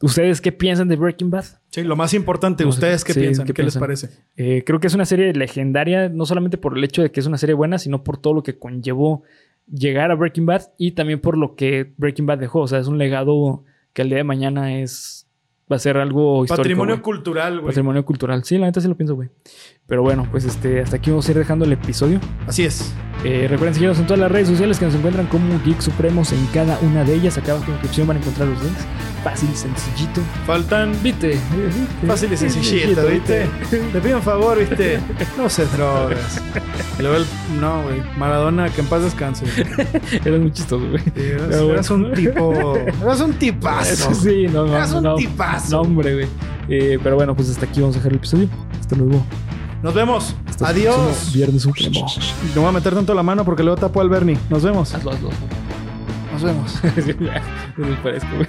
¿ustedes 0.00 0.40
qué 0.40 0.52
piensan 0.52 0.88
de 0.88 0.96
Breaking 0.96 1.30
Bad? 1.30 1.44
Sí, 1.70 1.82
lo 1.82 1.96
más 1.96 2.14
importante, 2.14 2.64
No 2.64 2.70
¿ustedes 2.70 3.04
qué 3.04 3.12
sí, 3.12 3.20
piensan? 3.20 3.46
¿qué 3.46 3.52
¿Qué, 3.52 3.62
les 3.62 3.76
parece? 3.76 4.08
Eh, 4.36 4.62
creo 4.64 4.80
que 4.80 4.86
es 4.86 4.94
una 4.94 5.04
serie 5.04 5.32
legendaria, 5.34 6.08
no 6.08 6.24
solamente 6.24 6.56
por 6.56 6.76
el 6.78 6.82
hecho 6.84 7.02
de 7.02 7.10
que 7.10 7.20
es 7.20 7.26
una 7.26 7.36
serie 7.36 7.54
buena, 7.54 7.78
sino 7.78 8.02
por 8.02 8.16
todo 8.16 8.32
lo 8.32 8.42
que 8.42 8.58
conllevó 8.58 9.22
llegar 9.66 10.10
a 10.10 10.14
Breaking 10.14 10.46
Bad 10.46 10.62
y 10.78 10.92
también 10.92 11.20
por 11.20 11.36
lo 11.36 11.54
que 11.56 11.92
Breaking 11.96 12.26
Bad 12.26 12.38
dejó. 12.38 12.60
O 12.60 12.68
sea, 12.68 12.78
es 12.78 12.86
un 12.86 12.98
legado 12.98 13.64
que 13.92 14.02
al 14.02 14.08
día 14.08 14.18
de 14.18 14.24
mañana 14.24 14.78
es 14.80 15.26
va 15.70 15.76
a 15.76 15.80
ser 15.80 15.96
algo 15.96 16.44
histórico. 16.44 16.62
Patrimonio 16.62 17.02
cultural, 17.02 17.54
güey. 17.54 17.66
Patrimonio 17.66 18.04
cultural. 18.04 18.44
Sí, 18.44 18.58
la 18.58 18.66
neta 18.66 18.80
sí 18.80 18.88
lo 18.88 18.96
pienso, 18.96 19.14
güey. 19.14 19.30
Pero 19.88 20.02
bueno, 20.02 20.26
pues 20.32 20.44
este, 20.44 20.80
hasta 20.80 20.96
aquí 20.96 21.10
vamos 21.10 21.28
a 21.28 21.30
ir 21.30 21.38
dejando 21.38 21.64
el 21.64 21.72
episodio. 21.72 22.18
Así 22.48 22.64
es. 22.64 22.92
Eh, 23.24 23.46
recuerden 23.48 23.74
seguirnos 23.74 23.98
en 23.98 24.06
todas 24.06 24.18
las 24.20 24.30
redes 24.30 24.48
sociales 24.48 24.78
que 24.78 24.84
nos 24.84 24.94
encuentran 24.94 25.26
como 25.26 25.60
Geek 25.64 25.80
Supremos 25.80 26.32
en 26.32 26.44
cada 26.46 26.78
una 26.80 27.04
de 27.04 27.14
ellas. 27.14 27.38
Acá 27.38 27.52
abajo 27.52 27.66
en 27.66 27.70
la 27.70 27.76
descripción 27.76 28.08
van 28.08 28.16
a 28.16 28.20
encontrar 28.20 28.48
los 28.48 28.62
links. 28.62 28.84
Fácil, 29.22 29.48
sencillito. 29.54 30.20
Faltan 30.44 30.92
Viste. 31.02 31.38
fácil 32.06 32.32
y 32.32 32.36
sencillito, 32.36 33.06
¿viste? 33.06 33.46
Te 33.70 34.00
pido 34.00 34.16
un 34.16 34.22
favor, 34.22 34.58
¿viste? 34.58 35.00
No 35.36 35.48
se 35.48 35.64
drogas. 35.66 36.42
Luego 36.98 37.16
el... 37.16 37.26
No, 37.60 37.82
güey. 37.84 38.02
Maradona, 38.16 38.68
que 38.70 38.80
en 38.80 38.86
paz 38.88 39.02
descanse. 39.02 39.44
Eres 40.24 40.40
muy 40.40 40.52
chistoso, 40.52 40.88
güey. 40.88 41.02
Sí, 41.02 41.12
eras, 41.16 41.48
bueno. 41.48 41.72
eras 41.72 41.90
un 41.90 42.12
tipo... 42.12 42.76
Eras 43.02 43.20
un 43.20 43.32
tipazo. 43.34 44.14
Sí, 44.14 44.46
no, 44.48 44.66
no, 44.66 44.76
Eras 44.76 44.92
un 44.92 45.02
no, 45.04 45.14
tipazo. 45.14 45.76
no, 45.76 45.80
hombre, 45.82 46.14
güey. 46.14 46.26
Eh, 46.68 46.98
pero 47.02 47.16
bueno, 47.16 47.34
pues 47.34 47.50
hasta 47.50 47.66
aquí 47.66 47.80
vamos 47.80 47.96
a 47.96 47.98
dejar 47.98 48.12
el 48.12 48.18
episodio. 48.18 48.48
Hasta 48.78 48.96
luego. 48.96 49.22
Nos 49.82 49.94
vemos. 49.94 50.34
Hasta 50.46 50.68
Adiós. 50.68 51.32
Viernes 51.32 51.62
Supremo. 51.62 52.06
No 52.54 52.60
voy 52.62 52.70
a 52.70 52.72
meter 52.72 52.94
tanto 52.94 53.14
la 53.14 53.22
mano 53.22 53.44
porque 53.44 53.62
luego 53.62 53.78
tapo 53.78 54.00
al 54.00 54.08
Bernie. 54.08 54.38
Nos 54.50 54.62
vemos. 54.62 54.94
Hazlo, 54.94 55.12
hazlo. 55.12 55.30
Nos 56.32 56.42
vemos. 56.42 56.74
No 57.76 57.86
me 57.86 57.96
parezco, 57.96 58.28
güey. 58.36 58.48